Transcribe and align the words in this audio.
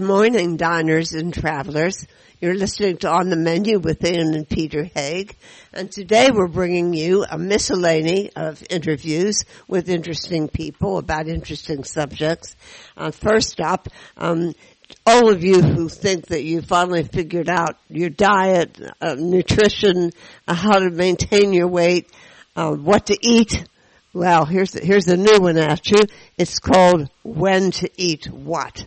Good 0.00 0.06
morning, 0.06 0.56
diners 0.56 1.12
and 1.12 1.32
travelers. 1.32 2.06
You're 2.40 2.54
listening 2.54 2.96
to 2.98 3.10
On 3.10 3.28
the 3.28 3.36
Menu 3.36 3.78
with 3.78 4.02
Ian 4.02 4.32
and 4.32 4.48
Peter 4.48 4.84
Haig. 4.84 5.36
And 5.74 5.92
today 5.92 6.30
we're 6.32 6.48
bringing 6.48 6.94
you 6.94 7.26
a 7.30 7.36
miscellany 7.36 8.30
of 8.34 8.64
interviews 8.70 9.44
with 9.68 9.90
interesting 9.90 10.48
people 10.48 10.96
about 10.96 11.28
interesting 11.28 11.84
subjects. 11.84 12.56
Uh, 12.96 13.10
first 13.10 13.60
up, 13.60 13.88
um, 14.16 14.54
all 15.04 15.28
of 15.28 15.44
you 15.44 15.60
who 15.60 15.90
think 15.90 16.28
that 16.28 16.44
you 16.44 16.62
finally 16.62 17.02
figured 17.02 17.50
out 17.50 17.76
your 17.90 18.08
diet, 18.08 18.80
uh, 19.02 19.16
nutrition, 19.18 20.12
uh, 20.48 20.54
how 20.54 20.78
to 20.78 20.88
maintain 20.88 21.52
your 21.52 21.68
weight, 21.68 22.10
uh, 22.56 22.70
what 22.70 23.04
to 23.08 23.18
eat, 23.20 23.66
well, 24.12 24.44
here's 24.44 24.72
here's 24.72 25.06
a 25.06 25.16
new 25.16 25.38
one 25.38 25.56
at 25.56 25.88
you. 25.88 26.00
It's 26.36 26.58
called 26.58 27.08
When 27.22 27.70
to 27.72 27.88
Eat 27.96 28.26
What. 28.26 28.84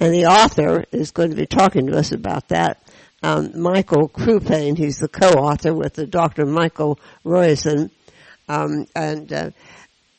And 0.00 0.12
the 0.12 0.26
author 0.26 0.84
is 0.92 1.12
going 1.12 1.30
to 1.30 1.36
be 1.36 1.46
talking 1.46 1.86
to 1.86 1.96
us 1.96 2.12
about 2.12 2.48
that. 2.48 2.82
Um, 3.22 3.58
Michael 3.60 4.08
Crupain, 4.08 4.76
he's 4.76 4.98
the 4.98 5.08
co-author 5.08 5.72
with 5.72 5.94
the 5.94 6.06
Dr. 6.06 6.44
Michael 6.44 6.98
Roizen. 7.24 7.90
Um, 8.48 8.86
and 8.94 9.32
uh, 9.32 9.50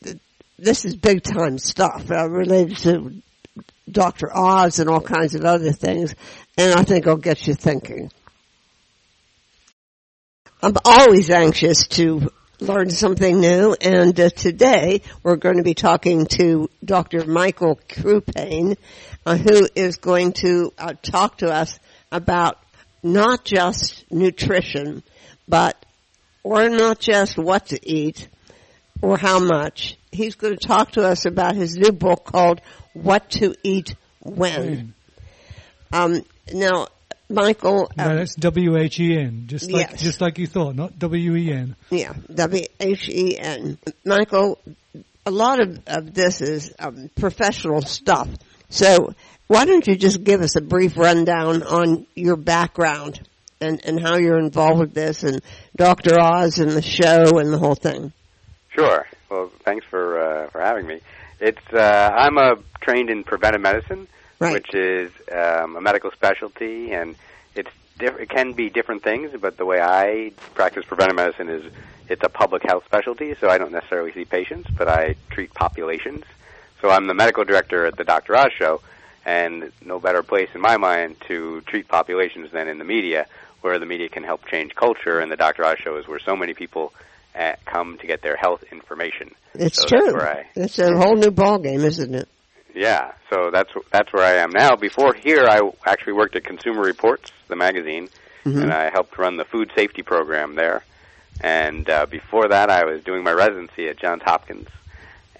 th- 0.03 0.17
this 0.57 0.85
is 0.85 0.95
big 0.95 1.21
time 1.21 1.59
stuff 1.59 2.09
uh, 2.09 2.27
related 2.29 2.77
to 2.77 3.21
Dr. 3.89 4.35
Oz 4.35 4.79
and 4.79 4.89
all 4.89 5.01
kinds 5.01 5.35
of 5.35 5.43
other 5.43 5.71
things. 5.71 6.15
And 6.57 6.73
I 6.73 6.83
think 6.83 7.05
it'll 7.05 7.17
get 7.17 7.45
you 7.45 7.53
thinking. 7.53 8.11
I'm 10.63 10.73
always 10.83 11.29
anxious 11.29 11.85
to 11.89 12.31
learn 12.59 12.89
something 12.89 13.39
new. 13.39 13.75
And 13.79 14.19
uh, 14.19 14.29
today 14.29 15.01
we're 15.21 15.35
going 15.35 15.57
to 15.57 15.63
be 15.63 15.75
talking 15.75 16.25
to 16.37 16.69
Dr. 16.83 17.25
Michael 17.25 17.79
Crupain, 17.87 18.77
uh, 19.25 19.37
who 19.37 19.67
is 19.75 19.97
going 19.97 20.33
to 20.33 20.71
uh, 20.77 20.93
talk 21.01 21.37
to 21.39 21.51
us 21.51 21.79
about 22.11 22.59
not 23.03 23.43
just 23.45 24.05
nutrition, 24.11 25.03
but 25.47 25.83
or 26.43 26.69
not 26.69 26.99
just 26.99 27.37
what 27.37 27.67
to 27.67 27.79
eat 27.83 28.27
or 29.01 29.17
how 29.17 29.39
much. 29.39 29.97
He's 30.11 30.35
going 30.35 30.55
to 30.57 30.67
talk 30.67 30.91
to 30.91 31.03
us 31.05 31.25
about 31.25 31.55
his 31.55 31.75
new 31.75 31.91
book 31.91 32.23
called 32.25 32.61
What 32.93 33.29
to 33.31 33.55
Eat 33.63 33.95
When. 34.21 34.93
Um, 35.91 36.23
now, 36.53 36.87
Michael. 37.29 37.91
No, 37.97 38.05
um, 38.11 38.15
that's 38.17 38.35
W 38.35 38.77
H 38.77 38.99
E 38.99 39.17
N, 39.17 39.45
just 39.47 39.71
like 39.71 39.91
Yes. 39.91 40.01
just 40.01 40.21
like 40.21 40.37
you 40.37 40.47
thought, 40.47 40.75
not 40.75 40.97
W 40.99 41.35
E 41.35 41.51
N. 41.51 41.75
Yeah, 41.89 42.13
W 42.33 42.63
H 42.79 43.09
E 43.09 43.37
N. 43.37 43.77
Michael, 44.05 44.59
a 45.25 45.31
lot 45.31 45.59
of, 45.59 45.79
of 45.87 46.13
this 46.13 46.41
is 46.41 46.73
um, 46.79 47.09
professional 47.15 47.81
stuff. 47.81 48.29
So 48.69 49.13
why 49.47 49.65
don't 49.65 49.85
you 49.87 49.95
just 49.95 50.23
give 50.23 50.41
us 50.41 50.55
a 50.55 50.61
brief 50.61 50.97
rundown 50.97 51.63
on 51.63 52.07
your 52.15 52.35
background 52.35 53.19
and, 53.61 53.83
and 53.85 53.99
how 53.99 54.17
you're 54.17 54.39
involved 54.39 54.79
with 54.79 54.93
this 54.93 55.23
and 55.23 55.41
Dr. 55.75 56.19
Oz 56.19 56.59
and 56.59 56.71
the 56.71 56.81
show 56.81 57.37
and 57.39 57.53
the 57.53 57.57
whole 57.57 57.75
thing? 57.75 58.11
Sure. 58.69 59.05
Well, 59.29 59.51
thanks 59.63 59.85
for 59.89 60.19
uh, 60.19 60.49
for 60.49 60.61
having 60.61 60.85
me. 60.87 60.99
It's 61.39 61.73
uh, 61.73 62.11
I'm 62.15 62.37
a 62.37 62.55
trained 62.81 63.09
in 63.09 63.23
preventive 63.23 63.61
medicine, 63.61 64.07
Right. 64.39 64.53
which 64.53 64.73
is 64.73 65.11
um, 65.31 65.75
a 65.77 65.81
medical 65.81 66.11
specialty, 66.11 66.91
and 66.91 67.15
it's 67.55 67.69
diff- 67.97 68.19
it 68.19 68.29
can 68.29 68.53
be 68.53 68.69
different 68.69 69.03
things. 69.03 69.31
But 69.39 69.57
the 69.57 69.65
way 69.65 69.79
I 69.81 70.31
practice 70.53 70.85
preventive 70.85 71.15
medicine 71.15 71.49
is 71.49 71.71
it's 72.09 72.23
a 72.23 72.29
public 72.29 72.63
health 72.63 72.83
specialty, 72.85 73.33
so 73.39 73.49
I 73.49 73.57
don't 73.57 73.71
necessarily 73.71 74.11
see 74.13 74.25
patients, 74.25 74.69
but 74.77 74.87
I 74.87 75.15
treat 75.29 75.53
populations. 75.53 76.23
So 76.81 76.89
I'm 76.89 77.07
the 77.07 77.13
medical 77.13 77.43
director 77.43 77.85
at 77.85 77.95
the 77.97 78.03
Dr. 78.03 78.35
Oz 78.35 78.51
Show, 78.57 78.81
and 79.25 79.71
no 79.83 79.99
better 79.99 80.21
place 80.23 80.49
in 80.53 80.61
my 80.61 80.77
mind 80.77 81.15
to 81.27 81.61
treat 81.61 81.87
populations 81.87 82.51
than 82.51 82.67
in 82.67 82.77
the 82.77 82.83
media, 82.85 83.25
where 83.61 83.79
the 83.79 83.85
media 83.85 84.09
can 84.09 84.23
help 84.23 84.45
change 84.47 84.75
culture, 84.75 85.19
and 85.19 85.31
the 85.31 85.37
Dr. 85.37 85.65
Oz 85.65 85.77
Show 85.79 85.97
is 85.97 86.07
where 86.07 86.19
so 86.19 86.35
many 86.35 86.53
people 86.53 86.93
uh, 87.37 87.53
come 87.65 87.97
to 87.97 88.07
get 88.07 88.21
their 88.21 88.35
health 88.35 88.63
information. 88.71 89.33
It's 89.55 89.77
So 89.79 89.87
true. 89.87 90.19
I, 90.21 90.45
It's 90.55 90.77
a 90.79 90.95
whole 90.95 91.15
new 91.15 91.31
ballgame, 91.31 91.83
isn't 91.83 92.13
it? 92.13 92.27
yeah, 92.73 93.13
so 93.29 93.51
that's 93.51 93.71
that's 93.91 94.11
where 94.13 94.23
I 94.23 94.33
am 94.43 94.51
now. 94.51 94.75
Before 94.75 95.13
here, 95.13 95.45
I 95.49 95.61
actually 95.85 96.13
worked 96.13 96.35
at 96.35 96.43
Consumer 96.43 96.81
Reports, 96.81 97.31
the 97.47 97.55
magazine, 97.55 98.09
Mhm. 98.45 98.61
and 98.63 98.71
I 98.73 98.89
helped 98.91 99.17
run 99.17 99.37
the 99.37 99.45
food 99.45 99.71
safety 99.75 100.03
program 100.03 100.55
there. 100.55 100.83
And 101.41 101.89
uh, 101.89 102.05
before 102.05 102.49
that, 102.49 102.69
I 102.69 102.85
was 102.85 103.01
doing 103.03 103.23
my 103.23 103.31
residency 103.33 103.87
at 103.89 103.97
Johns 103.97 104.21
Hopkins. 104.23 104.67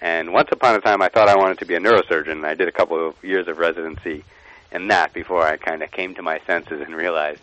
And 0.06 0.32
once 0.32 0.48
upon 0.52 0.76
a 0.76 0.80
time, 0.80 1.02
I 1.02 1.08
thought 1.08 1.28
I 1.28 1.34
wanted 1.34 1.58
to 1.58 1.66
be 1.66 1.74
a 1.74 1.80
neurosurgeon. 1.80 2.44
I 2.44 2.54
did 2.54 2.68
a 2.68 2.72
couple 2.72 3.08
of 3.08 3.24
years 3.24 3.48
of 3.48 3.58
residency 3.58 4.22
in 4.70 4.86
that 4.88 5.12
before 5.12 5.42
I 5.42 5.56
kind 5.56 5.82
of 5.82 5.90
came 5.90 6.14
to 6.14 6.22
my 6.22 6.38
senses 6.46 6.80
and 6.80 6.94
realized 6.94 7.40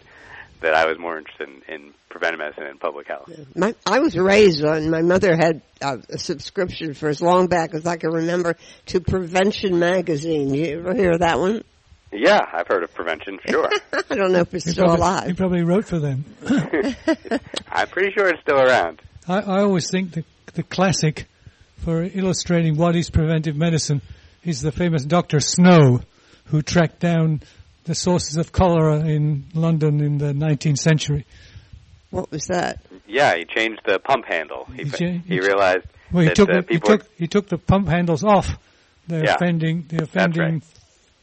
that 0.62 0.74
I 0.74 0.86
was 0.86 0.98
more 0.98 1.18
interested 1.18 1.50
in, 1.68 1.74
in 1.76 1.94
preventive 2.08 2.40
medicine 2.40 2.64
and 2.64 2.80
public 2.80 3.08
health. 3.10 3.30
My, 3.54 3.76
I 3.86 4.00
was 4.00 4.16
raised 4.18 4.64
on, 4.64 4.90
my 4.90 5.02
mother 5.02 5.36
had 5.36 5.62
uh, 5.82 5.98
a 6.10 6.18
subscription 6.18 6.94
for 6.94 7.10
as 7.10 7.22
long 7.22 7.48
back 7.48 7.74
as 7.74 7.86
I 7.86 7.98
can 7.98 8.12
remember 8.12 8.56
to 8.88 9.02
Prevention 9.02 9.78
Magazine. 9.78 10.54
You 10.54 10.80
ever 10.80 10.94
hear 10.94 11.12
of 11.12 11.20
that 11.20 11.40
one? 11.40 11.66
Yeah, 12.14 12.40
I've 12.54 12.68
heard 12.70 12.84
of 12.84 12.94
prevention, 12.94 13.40
sure. 13.46 13.68
I 14.10 14.16
don't 14.16 14.32
know 14.32 14.40
if 14.40 14.54
it's 14.54 14.64
He 14.64 14.72
still 14.72 14.86
probably, 14.86 15.02
alive. 15.02 15.28
he 15.28 15.34
probably 15.34 15.64
wrote 15.64 15.84
for 15.84 16.00
them. 16.00 16.24
I'm 17.70 17.88
pretty 17.90 18.14
sure 18.14 18.30
it's 18.30 18.42
still 18.42 18.60
around. 18.62 19.02
I, 19.28 19.40
I 19.42 19.60
always 19.64 19.90
think 19.92 20.14
the 20.14 20.24
the 20.54 20.64
classic 20.64 21.26
for 21.84 22.04
illustrating 22.04 22.78
what 22.78 22.96
is 22.96 23.10
preventive 23.10 23.56
medicine 23.58 24.02
is 24.44 24.62
the 24.62 24.72
famous 24.72 25.04
Doctor 25.04 25.40
Snow, 25.40 26.02
who 26.46 26.62
tracked 26.62 27.00
down 27.00 27.42
the 27.84 27.94
sources 27.96 28.38
of 28.38 28.52
cholera 28.54 29.00
in 29.00 29.46
London 29.54 30.00
in 30.02 30.18
the 30.18 30.34
19th 30.34 30.78
century. 30.78 31.26
What 32.10 32.32
was 32.32 32.46
that? 32.46 32.80
Yeah, 33.06 33.36
he 33.36 33.44
changed 33.46 33.82
the 33.86 34.00
pump 34.00 34.26
handle. 34.26 34.66
He, 34.76 34.84
He 34.84 34.90
cha- 34.90 34.98
he 35.06 35.18
he- 35.28 35.40
realized 35.42 35.86
Well, 36.12 36.22
he 36.24 36.28
that 36.30 36.36
took 36.36 36.50
uh, 36.50 36.62
the, 36.62 36.68
he 36.74 36.80
took 36.80 37.06
he 37.18 37.28
took 37.28 37.50
the 37.50 37.58
pump 37.58 37.88
handles 37.90 38.24
off 38.24 38.58
the 39.08 39.24
Yeah. 39.26 39.36
offending 39.36 39.86
the 39.90 40.04
offending 40.04 40.62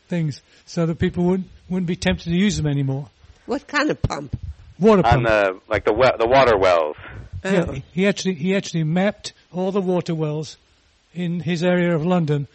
things, 0.09 0.43
so 0.67 0.85
that 0.87 0.99
people 0.99 1.25
wouldn't 1.25 1.49
wouldn't 1.71 1.87
be 1.87 1.97
tempted 1.97 2.25
to 2.25 2.37
use 2.37 2.57
them 2.57 2.67
anymore. 2.67 3.09
What 3.47 3.67
kind 3.67 3.91
of 3.91 4.03
pump? 4.03 4.39
Water 4.79 5.03
pump. 5.03 5.17
on 5.19 5.23
the 5.23 5.61
like 5.69 5.85
the 5.85 5.93
well, 5.95 6.17
the 6.19 6.27
water 6.27 6.59
wells. 6.59 6.97
Yeah, 7.45 7.65
Oh. 7.69 7.75
he 7.93 8.07
actually 8.07 8.35
he 8.35 8.55
actually 8.57 8.85
mapped 8.85 9.33
all 9.53 9.73
the 9.73 9.81
water 9.81 10.15
wells 10.15 10.57
in 11.15 11.41
his 11.41 11.63
area 11.63 11.95
of 11.95 12.05
London, 12.05 12.47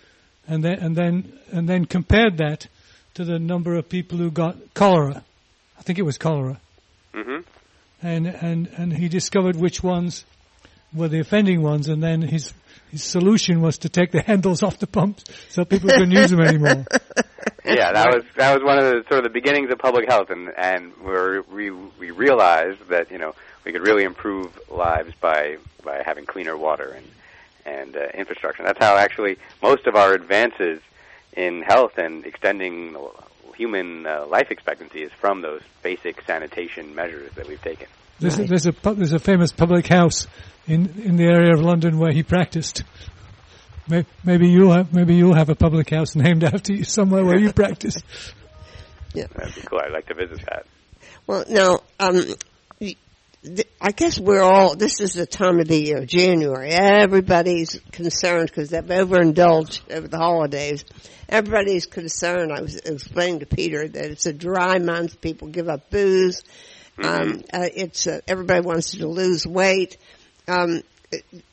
and 0.48 0.64
then 0.64 0.80
and 0.80 0.96
then 0.96 1.40
and 1.52 1.68
then 1.68 1.86
compared 1.86 2.38
that 2.38 2.68
to 3.16 3.24
the 3.26 3.40
number 3.40 3.76
of 3.76 3.90
people 3.90 4.18
who 4.18 4.30
got 4.32 4.56
cholera. 4.74 5.24
I 5.80 5.82
think 5.82 6.00
it 6.00 6.04
was 6.04 6.18
cholera, 6.18 6.60
Mm-hmm. 7.14 7.42
and 8.04 8.28
and 8.28 8.68
and 8.78 8.94
he 8.94 9.08
discovered 9.10 9.56
which 9.56 9.82
ones 9.84 10.26
were 10.94 11.08
the 11.08 11.20
offending 11.20 11.62
ones, 11.62 11.88
and 11.90 12.02
then 12.04 12.22
his 12.22 12.54
his 12.92 13.04
solution 13.04 13.62
was 13.62 13.80
to 13.80 13.90
take 13.90 14.12
the 14.12 14.22
handles 14.28 14.64
off 14.64 14.78
the 14.80 14.88
pumps 14.88 15.24
so 15.50 15.66
people 15.66 15.90
couldn't 15.90 16.12
use 16.12 16.30
them 16.32 16.42
anymore. 16.42 16.86
Yeah, 17.68 17.94
that 17.94 18.14
was 18.14 18.24
that 18.38 18.54
was 18.54 18.64
one 18.64 18.78
of 18.78 18.84
the 18.86 19.04
sort 19.10 19.20
of 19.20 19.24
the 19.24 19.30
beginnings 19.32 19.72
of 19.72 19.80
public 19.80 20.08
health, 20.08 20.30
and 20.30 20.50
and 20.56 20.94
we're, 21.04 21.42
we 21.42 21.72
we 22.00 22.12
realized 22.12 22.88
that 22.90 23.10
you 23.12 23.18
know 23.18 23.34
we 23.66 23.72
could 23.72 23.82
really 23.82 24.04
improve 24.04 24.58
lives 24.70 25.14
by 25.20 25.58
by 25.84 26.02
having 26.06 26.26
cleaner 26.26 26.56
water 26.56 26.96
and 26.96 27.08
and 27.66 27.96
uh, 27.98 28.06
infrastructure. 28.14 28.64
That's 28.64 28.80
how 28.80 28.96
actually 28.98 29.38
most 29.62 29.88
of 29.88 29.96
our 29.96 30.14
advances 30.14 30.80
in 31.36 31.64
health 31.64 31.98
and 31.98 32.26
extending 32.26 32.96
human 33.56 34.06
uh, 34.06 34.26
life 34.28 34.52
expectancy 34.52 35.02
is 35.02 35.12
from 35.14 35.42
those 35.42 35.62
basic 35.82 36.22
sanitation 36.26 36.94
measures 36.94 37.32
that 37.34 37.48
we've 37.48 37.62
taken. 37.62 37.88
There's, 38.20 38.40
a, 38.40 38.44
there's 38.46 38.68
a 38.68 38.72
there's 38.94 39.12
a 39.14 39.20
famous 39.20 39.52
public 39.52 39.88
house 39.88 40.28
in 40.68 41.02
in 41.04 41.18
the 41.18 41.26
area 41.26 41.54
of 41.54 41.62
London 41.62 41.98
where 41.98 42.14
he 42.14 42.24
practiced. 42.24 42.84
Maybe 44.24 44.48
you'll 44.50 44.72
have 44.72 44.94
maybe 44.94 45.16
you'll 45.16 45.36
have 45.36 45.50
a 45.50 45.56
public 45.56 45.90
house 45.90 46.16
named 46.16 46.44
after 46.54 46.74
you 46.74 46.84
somewhere 46.84 47.26
where 47.26 47.40
you 47.40 47.52
practice. 47.64 48.02
Yeah, 49.14 49.28
That'd 49.36 49.56
be 49.56 49.62
cool. 49.62 49.80
I'd 49.80 49.92
like 49.92 50.08
to 50.08 50.14
visit 50.14 50.46
that. 50.50 50.66
Well, 51.26 51.46
now, 51.50 51.80
um, 52.00 52.16
y- 52.16 52.22
th- 52.22 52.38
I 53.82 53.92
guess 53.92 54.20
we're 54.20 54.42
all, 54.42 54.76
this 54.76 55.00
is 55.00 55.14
the 55.14 55.26
time 55.26 55.60
of 55.60 55.68
the 55.68 55.80
year, 55.80 56.06
January. 56.06 56.72
Everybody's 56.72 57.80
concerned 57.92 58.48
because 58.48 58.70
they've 58.70 58.84
overindulged 58.84 59.92
over 59.92 60.08
the 60.08 60.18
holidays. 60.18 60.86
Everybody's 61.30 61.86
concerned. 61.86 62.52
I 62.52 62.62
was 62.62 62.76
explaining 62.76 63.40
to 63.40 63.46
Peter 63.46 63.88
that 63.88 64.06
it's 64.06 64.26
a 64.26 64.34
dry 64.34 64.80
month. 64.80 65.22
People 65.22 65.50
give 65.50 65.70
up 65.70 65.90
booze. 65.90 66.44
Um, 67.04 67.44
uh, 67.54 67.68
it's, 67.76 68.08
uh, 68.08 68.22
everybody 68.28 68.62
wants 68.62 68.92
to 68.92 69.08
lose 69.08 69.46
weight. 69.46 69.98
Um, 70.48 70.82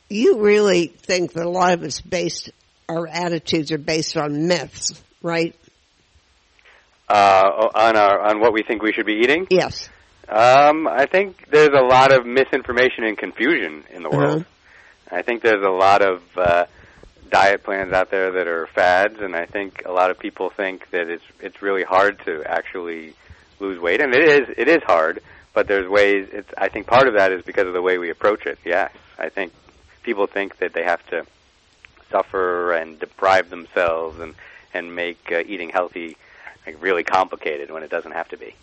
you 0.09 0.39
really 0.39 0.87
think 0.87 1.33
that 1.33 1.45
a 1.45 1.49
lot 1.49 1.73
of 1.73 1.83
it's 1.83 2.01
based, 2.01 2.51
our 2.87 3.07
attitudes 3.07 3.71
are 3.71 3.77
based 3.77 4.15
on 4.15 4.47
myths, 4.47 5.01
right? 5.21 5.55
Uh, 7.09 7.69
on 7.75 7.97
our 7.97 8.21
on 8.21 8.39
what 8.39 8.53
we 8.53 8.63
think 8.63 8.81
we 8.81 8.93
should 8.93 9.05
be 9.05 9.19
eating. 9.23 9.45
Yes. 9.49 9.89
Um, 10.29 10.87
I 10.87 11.05
think 11.05 11.49
there's 11.49 11.69
a 11.77 11.83
lot 11.83 12.11
of 12.11 12.25
misinformation 12.25 13.03
and 13.03 13.17
confusion 13.17 13.83
in 13.91 14.03
the 14.03 14.09
world. 14.09 14.45
I 15.11 15.21
think 15.21 15.43
there's 15.43 15.63
a 15.63 15.69
lot 15.69 16.01
of 16.01 16.21
uh, 16.37 16.65
diet 17.29 17.63
plans 17.63 17.93
out 17.93 18.09
there 18.09 18.31
that 18.31 18.47
are 18.47 18.67
fads, 18.67 19.19
and 19.19 19.35
I 19.35 19.45
think 19.45 19.83
a 19.85 19.91
lot 19.91 20.11
of 20.11 20.19
people 20.19 20.49
think 20.49 20.89
that 20.91 21.09
it's 21.09 21.23
it's 21.39 21.61
really 21.61 21.83
hard 21.83 22.19
to 22.25 22.43
actually 22.45 23.13
lose 23.59 23.79
weight, 23.79 24.01
and 24.01 24.15
it 24.15 24.27
is 24.27 24.55
it 24.57 24.67
is 24.67 24.81
hard. 24.83 25.21
But 25.53 25.67
there's 25.67 25.87
ways. 25.87 26.29
It's 26.31 26.49
I 26.57 26.69
think 26.69 26.87
part 26.87 27.07
of 27.07 27.15
that 27.15 27.31
is 27.31 27.43
because 27.43 27.67
of 27.67 27.73
the 27.73 27.81
way 27.81 27.97
we 27.97 28.09
approach 28.09 28.45
it. 28.45 28.57
Yes, 28.65 28.91
I 29.19 29.29
think 29.29 29.51
people 30.03 30.25
think 30.27 30.57
that 30.59 30.73
they 30.73 30.83
have 30.83 31.05
to 31.07 31.25
suffer 32.09 32.73
and 32.73 32.99
deprive 32.99 33.49
themselves 33.49 34.19
and 34.19 34.35
and 34.73 34.95
make 34.95 35.31
uh, 35.31 35.43
eating 35.45 35.69
healthy 35.69 36.17
like 36.65 36.81
really 36.81 37.03
complicated 37.03 37.71
when 37.71 37.83
it 37.83 37.89
doesn't 37.89 38.13
have 38.13 38.29
to 38.29 38.37
be. 38.37 38.55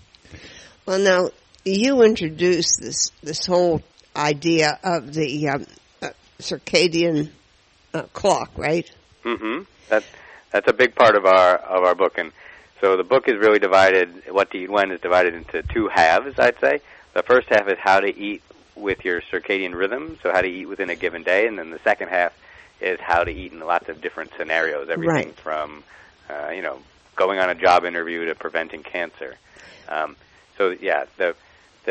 Well, 0.86 0.98
now 0.98 1.30
you 1.64 2.02
introduced 2.02 2.80
this 2.80 3.10
this 3.22 3.46
whole 3.46 3.82
idea 4.16 4.78
of 4.82 5.12
the 5.14 5.48
um, 5.48 5.66
uh, 6.02 6.08
circadian 6.40 7.30
uh, 7.94 8.02
clock, 8.12 8.50
right? 8.56 8.90
Mm-hmm. 9.24 9.62
That's 9.88 10.06
that's 10.50 10.68
a 10.68 10.72
big 10.72 10.94
part 10.94 11.16
of 11.16 11.26
our 11.26 11.56
of 11.56 11.84
our 11.84 11.94
book, 11.94 12.18
and 12.18 12.32
so 12.80 12.96
the 12.96 13.04
book 13.04 13.28
is 13.28 13.36
really 13.38 13.58
divided. 13.58 14.22
What 14.30 14.50
to 14.52 14.58
eat 14.58 14.70
when 14.70 14.90
is 14.90 15.00
divided 15.00 15.34
into 15.34 15.62
two 15.62 15.88
halves. 15.88 16.38
I'd 16.38 16.58
say 16.60 16.80
the 17.14 17.22
first 17.22 17.48
half 17.48 17.68
is 17.68 17.78
how 17.78 18.00
to 18.00 18.08
eat 18.18 18.42
with 18.74 19.04
your 19.04 19.20
circadian 19.20 19.74
rhythm, 19.74 20.18
so 20.22 20.32
how 20.32 20.40
to 20.40 20.48
eat 20.48 20.66
within 20.66 20.88
a 20.90 20.96
given 20.96 21.22
day, 21.22 21.46
and 21.46 21.58
then 21.58 21.70
the 21.70 21.80
second 21.80 22.08
half 22.08 22.32
is 22.80 22.98
how 23.00 23.24
to 23.24 23.30
eat 23.30 23.52
in 23.52 23.60
lots 23.60 23.88
of 23.90 24.00
different 24.00 24.30
scenarios. 24.38 24.88
Everything 24.88 25.26
Right. 25.28 25.36
from 25.36 25.84
uh, 26.30 26.50
you 26.50 26.62
know 26.62 26.78
going 27.16 27.38
on 27.38 27.50
a 27.50 27.54
job 27.54 27.84
interview 27.84 28.24
to 28.26 28.34
preventing 28.34 28.82
cancer. 28.82 29.36
Um, 29.88 30.16
so 30.56 30.70
yeah, 30.70 31.04
the 31.18 31.34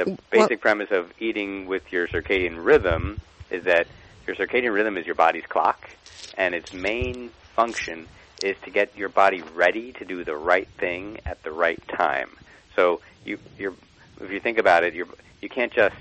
the 0.05 0.11
Well- 0.11 0.17
basic 0.47 0.61
premise 0.61 0.91
of 0.91 1.11
eating 1.19 1.67
with 1.67 1.91
your 1.91 2.07
circadian 2.07 2.63
rhythm 2.63 3.19
is 3.49 3.63
that 3.65 3.87
your 4.27 4.35
circadian 4.35 4.73
rhythm 4.73 4.97
is 4.97 5.05
your 5.05 5.15
body's 5.15 5.45
clock, 5.45 5.89
and 6.35 6.53
its 6.53 6.71
main 6.71 7.31
function 7.55 8.07
is 8.41 8.55
to 8.63 8.69
get 8.69 8.95
your 8.95 9.09
body 9.09 9.41
ready 9.41 9.91
to 9.93 10.05
do 10.05 10.23
the 10.23 10.35
right 10.35 10.67
thing 10.77 11.19
at 11.25 11.43
the 11.43 11.51
right 11.51 11.81
time. 11.87 12.29
So 12.75 13.01
you 13.25 13.37
you're 13.57 13.73
if 14.21 14.31
you 14.31 14.39
think 14.39 14.57
about 14.57 14.83
it, 14.83 14.93
you 14.93 15.07
you 15.41 15.49
can't 15.49 15.73
just 15.73 15.95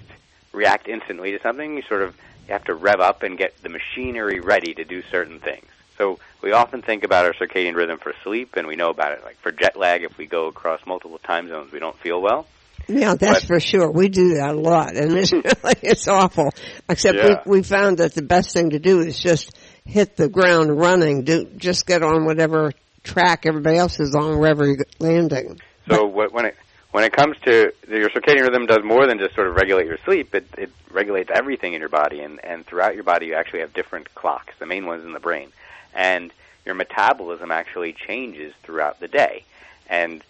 react 0.52 0.88
instantly 0.88 1.32
to 1.32 1.40
something. 1.40 1.76
You 1.76 1.82
sort 1.82 2.02
of 2.02 2.14
you 2.46 2.52
have 2.52 2.64
to 2.64 2.74
rev 2.74 3.00
up 3.00 3.22
and 3.22 3.36
get 3.36 3.60
the 3.62 3.68
machinery 3.68 4.40
ready 4.40 4.74
to 4.74 4.84
do 4.84 5.02
certain 5.10 5.40
things. 5.40 5.66
So 5.96 6.20
we 6.42 6.52
often 6.52 6.80
think 6.82 7.02
about 7.02 7.24
our 7.24 7.32
circadian 7.32 7.74
rhythm 7.74 7.98
for 7.98 8.14
sleep, 8.22 8.54
and 8.56 8.68
we 8.68 8.76
know 8.76 8.90
about 8.90 9.12
it. 9.12 9.24
Like 9.24 9.38
for 9.40 9.50
jet 9.50 9.76
lag, 9.76 10.04
if 10.04 10.16
we 10.16 10.26
go 10.26 10.46
across 10.46 10.80
multiple 10.86 11.18
time 11.18 11.48
zones, 11.48 11.72
we 11.72 11.80
don't 11.80 11.98
feel 11.98 12.20
well. 12.20 12.46
Yeah, 12.88 13.14
that's 13.14 13.40
But- 13.40 13.46
for 13.46 13.60
sure. 13.60 13.90
We 13.90 14.08
do 14.08 14.34
that 14.36 14.50
a 14.50 14.58
lot, 14.58 14.96
and 14.96 15.16
it's 15.16 15.32
really, 15.32 15.74
it's 15.82 16.08
awful. 16.08 16.50
Except 16.88 17.16
Yeah. 17.18 17.42
we 17.46 17.58
we 17.58 17.62
found 17.62 17.98
that 17.98 18.14
the 18.14 18.22
best 18.22 18.52
thing 18.52 18.70
to 18.70 18.78
do 18.78 19.00
is 19.00 19.18
just 19.20 19.56
hit 19.84 20.16
the 20.16 20.28
ground 20.28 20.78
running. 20.78 21.22
Do 21.24 21.44
just 21.56 21.86
get 21.86 22.02
on 22.02 22.24
whatever 22.24 22.72
track 23.04 23.44
everybody 23.46 23.76
else 23.76 24.00
is 24.00 24.14
on, 24.14 24.38
wherever 24.38 24.66
you're 24.66 24.84
landing. 24.98 25.60
So 25.90 26.06
what, 26.06 26.32
when 26.32 26.46
it 26.46 26.56
when 26.90 27.04
it 27.04 27.12
comes 27.12 27.36
to 27.44 27.72
your 27.88 28.08
circadian 28.08 28.42
rhythm, 28.42 28.64
does 28.66 28.82
more 28.82 29.06
than 29.06 29.18
just 29.18 29.34
sort 29.34 29.46
of 29.48 29.54
regulate 29.56 29.86
your 29.86 29.98
sleep. 30.04 30.34
It 30.34 30.46
it 30.56 30.70
regulates 30.90 31.30
everything 31.32 31.74
in 31.74 31.80
your 31.80 31.90
body, 31.90 32.20
and 32.20 32.40
and 32.42 32.64
throughout 32.66 32.94
your 32.94 33.04
body, 33.04 33.26
you 33.26 33.34
actually 33.34 33.60
have 33.60 33.74
different 33.74 34.14
clocks. 34.14 34.54
The 34.58 34.66
main 34.66 34.86
one's 34.86 35.04
in 35.04 35.12
the 35.12 35.20
brain, 35.20 35.50
and 35.94 36.32
your 36.64 36.74
metabolism 36.74 37.50
actually 37.50 37.92
changes 37.94 38.54
throughout 38.62 38.98
the 39.00 39.08
day, 39.08 39.44
and 39.90 40.22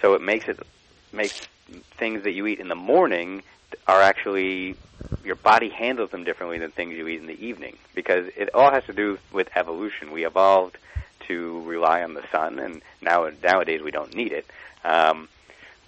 so 0.00 0.14
it 0.14 0.22
makes 0.22 0.46
it 0.48 0.60
makes 1.12 1.40
things 1.96 2.24
that 2.24 2.32
you 2.32 2.46
eat 2.46 2.60
in 2.60 2.68
the 2.68 2.74
morning 2.74 3.42
are 3.86 4.00
actually 4.00 4.76
your 5.24 5.36
body 5.36 5.68
handles 5.68 6.10
them 6.10 6.24
differently 6.24 6.58
than 6.58 6.70
things 6.70 6.94
you 6.94 7.06
eat 7.08 7.20
in 7.20 7.26
the 7.26 7.44
evening 7.46 7.76
because 7.94 8.26
it 8.36 8.54
all 8.54 8.70
has 8.70 8.84
to 8.84 8.92
do 8.92 9.18
with 9.32 9.48
evolution. 9.54 10.10
We 10.10 10.26
evolved 10.26 10.76
to 11.28 11.62
rely 11.62 12.02
on 12.02 12.14
the 12.14 12.24
sun, 12.32 12.58
and 12.58 12.82
now 13.02 13.30
nowadays 13.42 13.82
we 13.82 13.90
don't 13.90 14.14
need 14.14 14.32
it. 14.32 14.46
Um, 14.84 15.28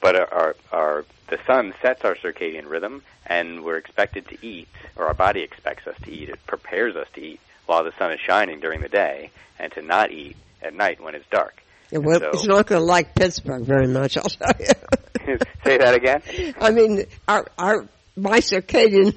but 0.01 0.17
our, 0.17 0.33
our, 0.33 0.57
our 0.73 1.05
the 1.29 1.39
sun 1.47 1.75
sets 1.81 2.05
our 2.05 2.15
circadian 2.15 2.69
rhythm, 2.69 3.03
and 3.27 3.65
we're 3.65 3.77
expected 3.77 4.29
to 4.29 4.47
eat, 4.47 4.69
or 4.97 5.07
our 5.07 5.15
body 5.15 5.43
expects 5.43 5.87
us 5.87 5.97
to 6.05 6.11
eat. 6.11 6.29
It 6.29 6.45
prepares 6.47 6.97
us 6.97 7.07
to 7.15 7.21
eat 7.21 7.41
while 7.67 7.85
the 7.85 7.93
sun 7.99 8.13
is 8.13 8.21
shining 8.21 8.61
during 8.61 8.81
the 8.81 8.89
day, 8.89 9.31
and 9.59 9.73
to 9.73 9.83
not 9.83 10.11
eat 10.11 10.37
at 10.63 10.75
night 10.75 11.01
when 11.01 11.15
it's 11.15 11.29
dark. 11.31 11.63
Yeah, 11.91 11.99
well, 11.99 12.21
So- 12.21 12.31
it's 12.31 12.45
not 12.45 12.67
going 12.67 12.81
to 12.81 12.85
like 12.87 13.15
Pittsburgh 13.15 13.63
very 13.63 13.87
much, 13.87 14.17
I'll 14.17 14.25
tell 14.25 14.53
you. 14.59 14.67
Say 15.65 15.79
that 15.79 15.95
again. 15.95 16.23
I 16.61 16.71
mean, 16.71 17.05
our 17.29 17.47
our 17.59 17.87
my 18.17 18.41
circadian 18.41 19.15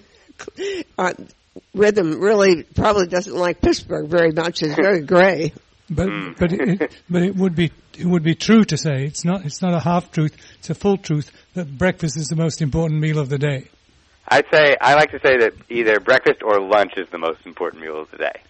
uh, 0.98 1.14
rhythm 1.74 2.20
really 2.20 2.64
probably 2.64 3.08
doesn't 3.08 3.36
like 3.36 3.62
Pittsburgh 3.62 4.08
very 4.08 4.32
much. 4.32 4.62
It's 4.62 4.76
very 4.76 5.02
gray. 5.16 5.54
But 5.90 6.08
Mm. 6.08 6.38
but 6.40 6.54
it, 6.54 6.82
it, 6.82 6.92
but 7.10 7.22
it 7.22 7.36
would 7.36 7.56
be 7.56 7.72
it 8.00 8.06
would 8.06 8.24
be 8.24 8.36
true 8.36 8.64
to 8.66 8.78
say 8.78 9.06
it's 9.06 9.26
not 9.26 9.46
it's 9.46 9.62
not 9.62 9.74
a 9.74 9.80
half 9.80 10.12
truth. 10.12 10.36
It's 10.60 10.70
a 10.70 10.76
full 10.76 10.98
truth 10.98 11.32
that 11.56 11.78
breakfast 11.78 12.18
is 12.18 12.28
the 12.28 12.36
most 12.36 12.62
important 12.62 13.00
meal 13.02 13.20
of 13.20 13.30
the 13.30 13.38
day. 13.38 13.68
I'd 14.28 14.46
say 14.52 14.78
I 14.80 14.96
like 14.96 15.12
to 15.12 15.20
say 15.20 15.38
that 15.40 15.54
either 15.70 16.00
breakfast 16.00 16.42
or 16.42 16.60
lunch 16.62 16.94
is 16.98 17.10
the 17.10 17.18
most 17.18 17.46
important 17.46 17.84
meal 17.84 18.00
of 18.02 18.10
the 18.12 18.18
day. 18.18 18.42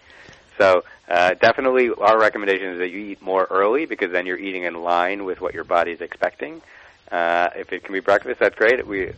So 0.60 0.83
uh, 1.10 1.31
definitely, 1.42 1.89
our 1.98 2.19
recommendation 2.19 2.68
is 2.74 2.77
that 2.77 2.92
you 2.92 3.00
eat 3.00 3.21
more 3.21 3.45
early 3.50 3.88
because 3.88 4.12
then 4.12 4.25
you're 4.27 4.38
eating 4.38 4.63
in 4.63 4.75
line 4.75 5.25
with 5.25 5.42
what 5.42 5.56
your 5.56 5.63
body's 5.63 6.00
expecting. 6.00 6.62
Uh, 7.13 7.51
if 7.56 7.71
it 7.71 7.83
can 7.83 7.94
be 7.94 8.00
breakfast, 8.00 8.39
that's 8.39 8.56
great. 8.56 8.88
We, 8.88 9.12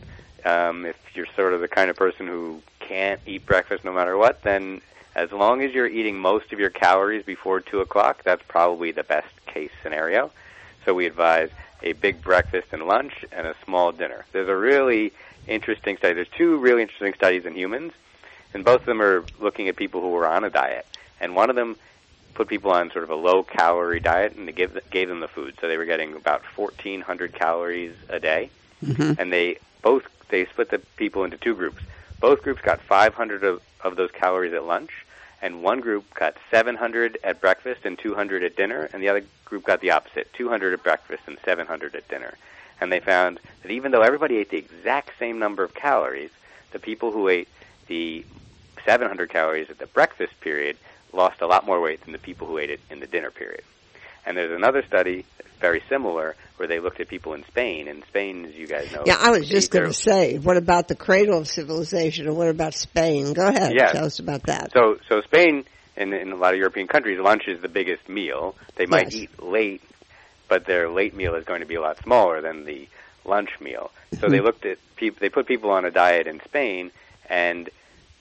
um, 0.43 0.85
if 0.85 0.97
you're 1.13 1.27
sort 1.37 1.53
of 1.53 1.61
the 1.61 1.69
kind 1.69 1.89
of 1.89 1.95
person 1.95 2.27
who 2.27 2.61
can't 2.81 3.21
eat 3.25 3.45
breakfast 3.45 3.85
no 3.85 3.93
matter 3.93 4.17
what, 4.17 4.43
then 4.43 4.81
as 5.15 5.31
long 5.31 5.61
as 5.61 5.73
you're 5.73 5.87
eating 5.87 6.19
most 6.19 6.51
of 6.51 6.59
your 6.59 6.69
calories 6.69 7.23
before 7.23 7.61
two 7.61 7.79
o'clock, 7.79 8.21
that's 8.25 8.43
probably 8.49 8.91
the 8.91 9.03
best 9.03 9.33
case 9.45 9.71
scenario. 9.81 10.29
So 10.83 10.93
we 10.93 11.05
advise 11.05 11.49
a 11.81 11.93
big 11.93 12.21
breakfast 12.21 12.67
and 12.73 12.85
lunch 12.85 13.23
and 13.31 13.47
a 13.47 13.55
small 13.63 13.93
dinner. 13.93 14.25
There's 14.33 14.49
a 14.49 14.55
really 14.57 15.13
interesting 15.47 15.95
study. 15.95 16.15
There's 16.15 16.27
two 16.27 16.57
really 16.57 16.81
interesting 16.81 17.13
studies 17.13 17.45
in 17.45 17.55
humans, 17.55 17.93
and 18.53 18.65
both 18.65 18.81
of 18.81 18.87
them 18.87 19.01
are 19.01 19.23
looking 19.39 19.69
at 19.69 19.77
people 19.77 20.01
who 20.01 20.09
were 20.09 20.27
on 20.27 20.43
a 20.43 20.49
diet. 20.49 20.85
And 21.21 21.33
one 21.33 21.49
of 21.49 21.55
them 21.55 21.77
put 22.35 22.47
people 22.47 22.71
on 22.71 22.91
sort 22.91 23.03
of 23.03 23.09
a 23.09 23.15
low 23.15 23.41
calorie 23.41 23.99
diet, 23.99 24.35
and 24.35 24.47
they 24.47 24.51
gave 24.51 24.77
gave 24.91 25.07
them 25.07 25.21
the 25.21 25.27
food. 25.27 25.55
So 25.59 25.67
they 25.67 25.77
were 25.77 25.85
getting 25.85 26.13
about 26.13 26.43
1,400 26.55 27.33
calories 27.33 27.95
a 28.09 28.19
day, 28.19 28.51
mm-hmm. 28.83 29.19
and 29.19 29.33
they 29.33 29.57
both 29.81 30.03
they 30.29 30.45
split 30.45 30.69
the 30.69 30.79
people 30.97 31.23
into 31.23 31.37
two 31.37 31.55
groups. 31.55 31.81
Both 32.19 32.43
groups 32.43 32.61
got 32.61 32.81
500 32.81 33.43
of, 33.43 33.61
of 33.81 33.95
those 33.95 34.11
calories 34.11 34.53
at 34.53 34.65
lunch, 34.65 34.91
and 35.41 35.63
one 35.63 35.79
group 35.79 36.13
got 36.13 36.35
700 36.51 37.17
at 37.23 37.41
breakfast 37.41 37.81
and 37.85 37.97
200 37.97 38.43
at 38.43 38.55
dinner, 38.55 38.89
and 38.93 39.01
the 39.01 39.09
other 39.09 39.23
group 39.45 39.63
got 39.63 39.81
the 39.81 39.91
opposite, 39.91 40.31
200 40.33 40.73
at 40.73 40.83
breakfast 40.83 41.23
and 41.27 41.37
700 41.43 41.95
at 41.95 42.07
dinner. 42.07 42.35
And 42.81 42.91
they 42.91 42.99
found 42.99 43.39
that 43.61 43.71
even 43.71 43.91
though 43.91 44.01
everybody 44.01 44.37
ate 44.37 44.49
the 44.49 44.57
exact 44.57 45.11
same 45.17 45.39
number 45.39 45.63
of 45.63 45.73
calories, 45.73 46.31
the 46.71 46.79
people 46.79 47.11
who 47.11 47.29
ate 47.29 47.47
the 47.87 48.25
700 48.83 49.29
calories 49.29 49.69
at 49.69 49.77
the 49.77 49.87
breakfast 49.87 50.39
period 50.41 50.77
lost 51.15 51.41
a 51.41 51.47
lot 51.47 51.65
more 51.65 51.81
weight 51.81 52.01
than 52.03 52.11
the 52.11 52.19
people 52.19 52.47
who 52.47 52.57
ate 52.57 52.69
it 52.69 52.79
in 52.89 52.99
the 52.99 53.07
dinner 53.07 53.31
period. 53.31 53.63
And 54.25 54.35
there's 54.35 54.51
another 54.51 54.83
study 54.87 55.25
very 55.59 55.81
similar 55.89 56.35
where 56.57 56.67
they 56.67 56.79
looked 56.79 56.99
at 56.99 57.07
people 57.07 57.33
in 57.33 57.43
Spain. 57.45 57.87
In 57.87 58.03
Spain, 58.03 58.45
as 58.45 58.55
you 58.55 58.67
guys 58.67 58.91
know, 58.91 59.03
Yeah, 59.05 59.17
I 59.19 59.31
was 59.31 59.47
just 59.47 59.71
going 59.71 59.85
to 59.85 59.93
say, 59.93 60.37
what 60.37 60.57
about 60.57 60.87
the 60.87 60.95
cradle 60.95 61.37
of 61.37 61.47
civilization, 61.47 62.27
and 62.27 62.35
what 62.35 62.49
about 62.49 62.73
Spain? 62.73 63.33
Go 63.33 63.47
ahead, 63.47 63.73
Yes. 63.73 63.93
tell 63.93 64.05
us 64.05 64.19
about 64.19 64.43
that. 64.43 64.71
So, 64.73 64.97
so 65.07 65.21
Spain 65.21 65.65
and 65.97 66.13
in 66.13 66.31
a 66.31 66.35
lot 66.35 66.53
of 66.53 66.59
European 66.59 66.87
countries, 66.87 67.19
lunch 67.19 67.43
is 67.47 67.61
the 67.61 67.69
biggest 67.69 68.09
meal. 68.09 68.55
They 68.75 68.85
might 68.85 69.13
Yes. 69.13 69.23
eat 69.23 69.43
late, 69.43 69.81
but 70.47 70.65
their 70.65 70.89
late 70.89 71.15
meal 71.15 71.35
is 71.35 71.45
going 71.45 71.61
to 71.61 71.65
be 71.65 71.75
a 71.75 71.81
lot 71.81 71.97
smaller 72.03 72.41
than 72.41 72.65
the 72.65 72.87
lunch 73.23 73.59
meal. 73.59 73.91
So 74.19 74.27
they 74.27 74.37
mm-hmm. 74.37 74.45
looked 74.45 74.65
at 74.65 74.77
people. 74.95 75.17
They 75.19 75.29
put 75.29 75.47
people 75.47 75.71
on 75.71 75.85
a 75.85 75.91
diet 75.91 76.27
in 76.27 76.41
Spain, 76.41 76.91
and 77.29 77.69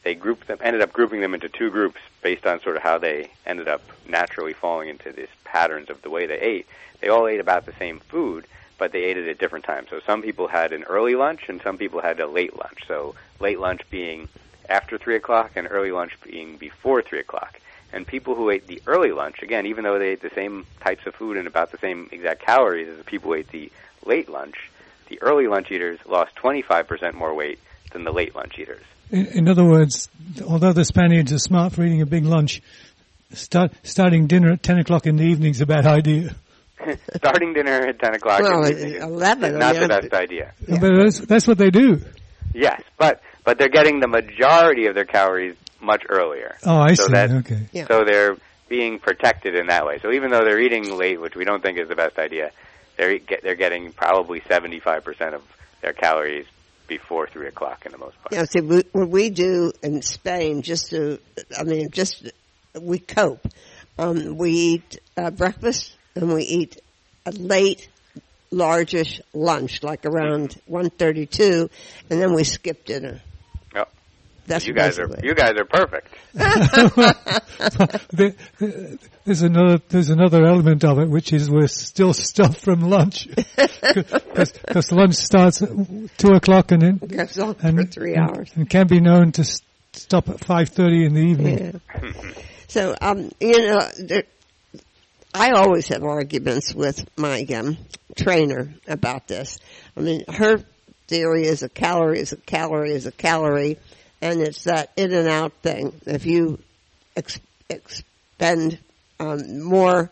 they 0.05 0.15
grouped 0.15 0.47
them. 0.47 0.59
Ended 0.61 0.83
up 0.83 0.93
grouping 0.93 1.21
them 1.21 1.35
into 1.35 1.49
two 1.49 1.71
groups 1.71 2.01
based 2.23 2.47
on 2.47 2.61
sort 2.61 2.77
of 2.77 2.83
how 2.83 2.99
they 2.99 3.31
ended 3.47 3.67
up 3.67 3.83
naturally 4.07 4.53
falling 4.53 4.89
into 4.89 5.11
these 5.13 5.29
patterns 5.45 5.91
of 5.91 6.03
the 6.03 6.11
way 6.11 6.27
they 6.27 6.39
ate. 6.39 6.67
They 7.01 7.09
all 7.09 7.27
ate 7.27 7.41
about 7.41 7.67
the 7.67 7.73
same 7.79 8.01
food, 8.01 8.47
but 8.79 8.93
they 8.93 9.05
ate 9.05 9.17
it 9.17 9.29
at 9.29 9.39
different 9.39 9.65
times. 9.65 9.89
So 9.91 10.01
some 10.07 10.23
people 10.23 10.47
had 10.47 10.73
an 10.73 10.85
early 10.85 11.17
lunch, 11.17 11.49
and 11.49 11.61
some 11.63 11.79
people 11.79 12.01
had 12.01 12.21
a 12.21 12.27
late 12.27 12.57
lunch. 12.57 12.85
So 12.87 13.15
late 13.41 13.59
lunch 13.59 13.83
being 13.91 14.29
after 14.69 14.97
three 14.97 15.17
o'clock, 15.17 15.53
and 15.57 15.67
early 15.71 15.91
lunch 15.91 16.13
being 16.23 16.57
before 16.57 17.03
three 17.03 17.21
o'clock. 17.21 17.61
And 17.93 18.07
people 18.07 18.35
who 18.35 18.51
ate 18.51 18.67
the 18.67 18.83
early 18.87 19.13
lunch, 19.13 19.43
again, 19.43 19.67
even 19.67 19.85
though 19.85 19.99
they 19.99 20.11
ate 20.11 20.23
the 20.23 20.31
same 20.35 20.65
types 20.81 21.07
of 21.07 21.15
food 21.15 21.37
and 21.37 21.47
about 21.47 21.71
the 21.71 21.79
same 21.79 22.09
exact 22.13 22.43
calories 22.43 22.89
as 22.89 22.99
the 22.99 23.05
people 23.05 23.31
who 23.31 23.37
ate 23.37 23.51
the 23.51 23.71
late 24.05 24.29
lunch, 24.29 24.71
the 25.09 25.21
early 25.23 25.47
lunch 25.47 25.71
eaters 25.71 26.01
lost 26.07 26.35
25% 26.37 27.15
more 27.15 27.35
weight 27.35 27.61
than 27.93 28.05
the 28.05 28.13
late 28.13 28.35
lunch 28.35 28.59
eaters. 28.59 28.85
In, 29.11 29.27
in 29.27 29.49
other 29.49 29.65
words, 29.65 30.09
although 30.47 30.73
the 30.73 30.85
Spaniards 30.85 31.33
are 31.33 31.39
smart 31.39 31.73
for 31.73 31.85
eating 31.85 32.03
a 32.03 32.07
big 32.07 32.25
lunch, 32.25 32.63
start, 33.33 33.73
starting 33.83 34.27
dinner 34.27 34.53
at 34.53 34.63
10 34.63 34.79
o'clock 34.79 35.07
in 35.07 35.17
the 35.17 35.25
evening 35.25 35.51
is 35.51 35.61
a 35.61 35.67
bad 35.67 35.87
idea. 35.87 36.35
Starting 37.17 37.55
dinner 37.55 37.73
at 37.87 37.99
10 37.99 38.15
o'clock 38.17 38.41
Well, 38.41 38.65
in 38.65 38.75
the 38.75 38.79
evening 38.79 38.95
is- 38.97 39.03
11, 39.03 39.45
is 39.55 39.59
not 39.59 39.77
I 39.77 39.79
the 39.81 39.89
best 39.89 40.13
idea. 40.13 40.53
Yeah. 40.69 40.79
But 40.81 40.91
that's, 40.97 41.19
that's 41.21 41.47
what 41.49 41.57
they 41.57 41.71
do. 41.71 42.01
Yes, 42.53 42.83
but 42.99 43.23
but 43.45 43.59
they're 43.59 43.69
getting 43.71 44.01
the 44.01 44.09
majority 44.09 44.87
of 44.87 44.95
their 44.95 45.05
calories 45.07 45.57
much 45.81 46.03
earlier. 46.09 46.57
Oh, 46.65 46.77
I 46.79 46.95
So 46.95 47.07
see. 47.07 47.13
that- 47.13 47.31
okay. 47.31 47.67
Yeah. 47.73 47.87
So 47.89 48.05
they're 48.05 48.37
being 48.69 48.99
protected 48.99 49.55
in 49.55 49.69
that 49.69 49.87
way. 49.87 49.99
So 50.03 50.13
even 50.13 50.31
though 50.31 50.45
they're 50.45 50.61
eating 50.61 50.95
late, 50.97 51.21
which 51.21 51.37
we 51.37 51.45
don't 51.45 51.63
think 51.63 51.79
is 51.79 51.89
the 51.89 51.97
best 51.97 52.19
idea, 52.19 52.51
they're 52.99 53.19
get, 53.19 53.43
they're 53.43 53.55
getting 53.55 53.93
probably 53.93 54.41
75% 54.41 55.33
of 55.35 55.43
their 55.81 55.93
calories 55.95 56.47
before 56.87 57.27
three 57.27 57.49
o'clock 57.49 57.87
in 57.87 57.93
the 57.93 57.99
most 57.99 58.17
part. 58.21 58.33
Yeah, 58.33 58.45
see, 58.45 58.61
we, 58.61 58.83
what 58.93 59.09
we 59.09 59.31
do 59.31 59.73
in 59.83 60.03
Spain, 60.03 60.63
just 60.63 60.91
to, 60.91 61.19
I 61.59 61.65
mean, 61.65 61.91
just 61.91 62.31
we 62.79 62.99
cope. 62.99 63.47
Um, 63.99 64.37
we 64.37 64.51
eat 64.51 65.01
uh, 65.17 65.31
breakfast 65.31 65.97
and 66.15 66.33
we 66.33 66.43
eat 66.43 66.81
a 67.27 67.31
late, 67.31 67.89
largish 68.51 69.21
lunch, 69.33 69.83
like 69.83 70.05
around 70.05 70.61
one 70.67 70.91
thirty-two, 70.91 71.71
and 72.11 72.21
then 72.21 72.35
we 72.35 72.45
skip 72.45 72.85
dinner. 72.85 73.21
Yep. 74.47 74.47
That's 74.47 74.67
you 74.67 74.75
guys 74.75 74.99
are 74.99 75.09
basically- 75.09 75.29
you 75.29 75.35
guys 75.35 75.53
are 75.59 75.65
perfect. 75.65 76.15
There- 78.13 78.35
There's 79.25 79.41
another 79.43 79.81
there's 79.89 80.11
another 80.11 80.45
element 80.45 80.85
of 80.85 80.99
it, 80.99 81.09
which 81.09 81.33
is 81.33 81.51
we're 81.51 81.67
still 81.67 82.13
stuffed 82.13 82.61
from 82.61 82.83
lunch 82.83 83.27
because 83.57 84.93
lunch 84.93 85.15
starts 85.15 85.63
at 85.63 85.71
two 86.19 86.29
o'clock 86.33 86.73
and 86.73 86.83
it 86.83 87.09
goes 87.09 87.39
on 87.39 87.57
and, 87.63 87.79
for 87.79 87.85
three 87.87 88.17
hours. 88.17 88.51
and 88.55 88.69
can 88.69 88.87
be 88.87 89.01
known 89.01 89.33
to 89.33 89.41
s- 89.41 89.63
stop 89.95 90.29
at 90.29 90.45
five 90.45 90.69
thirty 90.69 91.07
in 91.07 91.15
the 91.15 91.23
evening. 91.23 91.81
Yeah. 92.03 92.11
so, 92.69 92.95
um, 93.01 93.31
you 93.41 93.59
know, 93.67 93.81
there, 93.99 94.25
I 95.33 95.53
always 95.53 95.89
have 95.89 96.05
arguments 96.05 96.75
with 96.75 97.09
my 97.19 97.47
um, 97.55 97.79
trainer 98.17 98.75
about 98.87 99.27
this. 99.27 99.59
I 99.97 100.01
mean, 100.01 100.25
her 100.29 100.59
theory 101.09 101.45
is 101.47 101.63
a 101.63 101.69
calorie 101.71 102.21
is 102.21 102.33
a 102.33 102.37
calorie 102.37 102.93
is 102.93 103.07
a 103.07 103.13
calorie, 103.13 103.79
and 104.25 104.41
it's 104.41 104.65
that 104.65 104.91
in 104.97 105.13
and 105.13 105.29
out 105.29 105.53
thing. 105.63 106.01
If 106.07 106.25
you 106.25 106.59
ex- 107.15 107.39
expend 107.69 108.79
um, 109.21 109.63
more 109.63 110.11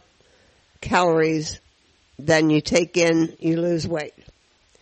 calories 0.82 1.60
than 2.18 2.50
you 2.50 2.60
take 2.60 2.96
in, 2.98 3.34
you 3.40 3.60
lose 3.60 3.88
weight. 3.88 4.14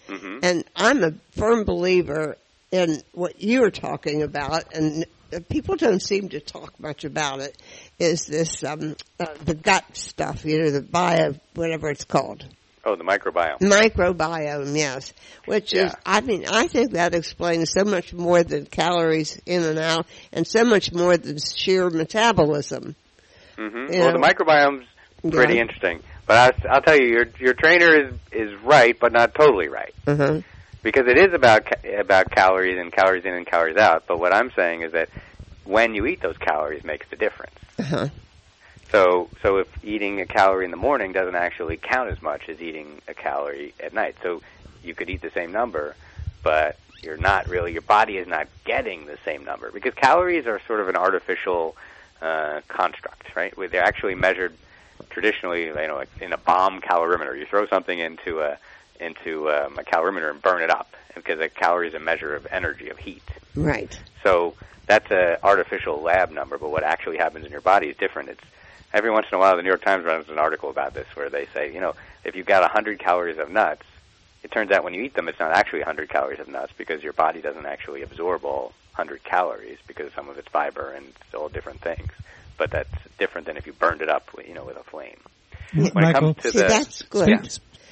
hmm 0.09 0.41
And 0.43 0.65
I'm 0.75 1.05
a 1.05 1.13
firm 1.37 1.65
believer 1.65 2.37
in 2.73 3.03
what 3.13 3.41
you're 3.41 3.71
talking 3.71 4.23
about, 4.23 4.75
and 4.75 5.07
people 5.49 5.77
don't 5.77 6.03
seem 6.03 6.31
to 6.31 6.41
talk 6.41 6.79
much 6.81 7.05
about 7.05 7.39
it. 7.39 7.57
Is 8.01 8.27
this 8.27 8.65
um, 8.65 8.97
uh, 9.21 9.27
the 9.45 9.55
gut 9.55 9.85
stuff? 9.97 10.45
You 10.45 10.59
know, 10.65 10.71
the 10.71 10.83
bio, 10.83 11.35
whatever 11.55 11.89
it's 11.89 12.05
called, 12.05 12.45
Oh, 12.91 12.97
the 12.97 13.05
microbiome. 13.05 13.61
microbiome. 13.61 14.77
Yes, 14.77 15.13
which 15.45 15.73
is, 15.75 15.95
I 16.05 16.21
mean, 16.23 16.45
I 16.51 16.67
think 16.67 16.93
that 16.93 17.15
explains 17.15 17.71
so 17.73 17.85
much 17.85 18.13
more 18.13 18.43
than 18.43 18.67
calories 18.67 19.41
in 19.47 19.63
and 19.63 19.79
out, 19.79 20.07
and 20.33 20.45
so 20.45 20.65
much 20.65 20.93
more 20.93 21.17
than 21.17 21.39
sheer 21.39 21.89
metabolism. 21.89 22.97
hmm 23.57 23.63
You 23.63 24.01
Well, 24.01 24.13
know. 24.13 24.13
the 24.13 24.19
microbiome's 24.19 24.87
pretty 25.31 25.55
Yeah. 25.55 25.61
interesting, 25.61 26.01
but 26.27 26.37
I, 26.37 26.69
I'll 26.75 26.83
tell 26.83 26.97
you, 26.99 27.07
your 27.07 27.27
your 27.39 27.55
trainer 27.55 27.95
is 27.95 28.19
is 28.33 28.51
right, 28.65 28.99
but 28.99 29.13
not 29.13 29.35
totally 29.39 29.69
right. 29.69 29.95
Uh-huh. 30.09 30.41
because 30.83 31.05
it 31.07 31.17
is 31.19 31.33
about 31.33 31.63
about 31.97 32.33
calories 32.33 32.77
and 32.81 32.91
calories 32.93 33.25
in 33.25 33.35
and 33.35 33.47
calories 33.47 33.77
out. 33.77 34.05
But 34.09 34.19
what 34.19 34.35
I'm 34.35 34.51
saying 34.57 34.83
is 34.83 34.93
that 34.93 35.11
when 35.65 35.95
you 35.95 36.07
eat 36.07 36.23
those 36.23 36.37
calories 36.39 36.83
makes 36.83 37.07
the 37.09 37.17
difference. 37.17 37.55
Uh-huh. 37.79 38.09
So 38.93 39.29
so 39.43 39.59
if 39.59 39.69
eating 39.85 40.21
a 40.21 40.27
calorie 40.27 40.65
in 40.65 40.71
the 40.71 40.77
morning 40.77 41.13
doesn't 41.13 41.35
actually 41.35 41.77
count 41.77 42.11
as 42.11 42.21
much 42.21 42.49
as 42.49 42.61
eating 42.61 43.01
a 43.09 43.15
calorie 43.15 43.75
at 43.81 43.95
night. 43.95 44.17
So 44.23 44.43
you 44.83 44.95
could 44.95 45.11
eat 45.11 45.23
the 45.23 45.31
same 45.31 45.53
number, 45.53 45.95
but 46.43 46.79
you're 47.03 47.17
not 47.17 47.49
really 47.49 47.73
your 47.73 47.83
body 47.83 48.17
is 48.17 48.27
not 48.27 48.49
getting 48.65 49.07
the 49.07 49.19
same 49.25 49.45
number 49.45 49.71
because 49.71 49.95
calories 49.95 50.47
are 50.47 50.61
sort 50.67 50.81
of 50.81 50.89
an 50.89 50.97
artificial 50.97 51.77
uh, 52.21 52.61
construct, 52.69 53.35
right? 53.35 53.57
Where 53.57 53.69
They're 53.69 53.83
actually 53.83 54.15
measured 54.15 54.53
traditionally, 55.11 55.65
you 55.65 55.75
know, 55.75 55.97
like 55.97 56.11
in 56.21 56.33
a 56.33 56.39
bomb 56.39 56.81
calorimeter. 56.81 57.39
You 57.39 57.47
throw 57.47 57.67
something 57.67 57.99
into 57.99 58.41
a 58.41 58.59
into 58.99 59.51
um, 59.51 59.79
a 59.79 59.83
calorimeter 59.83 60.31
and 60.31 60.43
burn 60.43 60.63
it 60.63 60.71
up 60.71 60.95
because 61.15 61.41
a 61.41 61.49
calorie 61.49 61.89
is 61.89 61.95
a 61.95 61.99
measure 62.01 62.35
of 62.35 62.47
energy 62.51 62.91
of 62.91 62.99
heat. 62.99 63.23
Right. 63.57 63.99
So 64.23 64.55
that's 64.87 65.11
a 65.11 65.39
artificial 65.45 66.03
lab 66.03 66.31
number, 66.31 66.59
but 66.59 66.71
what 66.71 66.83
actually 66.83 67.17
happens 67.17 67.47
in 67.47 67.53
your 67.53 67.61
body 67.61 67.89
is 67.89 67.97
different. 67.97 68.29
It's 68.29 68.45
every 68.93 69.11
once 69.11 69.27
in 69.31 69.37
a 69.37 69.39
while 69.39 69.57
the 69.57 69.63
New 69.63 69.69
York 69.69 69.85
Times 69.85 70.05
runs 70.05 70.29
an 70.29 70.39
article 70.39 70.71
about 70.71 70.95
this 70.95 71.07
where 71.15 71.31
they 71.31 71.47
say, 71.55 71.73
you 71.73 71.81
know, 71.81 71.95
if 72.25 72.35
you've 72.35 72.47
got 72.47 72.63
100 72.63 72.99
calories 72.99 73.39
of 73.39 73.51
nuts, 73.51 73.83
it 74.43 74.51
turns 74.51 74.71
out 74.71 74.85
when 74.85 74.95
you 74.95 75.03
eat 75.03 75.15
them 75.15 75.29
it's 75.29 75.39
not 75.39 75.53
actually 75.53 75.81
100 75.81 76.09
calories 76.09 76.41
of 76.41 76.49
nuts 76.49 76.73
because 76.77 77.03
your 77.03 77.13
body 77.13 77.41
doesn't 77.41 77.67
actually 77.67 78.03
absorb 78.03 78.45
all 78.45 78.73
100 78.97 79.23
calories 79.25 79.79
because 79.87 80.13
some 80.15 80.29
of 80.29 80.39
it's 80.39 80.49
fiber 80.49 80.93
and 80.93 81.07
it's 81.07 81.35
all 81.35 81.49
different 81.49 81.81
things. 81.81 82.11
But 82.59 82.71
that's 82.71 82.91
different 83.19 83.47
than 83.47 83.57
if 83.57 83.67
you 83.67 83.73
burned 83.73 84.03
it 84.03 84.11
up, 84.11 84.29
you 84.47 84.55
know, 84.55 84.65
with 84.65 84.77
a 84.77 84.85
flame. 84.85 85.17
When 85.73 85.87
it 85.87 85.95
Michael, 85.95 86.35
comes 86.35 86.37
to 86.45 86.51
See, 86.51 86.59
the 86.59 86.69
that's 86.69 87.03
good. 87.03 87.29
Yeah. 87.29 87.43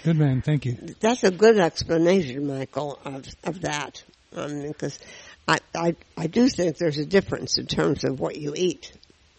good 0.05 0.17
man, 0.17 0.43
thank 0.43 0.67
you. 0.67 0.77
That's 1.01 1.25
a 1.25 1.31
good 1.31 1.59
explanation, 1.59 2.47
Michael, 2.47 2.99
of 3.05 3.27
of 3.45 3.61
that. 3.63 4.03
Um, 4.37 4.63
because 4.63 4.99
I, 5.47 5.59
I 5.75 5.97
I 6.17 6.27
do 6.27 6.49
think 6.49 6.77
there's 6.77 6.99
a 6.99 7.07
difference 7.07 7.57
in 7.57 7.67
terms 7.67 8.05
of 8.05 8.21
what 8.21 8.37
you 8.37 8.53
eat 8.55 8.93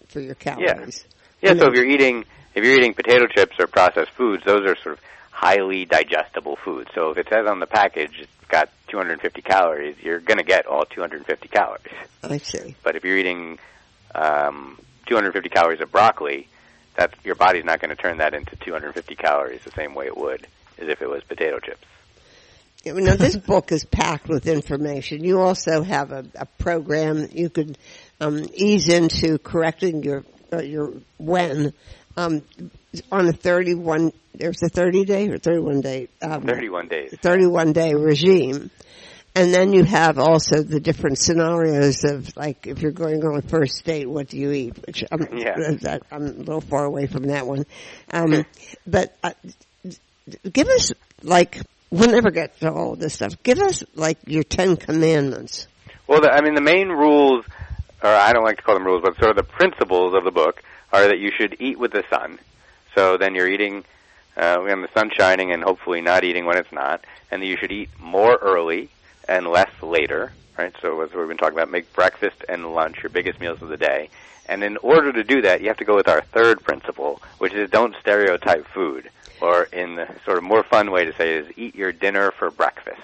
for 0.07 0.19
your 0.19 0.35
calories. 0.35 1.05
Yeah, 1.05 1.18
And 1.41 1.59
so 1.59 1.67
if 1.67 1.73
you're 1.75 1.85
eating 1.85 2.25
if 2.55 2.63
you're 2.63 2.73
eating 2.73 2.93
potato 2.93 3.27
chips 3.27 3.55
or 3.59 3.67
processed 3.67 4.11
foods, 4.11 4.43
those 4.45 4.65
are 4.65 4.75
sort 4.75 4.97
of 4.97 5.01
highly 5.31 5.85
digestible 5.85 6.57
foods. 6.57 6.89
So 6.93 7.11
if 7.11 7.17
it 7.17 7.27
says 7.29 7.47
on 7.47 7.59
the 7.59 7.67
package 7.67 8.19
it's 8.19 8.47
got 8.49 8.69
250 8.87 9.41
calories, 9.41 9.95
you're 10.01 10.19
going 10.19 10.39
to 10.39 10.43
get 10.43 10.65
all 10.65 10.85
250 10.85 11.47
calories. 11.47 11.93
I 12.23 12.37
see. 12.37 12.75
But 12.83 12.95
if 12.95 13.05
you're 13.05 13.17
eating 13.17 13.59
um, 14.13 14.77
250 15.05 15.49
calories 15.49 15.79
of 15.81 15.91
broccoli, 15.91 16.47
that's 16.95 17.13
your 17.23 17.35
body's 17.35 17.63
not 17.63 17.79
going 17.79 17.95
to 17.95 17.95
turn 17.95 18.17
that 18.17 18.33
into 18.33 18.55
250 18.57 19.15
calories 19.15 19.63
the 19.63 19.71
same 19.71 19.95
way 19.95 20.07
it 20.07 20.17
would 20.17 20.45
as 20.77 20.89
if 20.89 21.01
it 21.01 21.09
was 21.09 21.23
potato 21.23 21.59
chips. 21.59 21.85
You 22.83 22.93
know, 22.93 23.15
this 23.15 23.35
book 23.35 23.73
is 23.73 23.83
packed 23.83 24.29
with 24.29 24.47
information. 24.47 25.23
You 25.23 25.41
also 25.41 25.83
have 25.83 26.11
a, 26.11 26.25
a 26.35 26.45
program 26.45 27.27
you 27.31 27.49
could 27.49 27.77
um, 28.21 28.45
ease 28.53 28.87
into 28.87 29.37
correcting 29.37 30.01
your 30.03 30.23
uh, 30.51 30.61
your 30.61 30.93
when 31.17 31.73
um, 32.17 32.41
on 33.11 33.27
a 33.27 33.33
31. 33.33 34.11
There's 34.33 34.61
a 34.63 34.69
30 34.69 35.05
day 35.05 35.29
or 35.29 35.37
31 35.37 35.81
day. 35.81 36.07
Um, 36.21 36.43
31 36.43 36.87
days. 36.87 37.15
31 37.21 37.73
day 37.73 37.93
regime. 37.93 38.71
And 39.35 39.53
then 39.53 39.73
you 39.73 39.83
have 39.83 40.17
also 40.17 40.63
the 40.63 40.79
different 40.79 41.17
scenarios 41.17 42.03
of 42.03 42.35
like 42.35 42.65
if 42.67 42.81
you're 42.81 42.91
going 42.91 43.23
on 43.23 43.37
a 43.37 43.41
first 43.41 43.85
date, 43.85 44.09
what 44.09 44.27
do 44.27 44.37
you 44.37 44.51
eat? 44.51 44.87
Which 44.87 45.03
I'm, 45.11 45.37
Yeah. 45.37 45.55
I'm 46.11 46.23
a 46.23 46.29
little 46.29 46.61
far 46.61 46.85
away 46.85 47.07
from 47.07 47.27
that 47.27 47.45
one. 47.45 47.65
Um, 48.11 48.45
but 48.87 49.15
uh, 49.23 49.33
give 50.51 50.67
us 50.67 50.93
like 51.21 51.61
we'll 51.91 52.09
never 52.11 52.31
get 52.31 52.59
to 52.61 52.71
all 52.71 52.95
this 52.95 53.15
stuff. 53.15 53.41
Give 53.43 53.59
us 53.59 53.83
like 53.95 54.17
your 54.25 54.43
Ten 54.43 54.77
Commandments. 54.77 55.67
Well, 56.07 56.21
the, 56.21 56.31
I 56.31 56.41
mean, 56.41 56.55
the 56.55 56.61
main 56.61 56.89
rules, 56.89 57.45
or 58.03 58.09
I 58.09 58.33
don't 58.33 58.43
like 58.43 58.57
to 58.57 58.63
call 58.63 58.75
them 58.75 58.85
rules, 58.85 59.01
but 59.03 59.17
sort 59.17 59.31
of 59.31 59.35
the 59.37 59.43
principles 59.43 60.13
of 60.15 60.23
the 60.23 60.31
book 60.31 60.61
are 60.91 61.07
that 61.07 61.19
you 61.19 61.31
should 61.37 61.57
eat 61.59 61.77
with 61.79 61.91
the 61.91 62.03
sun. 62.09 62.39
So 62.95 63.17
then 63.17 63.35
you're 63.35 63.47
eating 63.49 63.83
uh, 64.37 64.57
when 64.59 64.81
the 64.81 64.89
sun's 64.93 65.13
shining 65.13 65.51
and 65.51 65.63
hopefully 65.63 66.01
not 66.01 66.23
eating 66.23 66.45
when 66.45 66.57
it's 66.57 66.71
not. 66.71 67.03
And 67.31 67.41
that 67.41 67.45
you 67.45 67.57
should 67.57 67.71
eat 67.71 67.89
more 67.99 68.35
early 68.35 68.89
and 69.27 69.45
less 69.47 69.69
later, 69.83 70.31
right? 70.57 70.73
So 70.81 71.01
as 71.01 71.11
we've 71.13 71.27
been 71.27 71.37
talking 71.37 71.57
about, 71.57 71.69
make 71.69 71.91
breakfast 71.93 72.37
and 72.47 72.73
lunch 72.73 72.97
your 73.03 73.09
biggest 73.11 73.39
meals 73.39 73.61
of 73.61 73.69
the 73.69 73.77
day. 73.77 74.09
And 74.47 74.63
in 74.63 74.77
order 74.77 75.11
to 75.13 75.23
do 75.23 75.41
that, 75.43 75.61
you 75.61 75.67
have 75.67 75.77
to 75.77 75.85
go 75.85 75.95
with 75.95 76.07
our 76.07 76.21
third 76.21 76.63
principle, 76.63 77.21
which 77.37 77.53
is 77.53 77.69
don't 77.69 77.95
stereotype 78.01 78.65
food. 78.73 79.09
Or 79.41 79.63
in 79.63 79.95
the 79.95 80.07
sort 80.25 80.37
of 80.37 80.43
more 80.43 80.63
fun 80.63 80.91
way 80.91 81.05
to 81.05 81.13
say 81.15 81.35
it 81.37 81.45
is 81.45 81.53
eat 81.57 81.75
your 81.75 81.91
dinner 81.91 82.31
for 82.37 82.49
breakfast. 82.51 82.99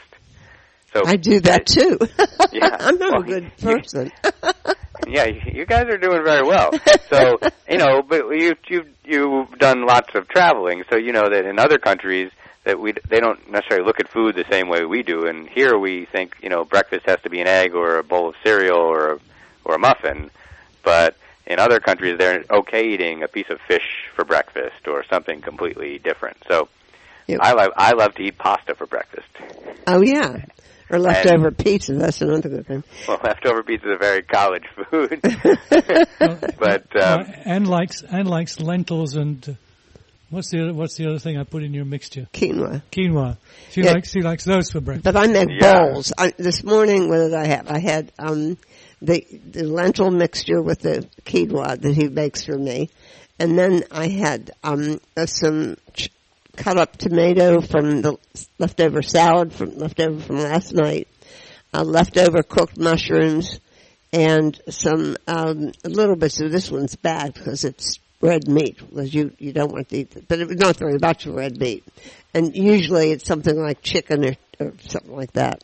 So 0.94 1.04
I 1.06 1.16
do 1.18 1.40
that 1.42 1.66
too. 1.66 2.00
Yeah. 2.52 2.76
I'm 2.80 2.98
not 2.98 3.12
Well, 3.12 3.22
a 3.22 3.26
good 3.26 3.44
you- 3.60 3.68
person. 3.68 4.12
yeah, 5.08 5.26
you 5.26 5.42
you 5.46 5.66
guys 5.66 5.86
are 5.86 5.98
doing 5.98 6.24
very 6.24 6.44
well. 6.46 6.72
So 7.10 7.38
you 7.70 7.78
know, 7.78 8.02
but 8.02 8.28
you 8.30 8.56
you've 8.68 8.88
you've 9.04 9.52
done 9.60 9.86
lots 9.86 10.16
of 10.16 10.28
traveling, 10.28 10.84
so 10.90 10.96
you 10.98 11.12
know 11.12 11.30
that 11.30 11.46
in 11.46 11.60
other 11.60 11.78
countries 11.78 12.32
that 12.64 12.80
we 12.80 12.94
they 13.10 13.20
don't 13.20 13.50
necessarily 13.52 13.86
look 13.86 14.00
at 14.00 14.08
food 14.10 14.36
the 14.36 14.44
same 14.50 14.70
way 14.70 14.86
we 14.86 15.04
do, 15.04 15.28
and 15.28 15.48
here 15.48 15.78
we 15.78 16.06
think 16.06 16.36
you 16.42 16.50
know 16.50 16.66
breakfast 16.66 17.06
has 17.06 17.20
to 17.22 17.30
be 17.30 17.42
an 17.42 17.48
egg 17.48 17.76
or 17.76 18.00
a 18.00 18.04
bowl 18.04 18.30
of 18.30 18.36
cereal 18.44 18.78
or 18.80 19.14
a, 19.14 19.20
or 19.66 19.76
a 19.76 19.80
muffin, 19.80 20.32
but 20.84 21.16
in 21.46 21.60
other 21.60 21.80
countries 21.80 22.18
they're 22.18 22.44
okay 22.50 22.88
eating 22.90 23.22
a 23.22 23.28
piece 23.28 23.50
of 23.52 23.60
fish 23.68 24.10
for 24.16 24.26
breakfast 24.26 24.88
or 24.88 25.04
something 25.06 25.42
completely 25.42 26.00
different. 26.00 26.38
So 26.48 26.68
Yep. 27.28 27.40
I 27.42 27.54
love 27.54 27.72
I 27.76 27.92
love 27.94 28.16
to 28.16 28.24
eat 28.24 28.38
pasta 28.38 28.76
for 28.76 28.86
breakfast. 28.88 29.28
oh 29.88 30.02
yeah. 30.02 30.46
Or 30.90 31.00
leftover 31.00 31.50
pizza. 31.52 31.94
That's 31.94 32.22
another 32.22 32.50
good 32.50 32.68
thing. 32.68 32.84
Well, 33.08 33.20
leftover 33.24 33.64
pizza 33.64 33.88
is 33.88 33.96
a 33.96 33.98
very 33.98 34.22
college 34.22 34.66
food, 34.90 35.20
but 36.60 36.96
um, 36.96 37.22
Uh, 37.22 37.24
Anne 37.46 37.66
likes 37.66 38.04
Anne 38.04 38.26
likes 38.28 38.60
lentils 38.60 39.16
and 39.16 39.58
what's 40.30 40.50
the 40.52 40.62
other, 40.64 40.74
what's 40.74 40.96
the 40.96 41.08
other 41.08 41.20
thing 41.20 41.38
I 41.38 41.44
put 41.44 41.64
in 41.64 41.74
your 41.74 41.86
mixture? 41.86 42.28
Quinoa. 42.34 42.82
Quinoa. 42.92 43.38
She 43.72 43.82
Yeah. 43.82 43.94
likes 43.94 44.12
she 44.12 44.22
likes 44.22 44.44
those 44.44 44.72
for 44.72 44.80
breakfast. 44.82 45.06
But 45.06 45.16
I 45.18 45.28
make 45.28 45.50
Yeah. 45.60 45.86
bowls. 45.90 46.14
I, 46.18 46.34
this 46.38 46.64
morning, 46.64 47.10
what 47.10 47.18
did 47.18 47.34
I 47.34 47.46
have? 47.48 47.68
I 47.70 47.80
had 47.80 48.12
um, 48.20 48.58
the 49.02 49.26
the 49.52 49.64
lentil 49.64 50.12
mixture 50.12 50.62
with 50.62 50.82
the 50.82 51.08
quinoa 51.26 51.80
that 51.82 51.94
he 51.96 52.08
makes 52.10 52.46
for 52.46 52.58
me, 52.58 52.90
and 53.40 53.58
then 53.58 53.84
I 53.92 54.08
had 54.08 54.52
um, 54.64 55.00
uh, 55.18 55.26
some 55.26 55.78
ch- 55.94 56.10
cut 56.56 56.78
up 56.78 56.98
tomato 56.98 57.62
from 57.62 58.02
the 58.02 58.18
leftover 58.60 59.02
salad 59.02 59.54
from 59.54 59.78
leftover 59.78 60.20
from 60.20 60.38
last 60.38 60.74
night, 60.74 61.08
uh, 61.74 61.84
leftover 61.84 62.44
cooked 62.44 62.78
mushrooms, 62.78 63.60
and 64.12 64.60
some 64.70 65.18
um, 65.28 65.72
little 65.84 66.16
bits 66.16 66.40
of 66.42 66.52
this 66.52 66.72
one's 66.72 66.96
bad 66.96 67.34
because 67.34 67.64
it's 67.64 68.00
red 68.22 68.48
meat 68.48 68.78
because 68.78 69.14
you 69.14 69.32
you 69.38 69.54
don't 69.54 69.72
want 69.72 69.90
to 69.90 69.98
eat 69.98 70.16
it, 70.16 70.28
but 70.28 70.40
it 70.40 70.48
was 70.48 70.58
not 70.58 70.78
very 70.78 70.98
much 71.00 71.26
red 71.26 71.58
meat, 71.58 71.84
and 72.34 72.56
usually 72.56 73.12
it's 73.12 73.26
something 73.26 73.58
like 73.58 73.82
chicken 73.82 74.26
or, 74.26 74.36
or 74.60 74.74
something 74.80 75.16
like 75.16 75.34
that, 75.34 75.64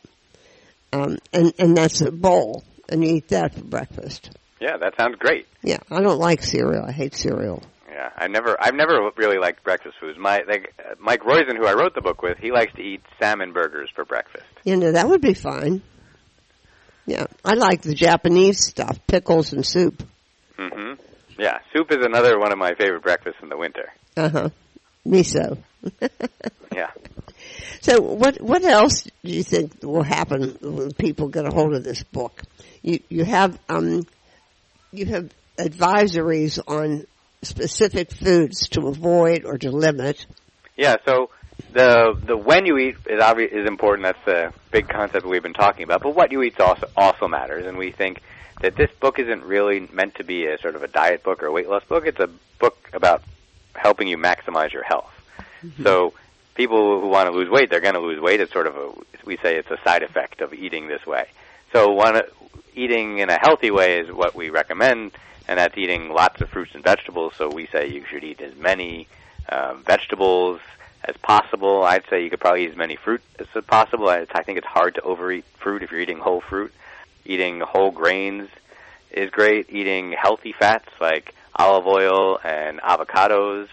um, 0.92 1.18
and 1.32 1.52
and 1.58 1.76
that's 1.76 2.00
a 2.00 2.10
bowl, 2.10 2.64
and 2.88 3.04
you 3.04 3.16
eat 3.16 3.28
that 3.28 3.54
for 3.54 3.64
breakfast. 3.64 4.30
Yeah, 4.60 4.76
that 4.76 4.94
sounds 4.96 5.16
great. 5.18 5.48
Yeah, 5.62 5.78
I 5.90 6.00
don't 6.02 6.20
like 6.20 6.42
cereal. 6.42 6.84
I 6.84 6.92
hate 6.92 7.14
cereal. 7.14 7.64
Yeah, 7.92 8.10
I 8.16 8.28
never, 8.28 8.56
I've 8.58 8.74
never 8.74 9.10
really 9.16 9.38
liked 9.38 9.64
breakfast 9.64 9.96
foods. 10.00 10.18
My 10.18 10.42
like 10.48 10.74
Mike 10.98 11.20
Roizen, 11.20 11.58
who 11.58 11.66
I 11.66 11.74
wrote 11.74 11.94
the 11.94 12.00
book 12.00 12.22
with, 12.22 12.38
he 12.38 12.50
likes 12.50 12.72
to 12.74 12.80
eat 12.80 13.02
salmon 13.20 13.52
burgers 13.52 13.90
for 13.94 14.04
breakfast. 14.06 14.46
You 14.64 14.76
know 14.76 14.92
that 14.92 15.08
would 15.08 15.20
be 15.20 15.34
fine. 15.34 15.82
Yeah, 17.04 17.26
I 17.44 17.54
like 17.54 17.82
the 17.82 17.94
Japanese 17.94 18.64
stuff, 18.64 18.98
pickles 19.06 19.52
and 19.52 19.66
soup. 19.66 20.02
Mm 20.58 20.72
hmm 20.72 21.02
Yeah, 21.38 21.58
soup 21.74 21.90
is 21.90 21.98
another 22.02 22.38
one 22.38 22.52
of 22.52 22.58
my 22.58 22.74
favorite 22.74 23.02
breakfasts 23.02 23.40
in 23.42 23.50
the 23.50 23.58
winter. 23.58 23.92
Uh 24.16 24.28
huh. 24.28 24.48
Miso. 25.06 25.58
Yeah. 26.74 26.90
So 27.82 28.00
what 28.00 28.40
what 28.40 28.64
else 28.64 29.02
do 29.02 29.30
you 29.30 29.42
think 29.42 29.82
will 29.82 30.02
happen 30.02 30.56
when 30.62 30.92
people 30.92 31.28
get 31.28 31.44
a 31.44 31.50
hold 31.50 31.74
of 31.74 31.84
this 31.84 32.02
book? 32.02 32.40
You 32.80 33.00
you 33.10 33.24
have 33.24 33.58
um 33.68 34.06
you 34.90 35.04
have 35.06 35.30
advisories 35.58 36.58
on 36.66 37.06
specific 37.42 38.12
foods 38.12 38.68
to 38.70 38.86
avoid 38.88 39.44
or 39.44 39.58
to 39.58 39.70
limit. 39.70 40.26
Yeah, 40.76 40.96
so 41.04 41.30
the 41.72 42.18
the 42.24 42.36
when 42.36 42.66
you 42.66 42.78
eat 42.78 42.96
is 43.06 43.20
obvious 43.20 43.52
is 43.52 43.66
important. 43.66 44.04
That's 44.04 44.24
the 44.24 44.52
big 44.70 44.88
concept 44.88 45.26
we've 45.26 45.42
been 45.42 45.52
talking 45.52 45.84
about. 45.84 46.02
But 46.02 46.14
what 46.14 46.32
you 46.32 46.42
eat 46.42 46.58
also 46.60 46.88
also 46.96 47.28
matters, 47.28 47.66
and 47.66 47.76
we 47.76 47.92
think 47.92 48.20
that 48.60 48.76
this 48.76 48.90
book 49.00 49.18
isn't 49.18 49.44
really 49.44 49.80
meant 49.92 50.16
to 50.16 50.24
be 50.24 50.46
a 50.46 50.58
sort 50.58 50.76
of 50.76 50.82
a 50.82 50.88
diet 50.88 51.22
book 51.22 51.42
or 51.42 51.46
a 51.46 51.52
weight 51.52 51.68
loss 51.68 51.84
book. 51.84 52.06
It's 52.06 52.20
a 52.20 52.30
book 52.58 52.90
about 52.92 53.22
helping 53.74 54.08
you 54.08 54.16
maximize 54.16 54.72
your 54.72 54.84
health. 54.84 55.10
Mm-hmm. 55.62 55.82
So 55.82 56.14
people 56.54 57.00
who 57.00 57.08
want 57.08 57.28
to 57.28 57.36
lose 57.36 57.50
weight, 57.50 57.70
they're 57.70 57.80
going 57.80 57.94
to 57.94 58.00
lose 58.00 58.20
weight. 58.20 58.40
It's 58.40 58.52
sort 58.52 58.66
of 58.66 58.76
a 58.76 58.92
we 59.24 59.36
say 59.36 59.56
it's 59.56 59.70
a 59.70 59.78
side 59.84 60.02
effect 60.02 60.40
of 60.40 60.52
eating 60.52 60.88
this 60.88 61.06
way. 61.06 61.26
So 61.72 61.92
one 61.92 62.20
eating 62.74 63.18
in 63.18 63.30
a 63.30 63.38
healthy 63.40 63.70
way 63.70 64.00
is 64.00 64.12
what 64.12 64.34
we 64.34 64.50
recommend, 64.50 65.12
and 65.52 65.58
that's 65.58 65.76
eating 65.76 66.08
lots 66.08 66.40
of 66.40 66.48
fruits 66.48 66.74
and 66.74 66.82
vegetables. 66.82 67.34
So 67.36 67.50
we 67.50 67.66
say 67.66 67.86
you 67.86 68.06
should 68.06 68.24
eat 68.24 68.40
as 68.40 68.56
many 68.56 69.06
um, 69.50 69.82
vegetables 69.82 70.62
as 71.04 71.14
possible. 71.18 71.82
I'd 71.82 72.04
say 72.08 72.24
you 72.24 72.30
could 72.30 72.40
probably 72.40 72.64
eat 72.64 72.70
as 72.70 72.76
many 72.76 72.96
fruit 72.96 73.20
as 73.38 73.46
possible. 73.64 74.08
I, 74.08 74.26
I 74.32 74.44
think 74.44 74.56
it's 74.56 74.66
hard 74.66 74.94
to 74.94 75.02
overeat 75.02 75.44
fruit 75.58 75.82
if 75.82 75.90
you're 75.90 76.00
eating 76.00 76.16
whole 76.16 76.40
fruit. 76.40 76.72
Eating 77.26 77.60
whole 77.60 77.90
grains 77.90 78.48
is 79.10 79.28
great. 79.28 79.68
Eating 79.68 80.12
healthy 80.12 80.52
fats 80.52 80.88
like 81.02 81.34
olive 81.54 81.86
oil 81.86 82.40
and 82.42 82.80
avocados 82.80 83.68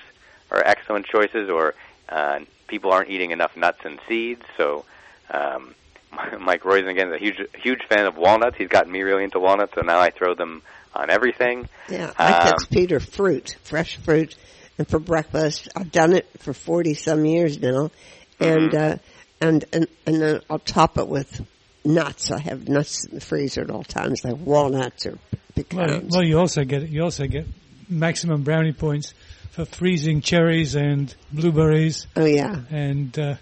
are 0.52 0.62
excellent 0.66 1.06
choices. 1.06 1.50
Or 1.50 1.76
uh, 2.10 2.42
people 2.68 2.92
aren't 2.92 3.10
eating 3.10 3.32
enough 3.32 3.56
nuts 3.56 3.80
and 3.86 4.00
seeds, 4.06 4.44
so. 4.58 4.84
Um, 5.32 5.76
Mike 6.40 6.64
Roizen 6.64 6.90
again 6.90 7.10
is 7.10 7.14
a 7.14 7.20
huge 7.20 7.40
huge 7.54 7.84
fan 7.84 8.08
of 8.08 8.18
walnuts. 8.18 8.58
He's 8.58 8.68
gotten 8.68 8.92
me 8.92 9.04
really 9.04 9.24
into 9.24 9.40
walnuts, 9.40 9.76
so 9.76 9.82
now 9.82 10.00
I 10.00 10.10
throw 10.10 10.34
them 10.34 10.64
on 10.96 11.10
everything. 11.10 11.68
Yeah, 11.90 12.12
I 12.18 12.34
Um, 12.34 12.48
text 12.50 12.70
Peter 12.72 13.00
fruit, 13.00 13.56
fresh 13.64 13.98
fruit, 13.98 14.36
and 14.78 14.88
for 14.88 15.00
breakfast. 15.00 15.70
I've 15.76 15.92
done 15.92 16.14
it 16.14 16.28
for 16.40 16.54
forty 16.54 16.94
some 16.94 17.26
years 17.26 17.60
now, 17.60 17.92
and 18.40 18.72
Mm-hmm. 18.72 18.94
uh, 18.94 18.98
and 19.42 19.66
and 19.74 19.88
and 20.06 20.22
then 20.22 20.42
I'll 20.50 20.60
top 20.60 20.98
it 20.98 21.08
with 21.08 21.46
nuts. 21.86 22.32
I 22.32 22.40
have 22.40 22.68
nuts 22.68 23.06
in 23.08 23.16
the 23.16 23.22
freezer 23.22 23.62
at 23.62 23.70
all 23.70 23.84
times, 23.84 24.24
like 24.24 24.38
walnuts 24.38 25.06
or 25.06 25.18
pecans. 25.56 26.14
well, 26.14 26.24
you 26.24 26.38
also 26.40 26.64
get 26.64 26.90
you 26.90 27.04
also 27.04 27.26
get 27.28 27.46
maximum 27.88 28.44
brownie 28.44 28.74
points 28.74 29.14
for 29.52 29.66
freezing 29.66 30.22
cherries 30.22 30.76
and 30.76 31.14
blueberries 31.32 32.06
oh 32.16 32.26
yeah, 32.26 32.62
and 32.70 33.18
uh, 33.18 33.36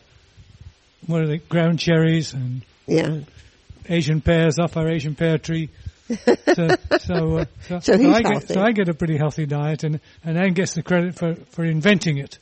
what 1.05 1.21
are 1.21 1.27
they? 1.27 1.37
Ground 1.37 1.79
cherries 1.79 2.33
and 2.33 2.61
yeah. 2.85 3.19
Asian 3.89 4.21
pears 4.21 4.59
off 4.59 4.75
our 4.77 4.89
Asian 4.89 5.15
pear 5.15 5.37
tree. 5.37 5.69
So, 6.07 6.67
so, 6.99 7.37
uh, 7.39 7.45
so, 7.67 7.79
So 7.79 7.97
he's 7.97 8.13
I 8.15 8.21
get, 8.21 8.47
so 8.47 8.61
I 8.61 8.71
get 8.71 8.89
a 8.89 8.93
pretty 8.93 9.17
healthy 9.17 9.45
diet, 9.45 9.83
and 9.83 9.99
and 10.23 10.37
Anne 10.37 10.53
gets 10.53 10.73
the 10.73 10.83
credit 10.83 11.15
for 11.15 11.35
for 11.51 11.65
inventing 11.65 12.17
it. 12.17 12.39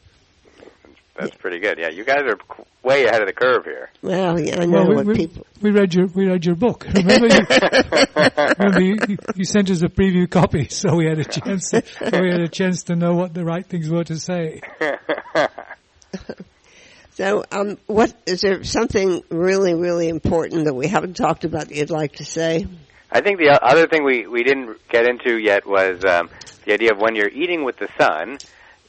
That's 1.17 1.35
pretty 1.37 1.59
good. 1.59 1.77
Yeah, 1.79 1.89
you 1.89 2.03
guys 2.03 2.23
are 2.23 2.37
way 2.83 3.05
ahead 3.05 3.21
of 3.21 3.27
the 3.27 3.33
curve 3.33 3.63
here. 3.63 3.89
Well, 4.01 4.37
yeah, 4.37 4.59
I 4.61 4.65
know 4.65 4.79
Well, 4.83 4.89
we, 4.89 4.95
what 4.95 5.05
we, 5.05 5.15
people. 5.15 5.45
we 5.61 5.71
read 5.71 5.93
your 5.93 6.07
we 6.07 6.27
read 6.27 6.45
your 6.45 6.55
book. 6.55 6.85
Remember, 6.93 7.27
you, 7.27 7.39
remember 8.59 8.81
you, 8.81 8.97
you- 9.07 9.17
you 9.33 9.45
sent 9.45 9.69
us 9.71 9.81
a 9.81 9.87
preview 9.87 10.29
copy, 10.29 10.67
so 10.67 10.93
we 10.95 11.05
had 11.05 11.19
a 11.19 11.23
chance. 11.23 11.69
To, 11.71 11.81
we 12.01 12.31
had 12.31 12.41
a 12.41 12.49
chance 12.49 12.83
to 12.83 12.95
know 12.97 13.13
what 13.15 13.33
the 13.33 13.45
right 13.45 13.65
things 13.65 13.89
were 13.89 14.03
to 14.03 14.17
say. 14.19 14.59
So, 17.13 17.45
um, 17.49 17.77
what 17.87 18.13
is 18.25 18.41
there 18.41 18.61
something 18.65 19.23
really, 19.29 19.73
really 19.73 20.09
important 20.09 20.65
that 20.65 20.73
we 20.73 20.87
haven't 20.87 21.15
talked 21.15 21.45
about 21.45 21.69
that 21.69 21.75
you'd 21.75 21.89
like 21.89 22.13
to 22.17 22.25
say? 22.25 22.67
I 23.15 23.21
think 23.21 23.39
the 23.39 23.57
other 23.63 23.87
thing 23.87 24.03
we, 24.03 24.27
we 24.27 24.43
didn't 24.43 24.89
get 24.89 25.05
into 25.07 25.37
yet 25.37 25.65
was 25.65 26.03
um, 26.03 26.29
the 26.65 26.73
idea 26.73 26.91
of 26.91 26.97
when 26.97 27.15
you're 27.15 27.29
eating 27.29 27.63
with 27.63 27.77
the 27.77 27.87
sun, 27.97 28.39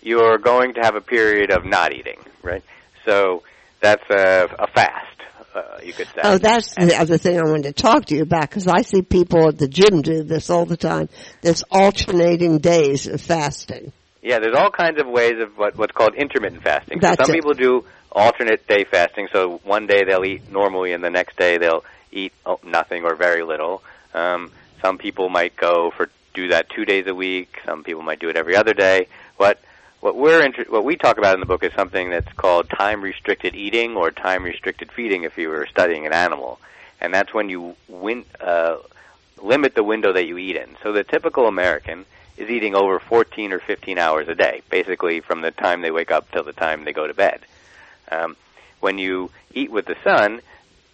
you're 0.03 0.39
going 0.39 0.75
to 0.75 0.81
have 0.81 0.97
a 0.97 1.01
period 1.01 1.53
of 1.53 1.65
not 1.65 1.93
eating, 1.93 2.19
right? 2.43 2.65
So 3.05 3.45
that's 3.79 4.03
a, 4.11 4.49
a 4.59 4.67
fast, 4.67 5.21
uh, 5.55 5.79
you 5.81 5.93
could 5.93 6.09
say. 6.09 6.23
Oh, 6.25 6.39
that's 6.39 6.75
the 6.75 6.97
other 6.99 7.19
thing 7.19 7.39
I 7.39 7.45
wanted 7.45 7.77
to 7.77 7.81
talk 7.81 8.07
to 8.07 8.17
you 8.17 8.23
about 8.23 8.51
because 8.51 8.67
I 8.67 8.83
see 8.83 9.03
people 9.03 9.47
at 9.47 9.59
the 9.59 9.69
gym 9.69 10.03
do 10.03 10.25
this 10.25 10.51
all 10.51 10.67
the 10.67 10.77
time. 10.77 11.09
There's 11.43 11.63
alternating 11.71 12.59
days 12.59 13.07
of 13.07 13.21
fasting. 13.21 13.93
Yeah, 14.23 14.41
there's 14.41 14.57
all 14.57 14.73
kinds 14.73 15.01
of 15.01 15.07
ways 15.07 15.35
of 15.41 15.57
what, 15.57 15.79
what's 15.79 15.93
called 15.93 16.17
intermittent 16.17 16.65
fasting. 16.65 17.01
So 17.01 17.15
some 17.15 17.31
it. 17.31 17.33
people 17.33 17.53
do 17.55 17.85
alternate 18.11 18.67
day 18.67 18.87
fasting. 18.91 19.29
So 19.33 19.61
one 19.63 19.87
day 19.87 20.03
they'll 20.03 20.25
eat 20.25 20.51
normally, 20.51 20.95
and 20.95 21.05
the 21.05 21.11
next 21.11 21.37
day 21.37 21.59
they'll 21.59 21.85
eat 22.11 22.33
oh, 22.45 22.59
nothing 22.65 23.05
or 23.05 23.15
very 23.15 23.45
little. 23.45 23.85
Um, 24.17 24.51
some 24.81 24.99
people 24.99 25.29
might 25.29 25.57
go 25.57 25.91
for 25.91 26.11
do 26.35 26.49
that 26.49 26.69
two 26.69 26.85
days 26.85 27.07
a 27.07 27.15
week. 27.15 27.61
Some 27.65 27.85
people 27.85 28.03
might 28.03 28.19
do 28.19 28.29
it 28.29 28.37
every 28.37 28.57
other 28.57 28.75
day. 28.75 29.09
What 29.37 29.61
what 30.01 30.17
we're 30.17 30.45
inter- 30.45 30.67
what 30.69 30.85
we 30.85 30.97
talk 30.97 31.19
about 31.19 31.35
in 31.35 31.41
the 31.41 31.47
book 31.47 31.63
is 31.63 31.73
something 31.75 32.11
that's 32.11 32.33
called 32.35 32.69
time 32.71 33.03
restricted 33.03 33.55
eating 33.55 33.97
or 33.97 34.11
time 34.11 34.45
restricted 34.45 34.91
feeding. 34.93 35.25
If 35.25 35.39
you 35.39 35.49
were 35.49 35.67
studying 35.67 36.07
an 36.07 36.13
animal, 36.13 36.59
and 37.01 37.13
that's 37.13 37.33
when 37.33 37.49
you 37.49 37.77
win, 37.89 38.25
uh, 38.41 38.77
limit 39.43 39.75
the 39.75 39.83
window 39.85 40.13
that 40.13 40.27
you 40.27 40.39
eat 40.39 40.57
in. 40.57 40.77
So 40.83 40.93
the 40.93 41.05
typical 41.05 41.47
American 41.47 42.05
is 42.37 42.51
eating 42.51 42.75
over 42.75 43.01
14 43.01 43.53
or 43.53 43.61
15 43.61 43.99
hours 43.99 44.29
a 44.29 44.35
day, 44.35 44.63
basically 44.71 45.21
from 45.21 45.41
the 45.41 45.51
time 45.51 45.81
they 45.81 45.91
wake 45.91 46.11
up 46.11 46.31
till 46.31 46.45
the 46.45 46.53
time 46.53 46.85
they 46.85 46.93
go 46.93 47.07
to 47.07 47.15
bed. 47.15 47.41
Um, 48.11 48.37
when 48.81 48.99
you 48.99 49.31
eat 49.55 49.71
with 49.71 49.87
the 49.87 49.97
sun, 50.05 50.43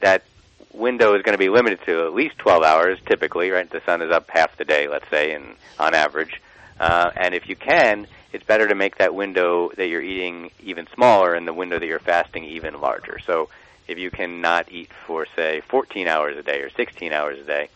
that 0.00 0.24
window 0.72 1.14
is 1.14 1.22
going 1.22 1.34
to 1.34 1.38
be 1.38 1.48
limited 1.48 1.80
to 1.86 2.06
at 2.06 2.14
least 2.14 2.38
12 2.38 2.62
hours, 2.62 2.98
typically, 3.06 3.50
right? 3.50 3.68
The 3.68 3.82
sun 3.84 4.02
is 4.02 4.10
up 4.10 4.30
half 4.30 4.56
the 4.56 4.64
day, 4.64 4.88
let's 4.88 5.08
say, 5.10 5.34
in, 5.34 5.54
on 5.78 5.94
average. 5.94 6.40
Uh, 6.80 7.10
and 7.16 7.34
if 7.34 7.48
you 7.48 7.56
can, 7.56 8.06
it's 8.32 8.44
better 8.44 8.66
to 8.66 8.74
make 8.74 8.96
that 8.98 9.14
window 9.14 9.70
that 9.76 9.88
you're 9.88 10.02
eating 10.02 10.50
even 10.60 10.86
smaller 10.94 11.34
and 11.34 11.46
the 11.46 11.52
window 11.52 11.78
that 11.78 11.86
you're 11.86 11.98
fasting 11.98 12.44
even 12.44 12.80
larger. 12.80 13.18
So 13.26 13.50
if 13.86 13.98
you 13.98 14.10
cannot 14.10 14.72
eat 14.72 14.90
for, 15.06 15.26
say, 15.36 15.60
14 15.68 16.08
hours 16.08 16.36
a 16.36 16.42
day 16.42 16.60
or 16.62 16.70
16 16.70 17.12
hours 17.12 17.38
a 17.38 17.44
day, 17.44 17.68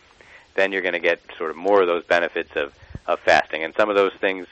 then 0.55 0.71
you're 0.71 0.81
going 0.81 0.93
to 0.93 0.99
get 0.99 1.21
sort 1.37 1.51
of 1.51 1.55
more 1.55 1.81
of 1.81 1.87
those 1.87 2.03
benefits 2.03 2.55
of, 2.55 2.73
of 3.05 3.19
fasting. 3.19 3.63
And 3.63 3.75
some 3.75 3.89
of 3.89 3.95
those 3.95 4.13
things 4.13 4.47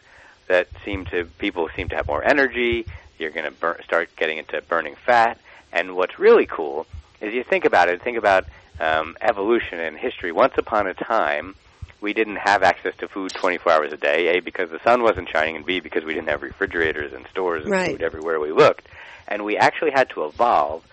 that 0.48 0.68
seem 0.84 1.06
to, 1.06 1.26
people 1.26 1.70
seem 1.76 1.90
to 1.90 1.96
have 1.96 2.08
more 2.08 2.24
energy, 2.24 2.86
you're 3.18 3.32
going 3.32 3.52
to 3.52 3.84
start 3.84 4.16
getting 4.16 4.38
into 4.38 4.62
burning 4.62 4.96
fat. 4.96 5.40
And 5.74 5.96
what's 5.96 6.20
really 6.20 6.46
cool 6.46 6.86
is 7.22 7.34
you 7.34 7.44
think 7.50 7.66
about 7.66 7.90
it, 7.90 8.02
think 8.04 8.18
about 8.18 8.46
um, 8.80 9.16
evolution 9.22 9.80
and 9.80 9.98
history. 9.98 10.32
Once 10.32 10.54
upon 10.58 10.88
a 10.88 10.94
time, 10.94 11.56
we 12.02 12.14
didn't 12.14 12.38
have 12.38 12.64
access 12.64 12.94
to 13.00 13.08
food 13.08 13.34
24 13.34 13.72
hours 13.72 13.92
a 13.94 13.98
day, 13.98 14.38
A, 14.38 14.42
because 14.42 14.70
the 14.70 14.80
sun 14.84 15.02
wasn't 15.02 15.30
shining, 15.34 15.56
and 15.56 15.66
B, 15.66 15.80
because 15.80 16.04
we 16.06 16.14
didn't 16.14 16.30
have 16.30 16.42
refrigerators 16.42 17.12
and 17.16 17.26
stores 17.32 17.64
and 17.66 17.72
Right. 17.72 17.92
food 17.92 18.04
everywhere 18.04 18.40
we 18.40 18.52
looked. 18.52 18.88
And 19.28 19.44
we 19.44 19.58
actually 19.58 19.92
had 19.96 20.10
to 20.16 20.26
evolve 20.26 20.84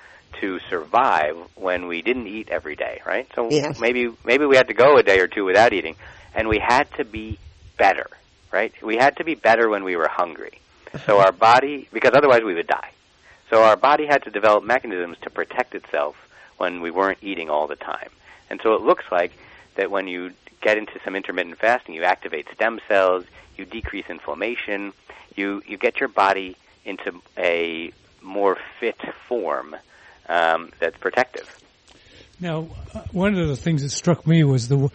to 0.41 0.59
survive 0.71 1.37
when 1.55 1.87
we 1.87 2.01
didn't 2.03 2.27
eat 2.27 2.49
every 2.51 2.77
day, 2.77 3.01
right? 3.05 3.29
So 3.35 3.51
Yes. 3.51 3.79
maybe 3.79 4.09
maybe 4.25 4.47
we 4.47 4.57
had 4.57 4.69
to 4.69 4.75
go 4.75 4.97
a 4.97 5.03
day 5.03 5.21
or 5.21 5.27
two 5.27 5.45
without 5.45 5.75
eating, 5.75 5.97
and 6.35 6.49
we 6.49 6.59
had 6.67 6.85
to 6.97 7.05
be 7.05 7.39
better, 7.79 8.07
right? 8.53 8.73
We 8.83 8.97
had 8.97 9.17
to 9.19 9.25
be 9.25 9.35
better 9.35 9.69
when 9.69 9.85
we 9.85 9.97
were 9.97 10.09
hungry. 10.11 10.63
So 11.07 11.19
our 11.19 11.33
body, 11.33 11.89
because 11.93 12.13
otherwise 12.15 12.41
we 12.47 12.55
would 12.55 12.67
die. 12.69 12.93
So 13.53 13.63
our 13.63 13.77
body 13.77 14.07
had 14.07 14.23
to 14.23 14.31
develop 14.31 14.65
mechanisms 14.65 15.19
to 15.23 15.31
protect 15.31 15.75
itself 15.75 16.17
when 16.57 16.81
we 16.81 16.91
weren't 16.91 17.19
eating 17.21 17.51
all 17.51 17.67
the 17.67 17.77
time. 17.77 18.09
And 18.49 18.59
so 18.63 18.73
it 18.73 18.81
looks 18.81 19.05
like 19.13 19.33
that 19.75 19.91
when 19.91 20.09
you 20.09 20.33
get 20.63 20.79
into 20.79 20.99
some 21.05 21.15
intermittent 21.15 21.59
fasting, 21.59 21.95
you 21.95 22.03
activate 22.05 22.47
stem 22.55 22.81
cells, 22.89 23.27
you 23.59 23.67
decrease 23.67 24.07
inflammation, 24.09 24.95
you 25.37 25.63
you 25.67 25.77
get 25.77 26.01
your 26.01 26.09
body 26.09 26.57
into 26.87 27.21
a 27.37 27.93
more 28.23 28.57
fit 28.81 28.99
form 29.29 29.77
um, 30.31 30.73
that's 30.81 30.97
protective. 30.97 31.55
Now, 32.41 32.69
uh, 32.95 33.03
one 33.13 33.37
of 33.37 33.49
the 33.49 33.57
things 33.57 33.83
that 33.83 33.91
struck 33.91 34.27
me 34.27 34.45
was 34.45 34.69
the 34.69 34.89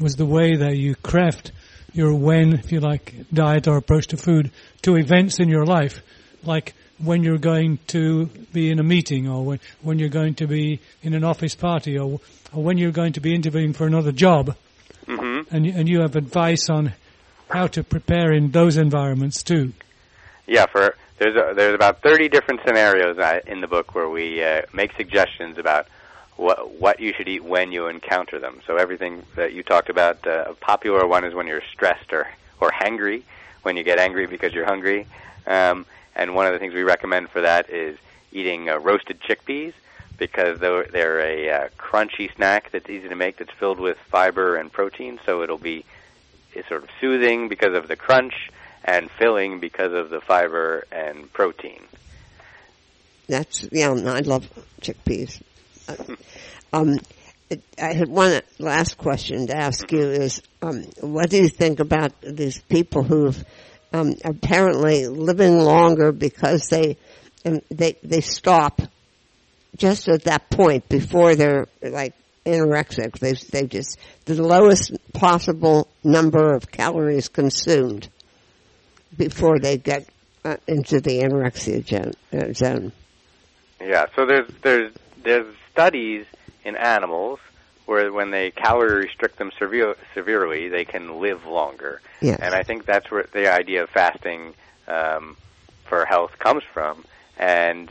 was 0.00 0.16
the 0.16 0.24
way 0.24 0.56
that 0.56 0.78
you 0.78 0.94
craft 0.94 1.52
your 1.92 2.14
when, 2.14 2.54
if 2.54 2.72
you 2.72 2.80
like, 2.80 3.14
diet 3.34 3.68
or 3.68 3.76
approach 3.76 4.06
to 4.08 4.16
food 4.16 4.50
to 4.80 4.96
events 4.96 5.40
in 5.40 5.50
your 5.50 5.66
life, 5.66 6.00
like 6.42 6.74
when 6.98 7.22
you're 7.22 7.38
going 7.38 7.78
to 7.88 8.26
be 8.52 8.70
in 8.70 8.78
a 8.78 8.82
meeting 8.82 9.28
or 9.28 9.44
when, 9.44 9.60
when 9.82 9.98
you're 9.98 10.08
going 10.08 10.34
to 10.34 10.46
be 10.46 10.80
in 11.02 11.14
an 11.14 11.24
office 11.24 11.54
party 11.54 11.98
or, 11.98 12.20
or 12.52 12.62
when 12.62 12.78
you're 12.78 12.90
going 12.90 13.12
to 13.12 13.20
be 13.20 13.34
interviewing 13.34 13.72
for 13.72 13.86
another 13.86 14.12
job. 14.12 14.56
Mm-hmm. 15.06 15.54
And, 15.54 15.66
and 15.66 15.88
you 15.88 16.00
have 16.00 16.16
advice 16.16 16.68
on 16.68 16.92
how 17.48 17.66
to 17.68 17.82
prepare 17.82 18.32
in 18.32 18.50
those 18.50 18.76
environments 18.76 19.42
too. 19.42 19.72
Yeah, 20.46 20.66
for 20.66 20.96
there's 21.18 21.36
a, 21.36 21.54
there's 21.54 21.74
about 21.74 22.02
30 22.02 22.28
different 22.28 22.60
scenarios 22.66 23.18
in 23.46 23.60
the 23.60 23.66
book 23.66 23.94
where 23.94 24.08
we 24.08 24.42
uh, 24.42 24.62
make 24.72 24.92
suggestions 24.94 25.58
about 25.58 25.86
what 26.36 26.70
what 26.70 27.00
you 27.00 27.12
should 27.12 27.28
eat 27.28 27.42
when 27.42 27.72
you 27.72 27.88
encounter 27.88 28.38
them. 28.38 28.60
So 28.66 28.76
everything 28.76 29.24
that 29.34 29.52
you 29.52 29.62
talked 29.62 29.90
about, 29.90 30.26
uh, 30.26 30.44
a 30.48 30.54
popular 30.54 31.06
one 31.06 31.24
is 31.24 31.34
when 31.34 31.46
you're 31.46 31.62
stressed 31.72 32.12
or 32.12 32.28
or 32.60 32.70
hangry, 32.70 33.22
when 33.62 33.76
you 33.76 33.82
get 33.82 33.98
angry 33.98 34.26
because 34.26 34.52
you're 34.52 34.64
hungry. 34.64 35.06
Um, 35.46 35.84
and 36.18 36.34
one 36.34 36.46
of 36.46 36.52
the 36.52 36.58
things 36.58 36.74
we 36.74 36.82
recommend 36.82 37.30
for 37.30 37.40
that 37.40 37.70
is 37.70 37.96
eating 38.32 38.68
uh, 38.68 38.78
roasted 38.78 39.20
chickpeas 39.20 39.72
because 40.18 40.58
they're, 40.58 40.84
they're 40.84 41.20
a 41.20 41.50
uh, 41.50 41.68
crunchy 41.78 42.34
snack 42.34 42.70
that's 42.72 42.90
easy 42.90 43.08
to 43.08 43.14
make 43.14 43.38
that's 43.38 43.52
filled 43.52 43.78
with 43.78 43.96
fiber 44.10 44.56
and 44.56 44.70
protein. 44.70 45.20
So 45.24 45.42
it'll 45.42 45.58
be 45.58 45.84
it's 46.52 46.68
sort 46.68 46.82
of 46.82 46.90
soothing 47.00 47.48
because 47.48 47.74
of 47.74 47.88
the 47.88 47.96
crunch 47.96 48.34
and 48.84 49.10
filling 49.12 49.60
because 49.60 49.92
of 49.92 50.10
the 50.10 50.20
fiber 50.20 50.86
and 50.90 51.32
protein. 51.32 51.82
That's 53.28 53.68
yeah. 53.70 53.90
I 53.90 54.20
love 54.20 54.48
chickpeas. 54.80 55.40
Uh, 55.86 56.16
um, 56.72 56.98
I 57.80 57.92
had 57.92 58.08
one 58.08 58.40
last 58.58 58.98
question 58.98 59.46
to 59.48 59.56
ask 59.56 59.90
you: 59.92 60.00
Is 60.00 60.42
um, 60.62 60.84
what 61.00 61.30
do 61.30 61.36
you 61.36 61.48
think 61.48 61.78
about 61.80 62.12
these 62.22 62.58
people 62.58 63.02
who've 63.04 63.44
um, 63.92 64.14
apparently 64.24 65.06
living 65.06 65.58
longer 65.58 66.12
because 66.12 66.68
they 66.68 66.96
um, 67.44 67.60
they 67.70 67.96
they 68.02 68.20
stop 68.20 68.80
just 69.76 70.08
at 70.08 70.24
that 70.24 70.50
point 70.50 70.88
before 70.88 71.34
they're 71.34 71.66
like 71.82 72.14
anorexic. 72.44 73.18
They 73.18 73.34
they 73.50 73.66
just 73.66 73.98
the 74.24 74.42
lowest 74.42 74.92
possible 75.12 75.88
number 76.04 76.54
of 76.54 76.70
calories 76.70 77.28
consumed 77.28 78.08
before 79.16 79.58
they 79.58 79.78
get 79.78 80.08
uh, 80.44 80.56
into 80.66 81.00
the 81.00 81.20
anorexia 81.20 82.14
uh, 82.32 82.52
zone. 82.52 82.92
Yeah. 83.80 84.06
So 84.16 84.26
there's 84.26 84.50
there's 84.62 84.92
there's 85.22 85.54
studies 85.72 86.26
in 86.64 86.76
animals 86.76 87.38
where 87.88 88.12
when 88.12 88.30
they 88.30 88.50
calorie 88.50 89.06
restrict 89.06 89.38
them 89.38 89.50
severe, 89.58 89.96
severely, 90.12 90.68
they 90.68 90.84
can 90.84 91.20
live 91.20 91.46
longer. 91.46 92.02
Yes. 92.20 92.38
And 92.38 92.54
I 92.54 92.62
think 92.62 92.84
that's 92.84 93.10
where 93.10 93.26
the 93.32 93.50
idea 93.50 93.82
of 93.82 93.88
fasting 93.88 94.52
um, 94.86 95.38
for 95.86 96.04
health 96.04 96.38
comes 96.38 96.62
from, 96.64 97.02
and 97.38 97.90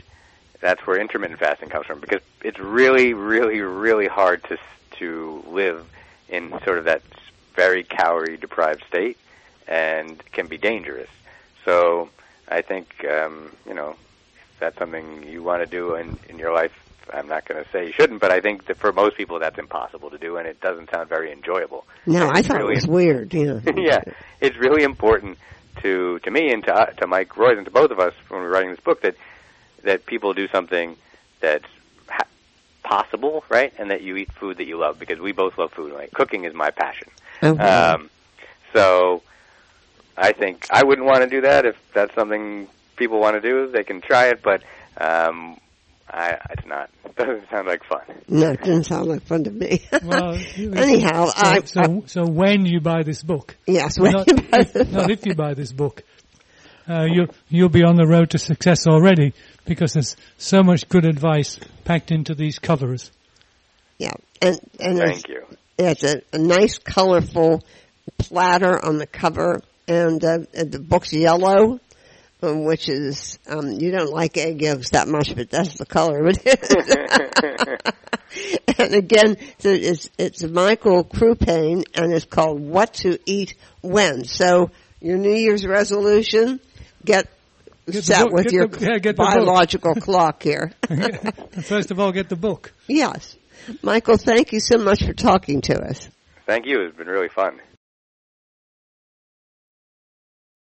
that's 0.60 0.86
where 0.86 1.00
intermittent 1.00 1.40
fasting 1.40 1.68
comes 1.68 1.86
from 1.86 1.98
because 1.98 2.20
it's 2.44 2.60
really, 2.60 3.12
really, 3.12 3.60
really 3.60 4.06
hard 4.06 4.44
to 4.44 4.56
to 5.00 5.42
live 5.48 5.84
in 6.28 6.50
sort 6.64 6.78
of 6.78 6.84
that 6.84 7.02
very 7.56 7.82
calorie 7.82 8.36
deprived 8.36 8.84
state, 8.86 9.18
and 9.66 10.22
can 10.30 10.46
be 10.46 10.58
dangerous. 10.58 11.10
So 11.64 12.08
I 12.46 12.62
think 12.62 13.04
um, 13.04 13.50
you 13.66 13.74
know 13.74 13.96
if 14.52 14.60
that's 14.60 14.78
something 14.78 15.24
you 15.24 15.42
want 15.42 15.64
to 15.64 15.66
do 15.66 15.96
in 15.96 16.20
in 16.28 16.38
your 16.38 16.52
life 16.52 16.87
I'm 17.12 17.28
not 17.28 17.46
going 17.46 17.62
to 17.62 17.70
say 17.70 17.86
you 17.86 17.92
shouldn't, 17.92 18.20
but 18.20 18.30
I 18.30 18.40
think 18.40 18.66
that 18.66 18.76
for 18.76 18.92
most 18.92 19.16
people 19.16 19.38
that's 19.38 19.58
impossible 19.58 20.10
to 20.10 20.18
do, 20.18 20.36
and 20.36 20.46
it 20.46 20.60
doesn't 20.60 20.90
sound 20.90 21.08
very 21.08 21.32
enjoyable. 21.32 21.86
No, 22.06 22.28
I 22.28 22.42
thought 22.42 22.58
really 22.58 22.74
it 22.74 22.76
was 22.76 22.86
weird. 22.86 23.34
Yeah, 23.34 23.60
yeah, 23.76 24.02
it's 24.40 24.56
really 24.56 24.82
important 24.82 25.38
to 25.82 26.18
to 26.20 26.30
me 26.30 26.52
and 26.52 26.64
to 26.64 26.74
uh, 26.74 26.86
to 26.86 27.06
Mike 27.06 27.30
Roizen 27.30 27.58
and 27.58 27.64
to 27.66 27.70
both 27.70 27.90
of 27.90 27.98
us 27.98 28.14
when 28.28 28.40
we're 28.40 28.50
writing 28.50 28.70
this 28.70 28.80
book 28.80 29.02
that 29.02 29.16
that 29.82 30.06
people 30.06 30.34
do 30.34 30.48
something 30.48 30.96
that's 31.40 31.68
ha- 32.08 32.26
possible, 32.82 33.44
right, 33.48 33.72
and 33.78 33.90
that 33.90 34.02
you 34.02 34.16
eat 34.16 34.32
food 34.32 34.58
that 34.58 34.66
you 34.66 34.78
love 34.78 34.98
because 34.98 35.18
we 35.20 35.32
both 35.32 35.56
love 35.58 35.72
food. 35.72 35.92
Like 35.92 36.12
cooking 36.12 36.44
is 36.44 36.54
my 36.54 36.70
passion. 36.70 37.08
Okay. 37.42 37.62
Um, 37.62 38.10
so 38.72 39.22
I 40.16 40.32
think 40.32 40.66
I 40.70 40.84
wouldn't 40.84 41.06
want 41.06 41.22
to 41.22 41.28
do 41.28 41.42
that. 41.42 41.64
If 41.64 41.76
that's 41.94 42.14
something 42.14 42.68
people 42.96 43.20
want 43.20 43.36
to 43.36 43.40
do, 43.40 43.70
they 43.70 43.84
can 43.84 44.00
try 44.00 44.26
it, 44.26 44.42
but. 44.42 44.62
Um, 45.00 45.58
I, 46.10 46.38
it's 46.50 46.66
not. 46.66 46.90
It 47.18 47.26
doesn't 47.26 47.50
sound 47.50 47.66
like 47.66 47.82
fun. 47.84 48.00
no, 48.28 48.50
it 48.52 48.62
didn't 48.62 48.84
sound 48.84 49.06
like 49.08 49.22
fun 49.24 49.42
to 49.42 49.50
me. 49.50 49.82
Well, 50.04 50.34
anyhow, 50.56 51.26
so, 51.26 51.32
I, 51.36 51.60
so, 51.64 51.80
I 51.80 52.02
so 52.06 52.26
when 52.26 52.64
you 52.64 52.78
buy 52.80 53.02
this 53.02 53.24
book, 53.24 53.56
yes, 53.66 53.98
when 53.98 54.12
not, 54.12 54.28
you 54.28 54.34
buy 54.36 54.62
the 54.62 54.80
if, 54.82 54.92
not 54.92 55.08
book. 55.08 55.10
if 55.10 55.26
you 55.26 55.34
buy 55.34 55.54
this 55.54 55.72
book, 55.72 56.04
uh, 56.88 57.06
you 57.10 57.26
you'll 57.48 57.70
be 57.70 57.82
on 57.82 57.96
the 57.96 58.06
road 58.06 58.30
to 58.30 58.38
success 58.38 58.86
already 58.86 59.34
because 59.64 59.94
there's 59.94 60.14
so 60.36 60.62
much 60.62 60.88
good 60.88 61.04
advice 61.04 61.58
packed 61.84 62.12
into 62.12 62.36
these 62.36 62.60
covers. 62.60 63.10
yeah, 63.98 64.12
and 64.40 64.60
and 64.78 64.98
it's, 65.00 65.10
Thank 65.22 65.28
you. 65.28 65.42
it's 65.76 66.04
a, 66.04 66.22
a 66.32 66.38
nice, 66.38 66.78
colorful 66.78 67.64
platter 68.18 68.78
on 68.84 68.98
the 68.98 69.06
cover, 69.08 69.60
and 69.88 70.24
uh, 70.24 70.38
the 70.52 70.78
book's 70.78 71.12
yellow. 71.12 71.80
Which 72.40 72.88
is 72.88 73.36
um, 73.48 73.72
you 73.72 73.90
don't 73.90 74.12
like 74.12 74.36
egg 74.36 74.62
yolks 74.62 74.90
that 74.90 75.08
much, 75.08 75.34
but 75.34 75.50
that's 75.50 75.76
the 75.76 75.86
color 75.86 76.24
of 76.24 76.36
it. 76.40 77.88
and 78.78 78.94
again, 78.94 79.36
so 79.58 79.70
it's 79.70 80.08
it's 80.18 80.44
Michael 80.44 81.02
Crupain, 81.02 81.82
and 81.94 82.12
it's 82.12 82.24
called 82.26 82.60
"What 82.60 82.94
to 82.94 83.18
Eat 83.26 83.54
When." 83.80 84.24
So 84.24 84.70
your 85.00 85.18
New 85.18 85.34
Year's 85.34 85.66
resolution: 85.66 86.60
get, 87.04 87.26
the 87.86 88.02
set 88.02 88.26
book, 88.26 88.32
with 88.34 88.44
get 88.44 88.52
your 88.52 88.68
the- 88.68 88.86
yeah, 88.86 88.98
get 88.98 89.16
biological 89.16 89.94
clock 90.00 90.40
here. 90.44 90.70
First 91.64 91.90
of 91.90 91.98
all, 91.98 92.12
get 92.12 92.28
the 92.28 92.36
book. 92.36 92.72
yes, 92.86 93.36
Michael, 93.82 94.16
thank 94.16 94.52
you 94.52 94.60
so 94.60 94.78
much 94.78 95.04
for 95.04 95.12
talking 95.12 95.60
to 95.62 95.80
us. 95.82 96.08
Thank 96.46 96.66
you. 96.66 96.82
It's 96.82 96.96
been 96.96 97.08
really 97.08 97.28
fun. 97.30 97.60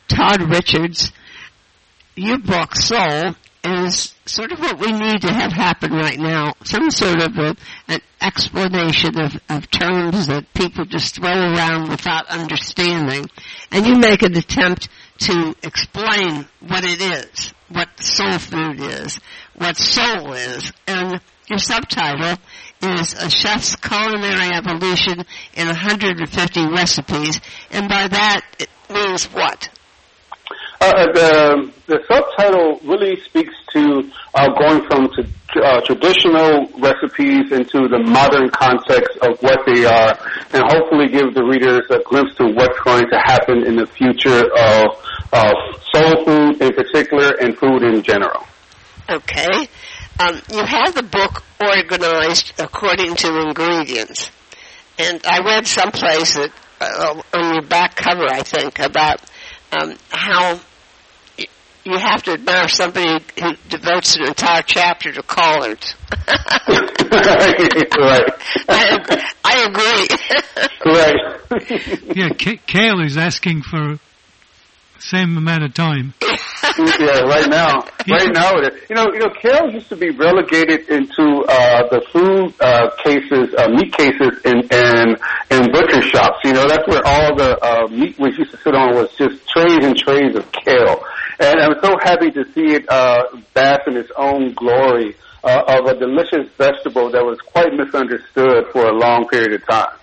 Todd 0.07 0.41
Richards, 0.49 1.11
your 2.15 2.37
book, 2.37 2.75
Soul, 2.75 3.35
is 3.65 4.13
sort 4.25 4.51
of 4.51 4.59
what 4.59 4.79
we 4.79 4.91
need 4.91 5.21
to 5.21 5.33
have 5.33 5.51
happen 5.51 5.91
right 5.91 6.19
now. 6.19 6.53
Some 6.63 6.91
sort 6.91 7.21
of 7.21 7.37
a, 7.37 7.55
an 7.87 7.99
explanation 8.21 9.19
of, 9.19 9.39
of 9.49 9.69
terms 9.69 10.27
that 10.27 10.53
people 10.53 10.85
just 10.85 11.15
throw 11.15 11.29
around 11.29 11.89
without 11.89 12.27
understanding. 12.27 13.25
And 13.71 13.85
you 13.85 13.97
make 13.97 14.21
an 14.21 14.35
attempt 14.35 14.89
to 15.19 15.55
explain 15.63 16.45
what 16.59 16.83
it 16.83 17.01
is, 17.01 17.53
what 17.69 17.89
soul 17.99 18.37
food 18.37 18.79
is, 18.79 19.19
what 19.55 19.77
soul 19.77 20.33
is, 20.33 20.71
and 20.87 21.19
your 21.49 21.59
subtitle 21.59 22.37
is 22.81 23.13
A 23.13 23.29
Chef's 23.29 23.75
Culinary 23.75 24.53
Evolution 24.53 25.23
in 25.53 25.67
150 25.67 26.67
Recipes, 26.69 27.39
and 27.71 27.87
by 27.87 28.07
that 28.07 28.41
it 28.59 28.69
means 28.89 29.25
what? 29.25 29.69
Uh, 30.85 31.11
the, 31.13 31.71
the 31.87 31.99
subtitle 32.07 32.79
really 32.83 33.19
speaks 33.21 33.53
to 33.73 34.07
uh, 34.35 34.49
going 34.53 34.85
from 34.85 35.09
uh, 35.55 35.81
traditional 35.81 36.67
recipes 36.77 37.51
into 37.51 37.87
the 37.87 37.97
modern 38.05 38.49
context 38.51 39.17
of 39.23 39.41
what 39.41 39.59
they 39.65 39.83
are, 39.85 40.13
and 40.53 40.63
hopefully 40.69 41.07
give 41.07 41.33
the 41.33 41.43
readers 41.43 41.81
a 41.89 41.99
glimpse 42.07 42.35
to 42.35 42.53
what's 42.53 42.79
going 42.81 43.09
to 43.09 43.17
happen 43.17 43.65
in 43.65 43.75
the 43.75 43.87
future 43.87 44.45
of, 44.45 44.85
of 45.33 45.53
soul 45.91 46.23
food 46.23 46.61
in 46.61 46.73
particular 46.73 47.31
and 47.41 47.57
food 47.57 47.81
in 47.81 48.03
general. 48.03 48.45
Okay. 49.09 49.67
Um, 50.19 50.39
you 50.51 50.63
have 50.63 50.93
the 50.93 51.03
book 51.03 51.43
organized 51.59 52.53
according 52.59 53.15
to 53.15 53.41
ingredients. 53.41 54.29
And 54.97 55.19
I 55.25 55.39
read 55.39 55.67
someplace 55.67 56.35
that, 56.35 56.51
uh, 56.79 57.21
on 57.33 57.53
your 57.55 57.63
back 57.63 57.95
cover, 57.95 58.25
I 58.25 58.43
think, 58.43 58.79
about 58.79 59.19
um, 59.71 59.95
how 60.09 60.59
you 61.85 61.97
have 61.97 62.23
to 62.23 62.31
admire 62.31 62.67
somebody 62.67 63.23
who 63.39 63.53
devotes 63.69 64.15
an 64.15 64.23
entire 64.23 64.63
chapter 64.63 65.11
to 65.11 65.21
collards. 65.21 65.95
right. 66.27 66.89
I, 68.67 69.33
I 69.43 69.55
agree. 69.69 70.07
right. 70.93 72.15
yeah, 72.15 72.29
Kale 72.29 73.01
is 73.01 73.17
asking 73.17 73.61
for 73.61 73.99
same 75.05 75.37
amount 75.37 75.63
of 75.63 75.73
time. 75.73 76.13
yeah, 76.99 77.21
right 77.21 77.47
now, 77.47 77.85
right 78.09 78.33
now, 78.33 78.57
you 78.89 78.95
know, 78.95 79.05
you 79.13 79.19
know, 79.19 79.29
kale 79.41 79.69
used 79.71 79.89
to 79.89 79.95
be 79.95 80.09
relegated 80.09 80.89
into 80.89 81.45
uh, 81.47 81.87
the 81.89 82.01
food 82.11 82.53
uh, 82.59 82.89
cases, 83.03 83.53
uh, 83.57 83.69
meat 83.69 83.93
cases 83.93 84.41
in 84.43 84.59
in 84.71 85.15
in 85.51 85.71
butcher 85.71 86.01
shops. 86.01 86.39
You 86.43 86.53
know, 86.53 86.67
that's 86.67 86.87
where 86.87 87.05
all 87.05 87.35
the 87.35 87.57
uh, 87.63 87.87
meat 87.87 88.17
we 88.19 88.33
used 88.33 88.51
to 88.51 88.57
sit 88.57 88.73
on 88.73 88.95
was 88.95 89.13
just 89.15 89.47
trays 89.47 89.85
and 89.85 89.95
trays 89.95 90.35
of 90.35 90.51
kale. 90.51 91.03
And 91.39 91.59
I'm 91.59 91.75
so 91.83 91.97
happy 92.01 92.31
to 92.31 92.45
see 92.53 92.73
it 92.73 92.89
uh, 92.89 93.23
bask 93.53 93.87
in 93.87 93.97
its 93.97 94.11
own 94.17 94.53
glory 94.53 95.15
uh, 95.43 95.63
of 95.67 95.85
a 95.85 95.99
delicious 95.99 96.49
vegetable 96.57 97.11
that 97.11 97.23
was 97.23 97.39
quite 97.41 97.73
misunderstood 97.73 98.67
for 98.71 98.87
a 98.87 98.93
long 98.93 99.27
period 99.27 99.53
of 99.53 99.67
time. 99.67 99.95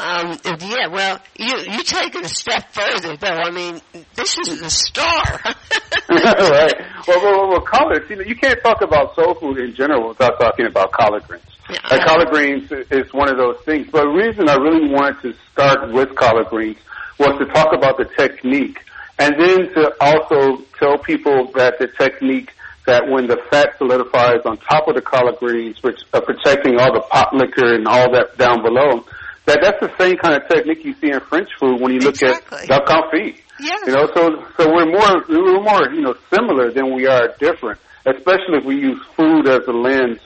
Um, 0.00 0.38
yeah, 0.60 0.86
well, 0.92 1.20
you 1.36 1.56
you 1.56 1.82
take 1.82 2.14
it 2.14 2.24
a 2.24 2.28
step 2.28 2.72
further, 2.72 3.16
though. 3.16 3.26
I 3.26 3.50
mean, 3.50 3.80
this 4.14 4.38
is 4.38 4.60
the 4.60 4.70
star. 4.70 5.24
right. 6.08 6.74
Well, 7.08 7.20
well, 7.20 7.48
well, 7.48 7.60
collards. 7.62 8.08
You 8.08 8.16
know, 8.16 8.22
you 8.22 8.36
can't 8.36 8.62
talk 8.62 8.80
about 8.80 9.16
soul 9.16 9.34
food 9.34 9.58
in 9.58 9.74
general 9.74 10.08
without 10.08 10.38
talking 10.38 10.66
about 10.66 10.92
collard 10.92 11.26
greens. 11.26 11.42
Yeah. 11.68 11.78
Like 11.90 12.06
collard 12.06 12.28
greens 12.28 12.70
is 12.70 13.12
one 13.12 13.28
of 13.28 13.38
those 13.38 13.58
things. 13.64 13.88
But 13.90 14.02
the 14.02 14.10
reason 14.10 14.48
I 14.48 14.54
really 14.54 14.88
wanted 14.88 15.20
to 15.22 15.34
start 15.52 15.92
with 15.92 16.14
collard 16.14 16.46
greens 16.46 16.78
was 17.18 17.36
to 17.38 17.46
talk 17.46 17.74
about 17.74 17.96
the 17.96 18.04
technique, 18.04 18.78
and 19.18 19.34
then 19.34 19.74
to 19.74 19.92
also 20.00 20.62
tell 20.78 20.98
people 20.98 21.50
that 21.56 21.80
the 21.80 21.88
technique 21.88 22.52
that 22.86 23.08
when 23.08 23.26
the 23.26 23.36
fat 23.50 23.76
solidifies 23.78 24.40
on 24.46 24.58
top 24.58 24.86
of 24.86 24.94
the 24.94 25.02
collard 25.02 25.36
greens, 25.40 25.82
which 25.82 26.00
are 26.14 26.22
protecting 26.22 26.78
all 26.78 26.92
the 26.92 27.00
pot 27.00 27.34
liquor 27.34 27.74
and 27.74 27.88
all 27.88 28.12
that 28.12 28.38
down 28.38 28.62
below 28.62 29.04
that 29.48 29.60
that's 29.62 29.80
the 29.80 29.90
same 29.98 30.16
kind 30.16 30.40
of 30.40 30.48
technique 30.48 30.84
you 30.84 30.94
see 30.94 31.10
in 31.10 31.20
French 31.20 31.48
food 31.58 31.80
when 31.80 31.92
you 31.92 32.00
look 32.00 32.14
exactly. 32.14 32.58
at 32.58 32.68
duck 32.68 32.86
confit. 32.86 33.40
Yeah. 33.60 33.76
You 33.86 33.92
know, 33.92 34.06
so 34.14 34.44
so 34.56 34.72
we're 34.72 34.86
more 34.86 35.24
we're 35.28 35.60
more 35.60 35.90
you 35.92 36.02
know 36.02 36.14
similar 36.32 36.70
than 36.70 36.94
we 36.94 37.06
are 37.06 37.34
different, 37.40 37.80
especially 38.06 38.58
if 38.58 38.64
we 38.64 38.76
use 38.76 39.00
food 39.16 39.48
as 39.48 39.66
a 39.66 39.72
lens 39.72 40.20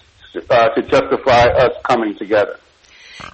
uh, 0.50 0.68
to 0.70 0.82
justify 0.82 1.44
us 1.46 1.72
coming 1.84 2.16
together. 2.16 2.58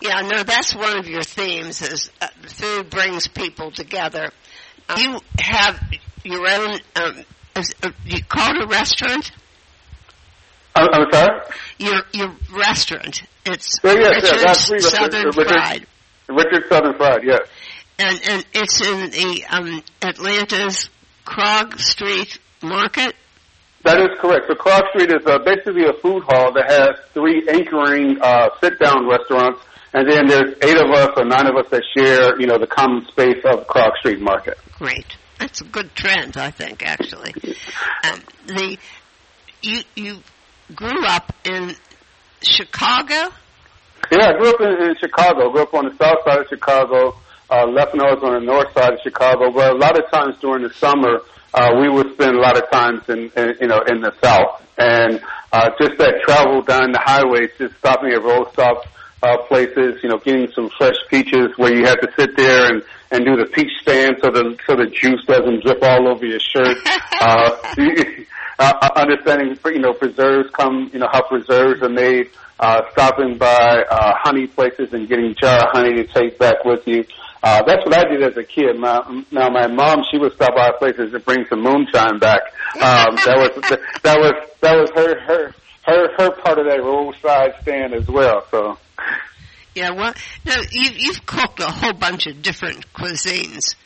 Yeah, 0.03 0.21
no, 0.21 0.43
that's 0.43 0.75
one 0.75 0.99
of 0.99 1.09
your 1.09 1.23
themes 1.23 1.81
is 1.81 2.11
uh, 2.21 2.29
food 2.43 2.91
brings 2.91 3.27
people 3.27 3.71
together. 3.71 4.31
Um, 4.89 4.99
you 4.99 5.21
have 5.39 5.81
your 6.25 6.47
own. 6.47 6.79
Um, 6.97 7.25
is, 7.57 7.75
uh, 7.83 7.91
you 8.05 8.23
call 8.23 8.57
it 8.57 8.63
a 8.63 8.67
restaurant? 8.67 9.33
I'm, 10.79 10.89
I'm 10.93 11.13
sorry. 11.13 11.41
Your 11.79 12.03
your 12.13 12.35
restaurant 12.53 13.23
it's 13.51 13.79
yeah, 13.83 13.95
yes, 13.95 14.23
Richard's 14.23 14.43
yes, 14.43 14.69
that's 14.69 14.91
Southern 14.91 15.27
Richard, 15.27 15.49
Fried. 15.49 15.87
Richard 16.29 16.69
Southern 16.69 16.95
Fried, 16.97 17.25
yes. 17.25 17.41
And 17.99 18.21
and 18.29 18.47
it's 18.53 18.87
in 18.87 19.11
the 19.11 19.45
um, 19.51 19.83
Atlanta's 20.03 20.91
Krog 21.25 21.79
Street 21.79 22.39
Market. 22.63 23.15
That 23.85 24.01
is 24.01 24.19
correct. 24.21 24.47
So 24.49 24.55
Krog 24.55 24.89
Street 24.91 25.11
is 25.11 25.27
uh, 25.27 25.39
basically 25.39 25.87
a 25.87 25.95
food 25.95 26.25
hall 26.27 26.53
that 26.53 26.71
has 26.71 26.91
three 27.15 27.49
anchoring 27.49 28.19
uh, 28.21 28.51
sit-down 28.61 29.09
restaurants, 29.09 29.61
and 29.95 30.11
then 30.11 30.27
there's 30.27 30.55
eight 30.63 30.77
of 30.77 30.91
us 30.91 31.11
or 31.17 31.25
nine 31.25 31.47
of 31.47 31.57
us 31.57 31.67
that 31.71 31.83
share, 31.97 32.39
you 32.41 32.47
know, 32.47 32.59
the 32.59 32.67
common 32.67 33.07
space 33.07 33.43
of 33.45 33.67
Krog 33.67 33.97
Street 34.01 34.21
Market. 34.21 34.59
Great. 34.73 35.17
That's 35.39 35.61
a 35.61 35.65
good 35.65 35.95
trend, 35.95 36.37
I 36.37 36.51
think, 36.51 36.85
actually. 36.85 37.33
Um, 38.05 38.21
the 38.47 38.79
you 39.63 39.81
you 39.95 40.19
grew 40.75 41.05
up 41.07 41.33
in 41.45 41.75
Chicago? 42.43 43.35
Yeah, 44.11 44.31
I 44.31 44.39
grew 44.39 44.51
up 44.51 44.61
in, 44.61 44.89
in 44.89 44.97
Chicago. 45.01 45.51
Grew 45.51 45.63
up 45.63 45.75
on 45.75 45.87
the 45.87 45.97
south 45.97 46.19
side 46.25 46.41
of 46.41 46.47
Chicago. 46.49 47.17
Uh, 47.51 47.67
left 47.67 47.95
nose 47.95 48.23
on 48.23 48.35
the 48.35 48.41
north 48.41 48.73
side 48.75 48.93
of 48.93 49.01
Chicago. 49.03 49.51
But 49.51 49.73
a 49.73 49.79
lot 49.79 49.99
of 49.99 50.11
times 50.11 50.37
during 50.41 50.63
the 50.63 50.73
summer, 50.75 51.21
uh, 51.55 51.71
we 51.81 51.89
would 51.89 52.13
spend 52.13 52.37
a 52.37 52.41
lot 52.41 52.57
of 52.57 52.71
times 52.71 53.03
in, 53.09 53.31
in 53.37 53.57
you 53.61 53.69
know 53.69 53.81
in 53.89 54.03
the 54.03 54.13
south, 54.23 54.63
and 54.77 55.21
uh, 55.53 55.71
just 55.81 55.97
that 55.99 56.21
travel 56.27 56.61
down 56.63 56.93
the 56.93 57.01
highways, 57.03 57.51
just 57.57 57.75
stopping 57.79 58.13
at 58.13 58.23
road 58.23 58.49
stop 58.53 58.85
uh, 59.23 59.39
places, 59.49 60.01
you 60.03 60.09
know, 60.09 60.19
getting 60.19 60.49
some 60.55 60.71
fresh 60.77 60.97
peaches 61.09 61.49
where 61.57 61.75
you 61.75 61.85
have 61.87 62.01
to 62.01 62.09
sit 62.19 62.37
there 62.37 62.67
and 62.67 62.83
and 63.11 63.25
do 63.25 63.37
the 63.37 63.47
peach 63.47 63.73
stand 63.81 64.17
so 64.23 64.31
the 64.31 64.57
so 64.67 64.77
the 64.77 64.87
juice 64.87 65.25
doesn't 65.27 65.65
drip 65.65 65.83
all 65.83 66.09
over 66.09 66.27
your 66.27 66.41
shirt. 66.41 66.77
uh, 67.21 67.57
uh, 68.59 68.73
uh, 68.83 68.91
understanding, 68.97 69.57
you 69.65 69.79
know, 69.79 69.93
preserves 69.93 70.51
come, 70.51 70.91
you 70.93 70.99
know, 70.99 71.09
how 71.13 71.23
preserves 71.23 71.83
are 71.83 71.89
made, 71.89 72.31
uh, 72.59 72.83
stopping 72.93 73.39
by 73.39 73.85
uh, 73.91 74.15
honey 74.23 74.47
places 74.47 74.93
and 74.93 75.09
getting 75.09 75.35
jar 75.41 75.69
honey 75.73 75.95
to 75.95 76.05
take 76.07 76.39
back 76.39 76.65
with 76.65 76.87
you. 76.87 77.05
Uh, 77.43 77.63
that's 77.67 77.85
what 77.85 77.97
I 77.97 78.05
did 78.11 78.23
as 78.23 78.37
a 78.37 78.43
kid. 78.43 78.77
My, 78.79 79.25
now 79.31 79.49
my 79.49 79.69
mom, 79.69 80.03
she 80.11 80.19
would 80.19 80.33
stop 80.33 80.57
by 80.57 80.73
places 80.79 81.15
and 81.15 81.25
bring 81.25 81.47
some 81.49 81.63
moonshine 81.63 82.19
back. 82.19 82.41
Um, 82.75 83.15
that 83.15 83.37
was 83.37 83.79
that 84.03 84.19
was 84.19 84.33
that 84.61 84.77
was 84.77 84.91
her 84.97 85.21
her 85.21 85.55
her 85.87 86.09
her 86.19 86.31
part 86.43 86.59
of 86.59 86.67
that 86.67 86.83
roadside 86.83 87.55
stand 87.63 87.95
as 87.95 88.09
well. 88.09 88.45
So. 88.51 88.79
Yeah, 89.75 89.91
well, 89.91 90.13
no, 90.45 90.57
you've, 90.73 90.99
you've 90.99 91.27
cooked 91.27 91.61
a 91.61 91.71
whole 91.71 91.93
bunch 91.93 92.27
of 92.27 92.43
different 92.43 92.93
cuisines. 92.93 93.77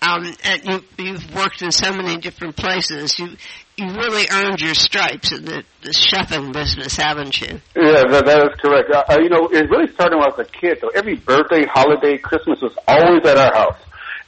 Um, 0.00 0.32
and 0.44 0.64
you, 0.64 1.04
you've 1.04 1.34
worked 1.34 1.60
in 1.60 1.72
so 1.72 1.92
many 1.92 2.16
different 2.18 2.56
places. 2.56 3.18
You 3.18 3.36
you 3.80 3.94
really 3.94 4.26
earned 4.30 4.60
your 4.60 4.74
stripes 4.74 5.32
in 5.32 5.44
the, 5.44 5.64
the 5.82 5.90
chefing 5.90 6.52
business, 6.52 6.96
haven't 6.96 7.40
you? 7.40 7.60
Yeah, 7.74 8.04
that, 8.10 8.24
that 8.26 8.52
is 8.52 8.60
correct. 8.60 8.90
Uh, 8.92 9.18
you 9.20 9.30
know, 9.30 9.48
it 9.48 9.70
really 9.70 9.90
started 9.92 10.16
when 10.16 10.24
I 10.24 10.36
was 10.36 10.38
a 10.38 10.44
kid. 10.44 10.78
So 10.80 10.90
every 10.90 11.16
birthday, 11.16 11.64
holiday, 11.64 12.18
Christmas 12.18 12.60
was 12.60 12.76
always 12.86 13.24
at 13.24 13.38
our 13.38 13.52
house. 13.52 13.80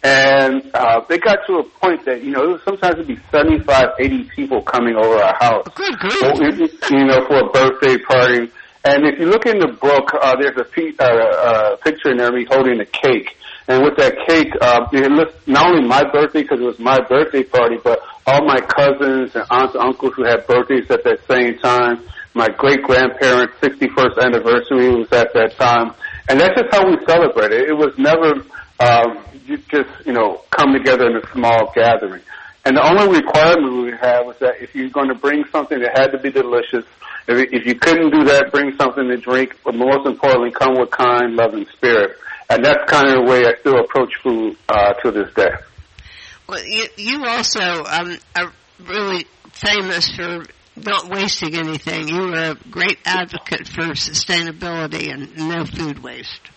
And 0.03 0.69
uh, 0.75 1.03
they 1.09 1.19
got 1.19 1.47
to 1.47 1.59
a 1.59 1.65
point 1.65 2.05
that, 2.07 2.25
you 2.25 2.33
know, 2.33 2.43
it 2.43 2.49
was, 2.49 2.62
sometimes 2.65 2.95
it'd 2.95 3.07
be 3.07 3.21
75, 3.31 3.91
80 4.01 4.25
people 4.35 4.62
coming 4.62 4.97
over 4.97 5.23
our 5.23 5.37
house. 5.38 5.67
Good 5.75 5.99
grief. 5.99 6.91
You 6.91 7.05
know, 7.05 7.25
for 7.27 7.38
a 7.38 7.51
birthday 7.51 7.99
party. 8.03 8.51
And 8.85 9.07
if 9.07 9.21
you 9.21 9.27
look 9.27 9.47
in 9.47 9.61
the 9.61 9.69
book, 9.69 10.11
uh, 10.21 10.35
there's 10.41 10.57
a 10.59 10.65
pe- 10.65 10.97
uh, 10.99 11.05
uh, 11.05 11.77
picture 11.77 12.11
in 12.11 12.17
there 12.17 12.29
of 12.29 12.35
me 12.35 12.47
holding 12.51 12.81
a 12.81 12.87
cake. 12.87 13.37
And 13.68 13.85
with 13.85 13.96
that 13.96 14.14
cake, 14.27 14.53
uh, 14.61 14.87
it 14.92 15.11
lists 15.11 15.46
not 15.46 15.66
only 15.66 15.87
my 15.87 16.03
birthday 16.11 16.42
because 16.42 16.61
it 16.61 16.64
was 16.64 16.79
my 16.79 16.98
birthday 17.09 17.42
party, 17.42 17.79
but 17.83 18.01
all 18.27 18.44
my 18.44 18.61
cousins 18.61 19.35
and 19.35 19.44
aunts 19.51 19.75
and 19.75 19.83
uncles 19.85 20.14
who 20.16 20.25
had 20.25 20.46
birthdays 20.46 20.90
at 20.90 21.05
that 21.05 21.18
same 21.29 21.59
time. 21.59 22.03
My 22.35 22.48
great 22.48 22.83
grandparents' 22.83 23.55
61st 23.61 24.18
anniversary 24.25 24.88
was 24.94 25.12
at 25.12 25.33
that 25.35 25.55
time. 25.59 25.94
And 26.29 26.40
that's 26.40 26.59
just 26.59 26.75
how 26.75 26.88
we 26.88 26.96
celebrated. 27.07 27.68
It 27.68 27.77
was 27.77 27.92
never 27.98 28.42
um, 28.81 29.18
just, 29.70 29.90
you 30.07 30.12
know, 30.12 30.42
come 30.51 30.72
together 30.72 31.11
in 31.11 31.16
a 31.16 31.33
small 31.33 31.72
gathering. 31.75 32.22
And 32.64 32.77
the 32.77 32.83
only 32.83 33.20
requirement 33.20 33.85
we 33.85 33.90
had 33.90 34.22
was 34.22 34.38
that 34.38 34.62
if 34.62 34.75
you're 34.75 34.90
going 34.90 35.09
to 35.09 35.14
bring 35.14 35.44
something, 35.51 35.81
it 35.81 35.90
had 35.92 36.12
to 36.12 36.18
be 36.18 36.31
delicious. 36.31 36.85
If, 37.27 37.53
if 37.53 37.66
you 37.66 37.75
couldn't 37.75 38.11
do 38.11 38.25
that, 38.25 38.53
bring 38.53 38.77
something 38.77 39.09
to 39.09 39.16
drink, 39.16 39.59
but 39.64 39.75
most 39.75 40.07
importantly, 40.07 40.53
come 40.53 40.75
with 40.79 40.90
kind, 40.90 41.35
loving 41.35 41.66
spirit 41.77 42.18
and 42.53 42.64
that's 42.64 42.90
kind 42.90 43.09
of 43.09 43.25
the 43.25 43.31
way 43.31 43.46
I 43.46 43.55
still 43.61 43.79
approach 43.79 44.12
food 44.22 44.57
uh, 44.68 44.92
to 44.94 45.11
this 45.11 45.33
day. 45.35 45.51
Well, 46.48 46.62
you, 46.64 46.87
you 46.96 47.25
also 47.25 47.61
um, 47.61 48.18
are 48.37 48.53
really 48.81 49.27
famous 49.53 50.14
for 50.14 50.44
not 50.77 51.09
wasting 51.09 51.55
anything. 51.55 52.09
You 52.09 52.35
are 52.35 52.51
a 52.53 52.55
great 52.70 52.98
advocate 53.05 53.68
for 53.68 53.83
sustainability 53.94 55.11
and 55.12 55.48
no 55.48 55.64
food 55.64 56.03
waste. 56.03 56.51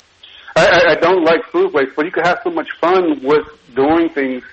I, 0.56 0.92
I 0.92 0.96
don't 0.96 1.24
like 1.24 1.46
food 1.52 1.74
waste, 1.74 1.92
but 1.96 2.06
you 2.06 2.12
can 2.12 2.24
have 2.24 2.40
so 2.44 2.50
much 2.50 2.70
fun 2.80 3.22
with 3.24 3.48
doing 3.74 4.10
things 4.10 4.44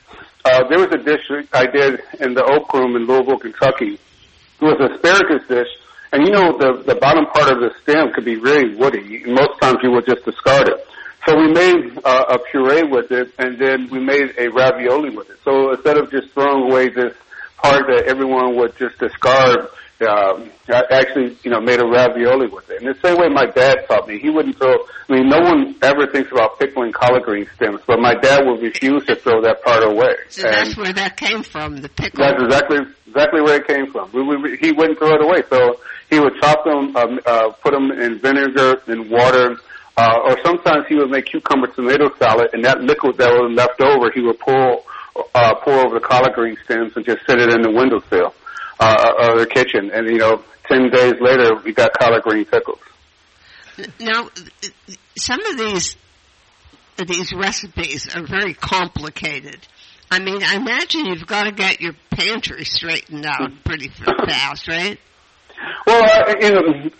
uh, 0.44 0.68
there 0.68 0.78
was 0.78 0.88
a 0.92 0.98
dish 0.98 1.20
I 1.52 1.66
did 1.66 2.00
in 2.20 2.34
the 2.34 2.44
Oak 2.44 2.72
Room 2.74 2.96
in 2.96 3.06
Louisville, 3.06 3.38
Kentucky. 3.38 3.94
It 3.94 4.64
was 4.64 4.76
an 4.80 4.92
asparagus 4.92 5.46
dish, 5.48 5.68
and 6.12 6.26
you 6.26 6.32
know 6.32 6.58
the 6.58 6.82
the 6.84 6.94
bottom 6.96 7.26
part 7.26 7.50
of 7.50 7.60
the 7.60 7.70
stem 7.82 8.12
could 8.12 8.24
be 8.24 8.36
very 8.36 8.74
woody. 8.74 9.24
Most 9.26 9.60
times 9.60 9.78
you 9.82 9.90
would 9.92 10.06
just 10.06 10.24
discard 10.24 10.68
it. 10.68 10.86
So 11.26 11.38
we 11.38 11.52
made 11.52 11.98
uh, 12.04 12.24
a 12.30 12.38
puree 12.50 12.82
with 12.82 13.12
it, 13.12 13.32
and 13.38 13.58
then 13.58 13.88
we 13.90 14.00
made 14.00 14.34
a 14.38 14.48
ravioli 14.48 15.10
with 15.10 15.30
it. 15.30 15.38
So 15.44 15.72
instead 15.72 15.96
of 15.96 16.10
just 16.10 16.30
throwing 16.30 16.70
away 16.70 16.88
this 16.88 17.14
part 17.62 17.86
that 17.86 18.04
everyone 18.06 18.56
would 18.56 18.76
just 18.76 18.98
discard, 18.98 19.68
um, 20.02 20.50
I 20.68 20.82
actually, 20.90 21.36
you 21.42 21.50
know, 21.50 21.60
made 21.60 21.80
a 21.80 21.86
ravioli 21.86 22.48
with 22.48 22.70
it. 22.70 22.82
In 22.82 22.88
the 22.88 22.98
same 23.02 23.18
way 23.18 23.28
my 23.28 23.46
dad 23.46 23.86
taught 23.88 24.08
me, 24.08 24.18
he 24.18 24.30
wouldn't 24.30 24.56
throw. 24.58 24.74
I 25.08 25.12
mean, 25.12 25.28
no 25.28 25.40
one 25.40 25.76
ever 25.82 26.06
thinks 26.06 26.30
about 26.30 26.58
pickling 26.58 26.92
collard 26.92 27.22
green 27.24 27.46
stems, 27.56 27.80
but 27.86 27.98
my 27.98 28.14
dad 28.14 28.46
would 28.46 28.62
refuse 28.62 29.04
to 29.06 29.16
throw 29.16 29.42
that 29.42 29.62
part 29.62 29.82
away. 29.82 30.14
So 30.28 30.46
and 30.46 30.54
that's 30.54 30.76
where 30.76 30.92
that 30.92 31.16
came 31.16 31.42
from, 31.42 31.78
the 31.78 31.88
pickle. 31.88 32.24
that's 32.24 32.42
exactly 32.42 32.78
exactly 33.06 33.40
where 33.40 33.56
it 33.56 33.66
came 33.66 33.90
from. 33.90 34.10
We, 34.12 34.22
we, 34.22 34.56
he 34.56 34.72
wouldn't 34.72 34.98
throw 34.98 35.14
it 35.14 35.22
away, 35.22 35.42
so 35.50 35.80
he 36.08 36.20
would 36.20 36.34
chop 36.40 36.64
them, 36.64 36.96
um, 36.96 37.20
uh, 37.26 37.50
put 37.62 37.72
them 37.72 37.90
in 37.90 38.18
vinegar 38.18 38.80
and 38.86 39.10
water, 39.10 39.56
uh, 39.96 40.18
or 40.24 40.38
sometimes 40.44 40.86
he 40.88 40.94
would 40.94 41.10
make 41.10 41.26
cucumber 41.26 41.66
tomato 41.68 42.14
salad, 42.18 42.50
and 42.52 42.64
that 42.64 42.80
liquid 42.80 43.18
that 43.18 43.30
was 43.30 43.52
left 43.54 43.80
over, 43.80 44.10
he 44.14 44.20
would 44.20 44.38
pour 44.38 44.82
uh, 45.34 45.54
pour 45.56 45.74
over 45.74 45.98
the 45.98 46.06
collard 46.06 46.32
green 46.32 46.56
stems 46.64 46.92
and 46.96 47.04
just 47.04 47.20
sit 47.26 47.38
it 47.38 47.50
in 47.50 47.60
the 47.60 47.70
windowsill 47.70 48.32
uh, 48.82 49.32
of 49.32 49.38
the 49.38 49.46
kitchen. 49.46 49.90
And 49.92 50.06
you 50.08 50.18
know, 50.18 50.42
ten 50.66 50.90
days 50.90 51.14
later, 51.20 51.54
we 51.64 51.72
got 51.72 51.92
collard 51.92 52.22
green 52.22 52.44
pickles. 52.44 52.80
Now, 54.00 54.28
some 55.16 55.44
of 55.46 55.58
these 55.58 55.96
these 57.06 57.32
recipes 57.32 58.14
are 58.14 58.26
very 58.26 58.54
complicated. 58.54 59.58
I 60.10 60.18
mean, 60.18 60.42
I 60.42 60.56
imagine 60.56 61.06
you've 61.06 61.26
got 61.26 61.44
to 61.44 61.52
get 61.52 61.80
your 61.80 61.94
pantry 62.10 62.64
straightened 62.64 63.24
out 63.24 63.50
pretty 63.64 63.88
fast, 63.88 64.68
right? 64.68 64.98
Well, 65.86 66.04
uh, 66.04 66.34
you 66.40 66.50
know, 66.50 66.90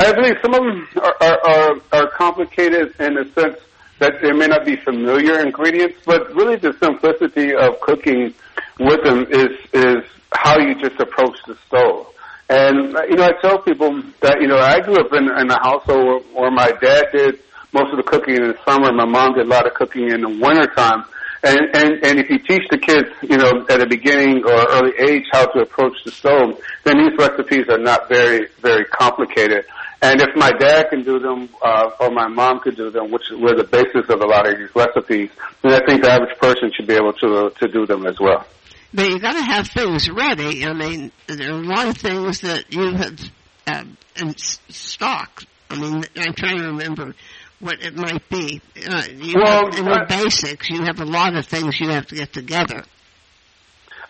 I 0.00 0.12
believe 0.12 0.34
some 0.42 0.54
of 0.54 0.60
them 0.60 0.88
are, 1.00 1.16
are, 1.22 1.74
are, 1.92 2.10
complicated 2.10 2.94
in 2.98 3.14
the 3.14 3.24
sense 3.34 3.56
that 4.00 4.14
there 4.20 4.34
may 4.34 4.48
not 4.48 4.66
be 4.66 4.76
familiar 4.76 5.40
ingredients, 5.40 5.98
but 6.04 6.34
really 6.34 6.56
the 6.56 6.72
simplicity 6.82 7.54
of 7.54 7.80
cooking 7.80 8.34
with 8.78 9.02
them 9.04 9.26
is 9.30 9.58
is 9.72 10.04
how 10.32 10.58
you 10.58 10.74
just 10.80 11.00
approach 11.00 11.36
the 11.46 11.56
stove. 11.66 12.06
And 12.48 12.96
uh, 12.96 13.02
you 13.04 13.16
know, 13.16 13.24
I 13.24 13.32
tell 13.40 13.58
people 13.58 14.02
that 14.20 14.40
you 14.40 14.48
know 14.48 14.58
I 14.58 14.80
grew 14.80 14.96
up 14.96 15.12
in, 15.12 15.24
in 15.24 15.50
a 15.50 15.62
household 15.62 16.24
where, 16.34 16.42
where 16.42 16.50
my 16.50 16.72
dad 16.80 17.06
did 17.12 17.38
most 17.72 17.90
of 17.90 17.96
the 17.96 18.02
cooking 18.02 18.36
in 18.36 18.42
the 18.42 18.58
summer. 18.64 18.92
My 18.92 19.06
mom 19.06 19.34
did 19.34 19.46
a 19.46 19.48
lot 19.48 19.66
of 19.66 19.74
cooking 19.74 20.10
in 20.10 20.20
the 20.20 20.28
wintertime. 20.28 21.04
And, 21.44 21.58
and, 21.74 22.06
and 22.06 22.18
if 22.20 22.30
you 22.30 22.38
teach 22.38 22.62
the 22.70 22.78
kids, 22.78 23.08
you 23.22 23.36
know, 23.36 23.66
at 23.68 23.80
a 23.80 23.86
beginning 23.86 24.44
or 24.44 24.52
early 24.52 24.92
age 24.96 25.24
how 25.32 25.46
to 25.46 25.60
approach 25.60 25.96
the 26.04 26.12
stove, 26.12 26.60
then 26.84 26.98
these 26.98 27.18
recipes 27.18 27.68
are 27.68 27.78
not 27.78 28.08
very, 28.08 28.46
very 28.60 28.84
complicated. 28.84 29.64
And 30.02 30.20
if 30.20 30.36
my 30.36 30.52
dad 30.52 30.90
can 30.90 31.02
do 31.02 31.18
them, 31.18 31.48
uh, 31.60 31.90
or 31.98 32.10
my 32.10 32.28
mom 32.28 32.60
could 32.60 32.76
do 32.76 32.90
them, 32.90 33.10
which 33.10 33.24
were 33.30 33.56
the 33.56 33.64
basis 33.64 34.08
of 34.08 34.20
a 34.20 34.26
lot 34.26 34.48
of 34.48 34.56
these 34.58 34.70
recipes, 34.74 35.30
then 35.62 35.72
I 35.72 35.84
think 35.84 36.02
the 36.02 36.10
average 36.10 36.36
person 36.38 36.70
should 36.76 36.86
be 36.86 36.94
able 36.94 37.12
to, 37.14 37.50
to 37.50 37.68
do 37.68 37.86
them 37.86 38.06
as 38.06 38.20
well. 38.20 38.44
But 38.94 39.08
you 39.08 39.18
got 39.18 39.32
to 39.32 39.42
have 39.42 39.68
things 39.68 40.10
ready. 40.10 40.66
I 40.66 40.72
mean, 40.74 41.12
there 41.26 41.52
are 41.52 41.58
a 41.58 41.62
lot 41.62 41.88
of 41.88 41.96
things 41.96 42.42
that 42.42 42.72
you 42.72 42.92
have 42.92 43.20
uh, 43.66 43.84
in 44.16 44.36
stock. 44.36 45.44
I 45.70 45.76
mean, 45.78 46.04
I'm 46.16 46.34
trying 46.34 46.58
to 46.58 46.66
remember 46.66 47.14
what 47.58 47.80
it 47.80 47.96
might 47.96 48.28
be. 48.28 48.60
Uh, 48.86 49.04
you 49.14 49.34
Well, 49.36 49.70
have, 49.70 49.78
in 49.78 49.84
the 49.86 50.04
basics, 50.08 50.68
you 50.68 50.82
have 50.82 51.00
a 51.00 51.06
lot 51.06 51.34
of 51.36 51.46
things 51.46 51.80
you 51.80 51.88
have 51.88 52.06
to 52.08 52.16
get 52.16 52.32
together. 52.32 52.84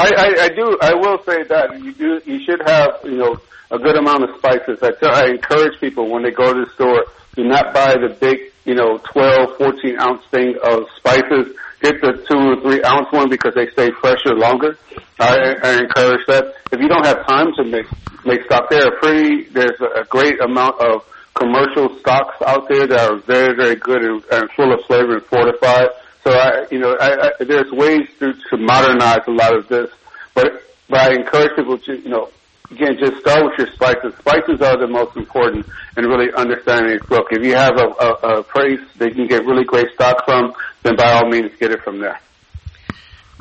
I, 0.00 0.10
I, 0.16 0.44
I 0.44 0.48
do. 0.48 0.78
I 0.82 0.94
will 0.94 1.22
say 1.24 1.44
that 1.44 1.80
you 1.80 1.92
do. 1.92 2.20
You 2.24 2.40
should 2.44 2.62
have, 2.66 3.00
you 3.04 3.18
know, 3.18 3.36
a 3.70 3.78
good 3.78 3.96
amount 3.96 4.24
of 4.24 4.36
spices. 4.38 4.82
I 4.82 4.90
tell, 4.92 5.14
I 5.14 5.26
encourage 5.28 5.78
people 5.80 6.10
when 6.10 6.22
they 6.24 6.30
go 6.32 6.52
to 6.52 6.64
the 6.64 6.70
store, 6.72 7.04
do 7.36 7.44
not 7.44 7.72
buy 7.72 7.94
the 7.94 8.16
big, 8.20 8.52
you 8.64 8.74
know, 8.74 8.98
12, 8.98 9.58
14 9.58 9.98
ounce 10.00 10.24
thing 10.30 10.56
of 10.62 10.84
spices. 10.96 11.54
Get 11.82 12.00
the 12.00 12.12
two 12.28 12.38
or 12.38 12.60
three 12.62 12.82
ounce 12.84 13.10
one 13.10 13.28
because 13.28 13.54
they 13.54 13.68
stay 13.70 13.90
fresher 14.00 14.34
longer. 14.34 14.78
I, 15.18 15.56
I 15.62 15.70
encourage 15.80 16.24
that. 16.28 16.54
If 16.70 16.80
you 16.80 16.88
don't 16.88 17.04
have 17.04 17.26
time 17.26 17.52
to 17.56 17.64
make 17.64 17.86
make 18.24 18.44
stock, 18.44 18.70
there 18.70 18.86
are 18.86 18.96
pretty. 19.00 19.44
There's 19.50 19.80
a 19.80 20.04
great 20.04 20.40
amount 20.40 20.80
of 20.80 21.04
commercial 21.34 21.98
stocks 21.98 22.36
out 22.46 22.68
there 22.68 22.86
that 22.86 23.00
are 23.00 23.16
very, 23.16 23.56
very 23.56 23.76
good 23.76 24.02
and, 24.04 24.22
and 24.30 24.50
full 24.52 24.72
of 24.72 24.80
flavor 24.86 25.14
and 25.16 25.24
fortified. 25.26 25.88
So 26.24 26.30
I, 26.30 26.66
you 26.70 26.78
know, 26.78 26.96
I, 27.00 27.30
I, 27.40 27.44
there's 27.44 27.70
ways 27.72 28.08
to, 28.20 28.32
to 28.32 28.56
modernize 28.56 29.26
a 29.26 29.32
lot 29.32 29.56
of 29.56 29.66
this, 29.66 29.90
but 30.34 30.62
but 30.88 31.00
I 31.00 31.14
encourage 31.14 31.56
people 31.56 31.78
to, 31.78 31.98
you 31.98 32.10
know, 32.10 32.30
again, 32.70 32.96
just 32.98 33.18
start 33.20 33.44
with 33.44 33.58
your 33.58 33.72
spices. 33.72 34.14
Spices 34.18 34.60
are 34.60 34.78
the 34.78 34.86
most 34.86 35.16
important 35.16 35.66
in 35.96 36.04
really 36.04 36.32
understanding 36.34 36.96
a 36.96 37.00
cook. 37.00 37.26
If 37.30 37.44
you 37.44 37.54
have 37.54 37.76
a, 37.76 37.88
a, 37.88 38.38
a 38.38 38.42
place 38.42 38.80
that 38.98 39.08
you 39.08 39.14
can 39.14 39.26
get 39.26 39.46
really 39.46 39.64
great 39.64 39.88
stock 39.94 40.24
from, 40.24 40.52
then 40.82 40.96
by 40.96 41.12
all 41.12 41.28
means 41.28 41.52
get 41.58 41.70
it 41.70 41.82
from 41.82 42.00
there. 42.00 42.20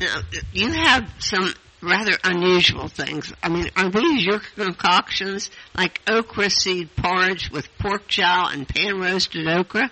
Now, 0.00 0.20
you 0.52 0.70
have 0.70 1.08
some 1.18 1.52
rather 1.82 2.16
unusual 2.24 2.88
things. 2.88 3.32
I 3.42 3.48
mean, 3.48 3.68
are 3.76 3.90
these 3.90 4.24
your 4.24 4.40
concoctions, 4.56 5.50
like 5.76 6.00
okra 6.08 6.50
seed 6.50 6.94
porridge 6.96 7.50
with 7.50 7.68
pork 7.78 8.08
jowl 8.08 8.48
and 8.48 8.68
pan 8.68 9.00
roasted 9.00 9.46
okra? 9.48 9.90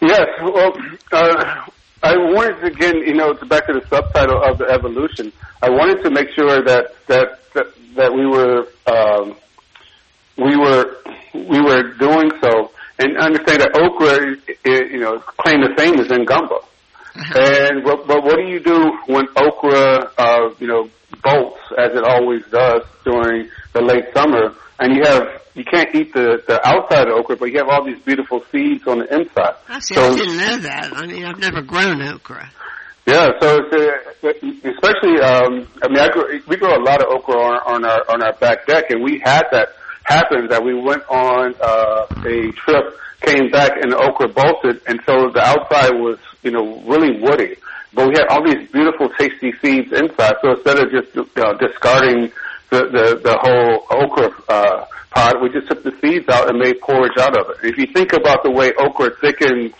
Yes, 0.00 0.26
well, 0.42 0.72
uh, 1.12 1.66
I 2.02 2.16
wanted 2.16 2.60
to 2.60 2.66
again, 2.66 2.96
you 2.98 3.14
know, 3.14 3.32
to 3.32 3.46
back 3.46 3.66
to 3.66 3.72
the 3.72 3.86
subtitle 3.88 4.42
of 4.42 4.58
the 4.58 4.66
evolution. 4.66 5.32
I 5.62 5.70
wanted 5.70 6.02
to 6.04 6.10
make 6.10 6.30
sure 6.34 6.62
that 6.62 6.94
that 7.06 7.40
that, 7.54 7.66
that 7.94 8.12
we 8.12 8.26
were 8.26 8.66
um, 8.86 9.36
we 10.36 10.56
were 10.56 10.96
we 11.32 11.60
were 11.60 11.94
doing 11.94 12.30
so, 12.42 12.72
and 13.04 13.18
understand 13.18 13.60
that 13.60 13.76
okra, 13.76 14.36
i 14.66 14.92
you 14.92 14.98
know, 15.00 15.18
claim 15.18 15.60
to 15.60 15.74
fame 15.76 16.00
is 16.00 16.10
in 16.10 16.24
gumbo. 16.24 16.60
And 17.14 17.84
but, 17.84 18.06
but 18.06 18.24
what 18.24 18.36
do 18.36 18.42
you 18.42 18.60
do 18.60 18.90
when 19.06 19.26
okra, 19.36 20.10
uh, 20.18 20.54
you 20.58 20.66
know, 20.66 20.88
bolts 21.22 21.60
as 21.78 21.94
it 21.94 22.02
always 22.04 22.44
does 22.46 22.82
during 23.04 23.48
the 23.72 23.82
late 23.82 24.12
summer, 24.12 24.54
and 24.80 24.96
you 24.96 25.02
have 25.04 25.42
you 25.54 25.64
can't 25.64 25.94
eat 25.94 26.12
the 26.12 26.42
the 26.48 26.66
outside 26.66 27.06
of 27.08 27.14
okra, 27.14 27.36
but 27.36 27.46
you 27.52 27.58
have 27.58 27.68
all 27.68 27.84
these 27.84 28.00
beautiful 28.00 28.42
seeds 28.50 28.86
on 28.88 28.98
the 29.00 29.14
inside. 29.14 29.54
I 29.68 29.78
see, 29.80 29.94
So- 29.94 30.12
I 30.12 30.16
didn't 30.16 30.36
know 30.38 30.56
that. 30.58 30.92
I 30.92 31.06
mean, 31.06 31.24
I've 31.24 31.38
never 31.38 31.62
grown 31.62 32.02
okra. 32.02 32.50
Yeah, 33.06 33.32
so 33.38 33.58
it's, 33.60 33.74
uh, 34.24 34.30
especially, 34.64 35.20
um, 35.20 35.68
I 35.82 35.88
mean, 35.88 35.98
I 35.98 36.08
grew, 36.08 36.40
we 36.48 36.56
grow 36.56 36.74
a 36.74 36.80
lot 36.82 37.02
of 37.02 37.08
okra 37.12 37.34
on, 37.36 37.60
on 37.74 37.84
our 37.84 38.02
on 38.10 38.22
our 38.22 38.32
back 38.32 38.66
deck, 38.66 38.90
and 38.90 39.04
we 39.04 39.20
had 39.22 39.42
that 39.52 39.68
happen 40.04 40.48
that 40.48 40.62
we 40.62 40.74
went 40.74 41.02
on 41.08 41.54
uh, 41.60 42.06
a 42.24 42.52
trip, 42.52 42.96
came 43.20 43.50
back, 43.50 43.72
and 43.82 43.92
the 43.92 43.96
okra 43.96 44.28
bolted, 44.28 44.80
and 44.86 45.00
so 45.06 45.30
the 45.30 45.40
outside 45.40 45.92
was, 45.94 46.18
you 46.42 46.50
know, 46.50 46.80
really 46.82 47.20
woody, 47.20 47.56
but 47.92 48.08
we 48.08 48.14
had 48.14 48.26
all 48.28 48.44
these 48.44 48.68
beautiful, 48.70 49.08
tasty 49.18 49.52
seeds 49.62 49.92
inside. 49.92 50.34
So 50.42 50.52
instead 50.52 50.78
of 50.78 50.90
just 50.90 51.14
you 51.14 51.26
know, 51.36 51.56
discarding 51.56 52.32
the 52.70 52.84
the, 52.90 53.20
the 53.22 53.38
whole 53.40 53.86
okra 53.90 54.30
uh, 54.48 54.86
pod, 55.10 55.40
we 55.40 55.48
just 55.48 55.68
took 55.68 55.82
the 55.82 55.94
seeds 56.00 56.28
out 56.28 56.48
and 56.50 56.58
made 56.58 56.80
porridge 56.80 57.16
out 57.18 57.38
of 57.38 57.50
it. 57.50 57.68
If 57.68 57.78
you 57.78 57.86
think 57.92 58.12
about 58.12 58.42
the 58.42 58.50
way 58.50 58.72
okra 58.78 59.10
thickens 59.20 59.72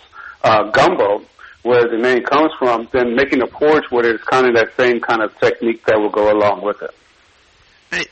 uh, 0.42 0.70
gumbo, 0.70 1.24
where 1.64 1.88
the 1.88 1.98
name 1.98 2.22
comes 2.22 2.52
from, 2.58 2.88
then 2.92 3.16
making 3.16 3.42
a 3.42 3.46
porridge 3.46 3.90
with 3.90 4.06
it 4.06 4.14
is 4.14 4.22
kind 4.22 4.46
of 4.46 4.54
that 4.54 4.76
same 4.76 5.00
kind 5.00 5.22
of 5.22 5.36
technique 5.40 5.84
that 5.86 5.98
will 5.98 6.10
go 6.10 6.30
along 6.30 6.62
with 6.62 6.80
it. 6.82 6.94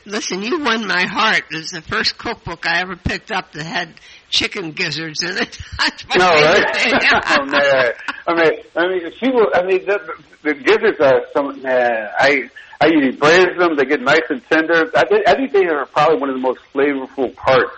Listen, 0.05 0.41
you 0.41 0.59
won 0.59 0.87
my 0.87 1.05
heart. 1.05 1.43
It 1.51 1.55
was 1.57 1.71
the 1.71 1.81
first 1.81 2.17
cookbook 2.17 2.65
I 2.67 2.81
ever 2.81 2.95
picked 2.95 3.31
up 3.31 3.51
that 3.53 3.65
had 3.65 3.93
chicken 4.29 4.71
gizzards 4.71 5.23
in 5.23 5.37
it. 5.37 5.57
No, 6.15 6.25
right? 6.25 6.65
oh 7.27 7.45
man, 7.45 7.93
I 8.27 8.33
mean, 8.35 8.51
I 8.75 8.87
mean, 8.87 9.11
people. 9.19 9.47
I 9.53 9.63
mean, 9.63 9.85
the, 9.85 9.99
the 10.43 10.53
gizzards 10.53 10.99
are 10.99 11.21
some. 11.33 11.61
Man, 11.61 12.09
I 12.17 12.49
I 12.79 12.87
usually 12.87 13.15
braise 13.15 13.57
them. 13.57 13.75
They 13.75 13.85
get 13.85 14.01
nice 14.01 14.21
and 14.29 14.41
tender. 14.49 14.91
I 14.95 15.05
think 15.07 15.27
I 15.27 15.35
think 15.35 15.51
they 15.51 15.65
are 15.65 15.85
probably 15.87 16.19
one 16.19 16.29
of 16.29 16.35
the 16.35 16.41
most 16.41 16.59
flavorful 16.73 17.35
parts 17.35 17.71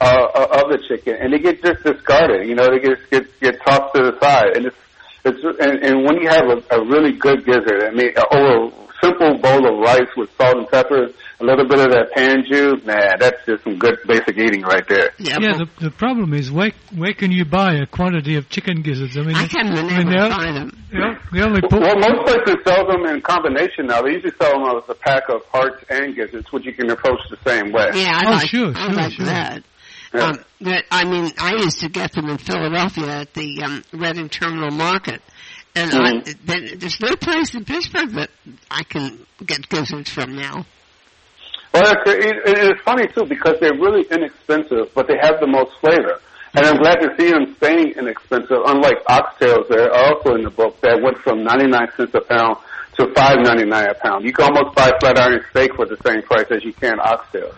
uh, 0.00 0.26
of 0.34 0.70
the 0.70 0.82
chicken, 0.88 1.16
and 1.20 1.32
they 1.32 1.38
get 1.38 1.62
just 1.62 1.82
discarded. 1.82 2.48
You 2.48 2.54
know, 2.54 2.66
they 2.70 2.80
get 2.80 3.10
get 3.10 3.40
get 3.40 3.60
tossed 3.64 3.94
to 3.94 4.02
the 4.02 4.18
side, 4.20 4.56
and 4.56 4.66
it's 4.66 4.76
it's 5.24 5.42
and, 5.60 5.84
and 5.84 6.04
when 6.04 6.20
you 6.20 6.28
have 6.28 6.46
a, 6.46 6.76
a 6.76 6.84
really 6.84 7.12
good 7.12 7.44
gizzard, 7.44 7.82
I 7.84 7.90
mean, 7.90 8.12
or 8.30 8.66
a 8.66 8.72
simple 9.02 9.38
bowl 9.38 9.66
of 9.66 9.78
rice 9.80 10.10
with 10.16 10.30
salt 10.36 10.56
and 10.56 10.68
pepper, 10.68 11.08
a 11.40 11.44
little 11.44 11.68
bit 11.68 11.78
of 11.78 11.90
that 11.92 12.10
pan 12.12 12.44
juice, 12.50 12.84
man, 12.84 13.16
that's 13.20 13.44
just 13.46 13.62
some 13.64 13.78
good 13.78 13.96
basic 14.06 14.36
eating 14.36 14.62
right 14.62 14.86
there. 14.88 15.10
Yeah, 15.18 15.36
Yeah, 15.40 15.58
the, 15.58 15.68
the 15.80 15.90
problem 15.90 16.34
is 16.34 16.50
where 16.50 16.72
where 16.96 17.12
can 17.12 17.30
you 17.30 17.44
buy 17.44 17.74
a 17.74 17.86
quantity 17.86 18.36
of 18.36 18.48
chicken 18.48 18.82
gizzards? 18.82 19.16
I 19.16 19.22
mean, 19.22 19.36
I 19.36 19.46
can't 19.46 19.68
I 19.68 19.82
mean, 19.82 19.86
remember 19.86 20.30
find 20.34 20.56
them. 20.56 20.84
yeah, 20.92 21.18
they 21.32 21.42
only 21.42 21.60
put, 21.60 21.80
Well, 21.80 21.96
most 21.96 22.26
places 22.26 22.56
sell 22.66 22.86
them 22.88 23.06
in 23.06 23.20
combination 23.20 23.86
now. 23.86 24.02
They 24.02 24.12
usually 24.14 24.32
sell 24.40 24.52
them 24.58 24.76
as 24.76 24.88
a 24.88 24.94
pack 24.94 25.28
of 25.28 25.44
hearts 25.46 25.84
and 25.88 26.14
gizzards, 26.16 26.50
which 26.52 26.64
you 26.66 26.72
can 26.72 26.90
approach 26.90 27.20
the 27.30 27.38
same 27.48 27.72
way. 27.72 27.90
Yeah, 27.94 28.12
I 28.14 28.26
Oh, 28.26 28.30
like, 28.32 28.48
sure, 28.48 28.72
I 28.74 28.86
sure, 28.86 28.94
like 28.94 29.12
sure. 29.12 29.26
that. 29.26 29.62
Yeah. 30.12 30.20
Um, 30.20 30.44
but 30.60 30.84
I 30.90 31.04
mean, 31.04 31.32
I 31.38 31.52
used 31.56 31.80
to 31.80 31.88
get 31.88 32.12
them 32.12 32.28
in 32.30 32.38
Philadelphia 32.38 33.20
at 33.20 33.34
the 33.34 33.62
um, 33.62 33.84
Reading 33.92 34.28
Terminal 34.30 34.70
Market, 34.70 35.20
And 35.76 35.90
mm-hmm. 35.92 36.50
I, 36.50 36.74
there's 36.76 36.98
no 37.00 37.14
place 37.14 37.54
in 37.54 37.64
Pittsburgh 37.64 38.10
that 38.12 38.30
I 38.70 38.82
can 38.84 39.18
get 39.44 39.68
gizzards 39.68 40.10
from 40.10 40.34
now. 40.34 40.64
Well, 41.78 41.94
it's, 41.94 42.10
it, 42.10 42.36
it's 42.44 42.82
funny 42.82 43.06
too 43.06 43.24
because 43.24 43.60
they're 43.60 43.78
really 43.78 44.04
inexpensive, 44.10 44.92
but 44.94 45.06
they 45.06 45.16
have 45.20 45.38
the 45.38 45.46
most 45.46 45.78
flavor. 45.78 46.20
And 46.54 46.66
I'm 46.66 46.78
glad 46.78 46.96
to 46.96 47.14
see 47.16 47.30
them 47.30 47.54
staying 47.56 47.92
inexpensive, 47.92 48.58
unlike 48.66 49.04
oxtails 49.06 49.68
that 49.68 49.78
are 49.78 49.94
also 49.94 50.34
in 50.34 50.42
the 50.42 50.50
book 50.50 50.80
that 50.80 51.00
went 51.02 51.18
from 51.18 51.44
99 51.44 51.88
cents 51.96 52.14
a 52.14 52.20
pound 52.20 52.56
to 52.98 53.06
5.99 53.06 53.90
a 53.90 53.94
pound. 53.94 54.24
You 54.24 54.32
can 54.32 54.46
almost 54.46 54.74
buy 54.74 54.90
flat 54.98 55.18
iron 55.18 55.44
steak 55.50 55.74
for 55.76 55.86
the 55.86 55.96
same 56.04 56.22
price 56.22 56.46
as 56.50 56.64
you 56.64 56.72
can 56.72 56.98
oxtails. 56.98 57.54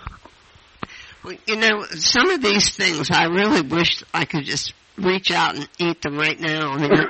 Well, 1.25 1.37
you 1.47 1.57
know, 1.57 1.85
some 1.85 2.31
of 2.31 2.43
these 2.43 2.77
things 2.77 3.11
I 3.11 3.25
really 3.25 3.63
wish 3.63 4.03
I 4.13 4.27
could 4.27 4.45
just 4.45 4.75
reach 4.99 5.31
out 5.31 5.55
and 5.55 5.69
eat 5.79 6.03
them 6.03 6.19
right 6.19 6.39
now. 6.39 6.73
I 6.73 6.77
mean, 6.79 6.91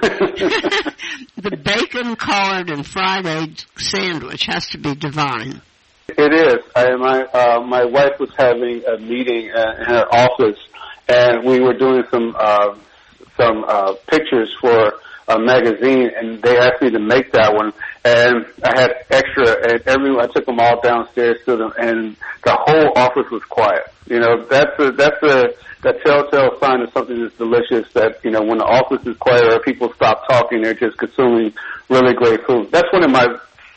the 1.39 1.57
bacon 1.57 2.15
collard 2.15 2.71
and 2.71 2.87
fried 2.87 3.27
egg 3.27 3.59
sandwich 3.77 4.47
has 4.47 4.69
to 4.69 4.79
be 4.79 4.95
divine. 4.95 5.61
It 6.17 6.33
is. 6.35 6.59
I, 6.75 6.95
my 6.97 7.25
uh, 7.25 7.61
my 7.61 7.85
wife 7.85 8.19
was 8.19 8.31
having 8.37 8.83
a 8.85 8.99
meeting 8.99 9.51
uh, 9.51 9.75
in 9.79 9.85
her 9.87 10.07
office, 10.13 10.59
and 11.09 11.45
we 11.45 11.61
were 11.61 11.75
doing 11.75 12.05
some 12.11 12.35
uh, 12.39 12.75
some 13.37 13.65
uh, 13.67 13.95
pictures 14.09 14.55
for 14.61 14.95
a 15.29 15.39
magazine, 15.39 16.11
and 16.17 16.43
they 16.43 16.59
asked 16.59 16.83
me 16.83 16.91
to 16.91 16.99
make 16.99 17.33
that 17.33 17.55
one, 17.55 17.73
and 18.05 18.47
I 18.65 18.81
had 18.81 18.93
extra, 19.11 19.73
and 19.73 19.83
everyone 19.87 20.25
I 20.25 20.27
took 20.27 20.47
them 20.47 20.59
all 20.59 20.81
downstairs 20.81 21.39
to 21.47 21.57
them, 21.57 21.73
and 21.79 22.17
the 22.45 22.57
whole 22.59 22.93
office 22.97 23.31
was 23.31 23.43
quiet. 23.45 23.85
You 24.07 24.19
know, 24.19 24.45
that's 24.47 24.79
a 24.79 24.91
that's 24.91 25.23
a 25.23 25.55
that 25.83 26.03
telltale 26.05 26.59
sign 26.61 26.81
of 26.81 26.93
something 26.93 27.23
that's 27.23 27.37
delicious. 27.37 27.91
That 27.93 28.19
you 28.25 28.33
know, 28.33 28.43
when 28.43 28.59
the 28.59 28.65
office 28.65 29.07
is 29.07 29.17
quiet 29.19 29.45
or 29.53 29.61
people 29.61 29.93
stop 29.95 30.27
talking, 30.29 30.63
they're 30.63 30.75
just 30.75 30.99
consuming 30.99 31.55
really 31.89 32.15
great 32.15 32.45
food. 32.47 32.73
That's 32.73 32.93
one 32.93 33.05
of 33.05 33.11
my 33.11 33.27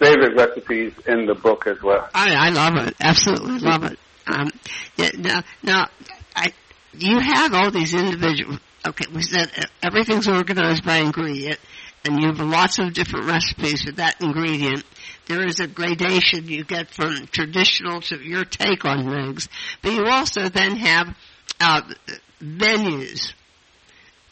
favorite 0.04 0.36
recipes 0.36 0.94
in 1.08 1.26
the 1.26 1.36
book 1.36 1.68
as 1.68 1.82
well. 1.82 2.10
I, 2.14 2.48
I 2.48 2.50
love 2.50 2.88
it. 2.88 2.96
Absolutely 3.00 3.60
love 3.60 3.84
it. 3.84 4.00
Um, 4.28 4.50
yeah, 4.96 5.10
now, 5.18 5.44
now, 5.62 5.88
I, 6.36 6.54
you 6.94 7.20
have 7.20 7.54
all 7.54 7.72
these 7.72 7.94
individual. 7.94 8.58
Okay, 8.86 9.06
we 9.14 9.22
said 9.22 9.50
everything's 9.82 10.28
organized 10.28 10.86
by 10.86 10.98
ingredient, 10.98 11.60
and 12.06 12.20
you 12.20 12.28
have 12.28 12.40
lots 12.40 12.80
of 12.80 12.94
different 12.94 13.28
recipes 13.28 13.86
with 13.86 13.98
that 13.98 14.22
ingredient. 14.22 14.84
There 15.28 15.46
is 15.46 15.60
a 15.60 15.68
gradation 15.68 16.48
you 16.48 16.64
get 16.64 16.90
from 16.90 17.28
traditional 17.28 18.02
to 18.02 18.18
your 18.22 18.44
take 18.46 18.84
on 18.86 19.10
things, 19.10 19.48
but 19.82 19.94
you 19.94 20.06
also 20.06 20.50
then 20.50 20.76
have 20.78 21.16
uh, 21.62 21.82
menus 22.42 23.34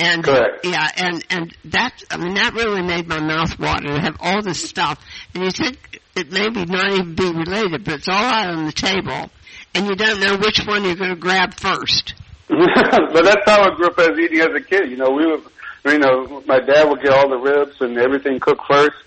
and 0.02 0.24
Correct. 0.24 0.66
yeah, 0.66 0.90
and 0.98 1.26
and 1.30 1.58
that 1.66 2.04
I 2.10 2.18
mean 2.18 2.34
that 2.34 2.54
really 2.56 2.82
made 2.82 3.08
my 3.08 3.20
mouth 3.20 3.58
water 3.60 3.88
to 3.88 4.02
have 4.02 4.18
all 4.20 4.42
this 4.42 4.62
stuff. 4.68 5.00
And 5.36 5.44
you 5.44 5.52
think 5.52 6.02
it 6.16 6.32
may 6.32 6.50
be 6.50 6.66
not 6.66 6.92
even 6.92 7.14
be 7.14 7.32
related, 7.32 7.86
but 7.86 7.96
it's 7.96 8.10
all 8.10 8.16
out 8.16 8.50
on 8.50 8.66
the 8.66 8.72
table, 8.72 9.30
and 9.76 9.86
you 9.86 9.96
don't 9.96 10.20
know 10.20 10.38
which 10.38 10.66
one 10.66 10.84
you're 10.84 10.96
going 10.96 11.12
to 11.12 11.16
grab 11.16 11.54
first. 11.54 12.16
but 12.50 13.24
that's 13.24 13.46
how 13.46 13.62
I 13.62 13.76
grew 13.76 13.88
up 13.88 14.00
as 14.00 14.18
eating 14.20 14.40
as 14.40 14.54
a 14.56 14.62
kid. 14.62 14.90
You 14.90 14.98
know, 14.98 15.12
we 15.12 15.26
would, 15.26 15.44
you 15.86 16.00
know, 16.00 16.44
my 16.48 16.60
dad 16.60 16.90
would 16.90 17.02
get 17.02 17.14
all 17.14 17.30
the 17.30 17.38
ribs 17.38 17.80
and 17.80 17.98
everything 17.98 18.40
cooked 18.40 18.64
first, 18.68 18.98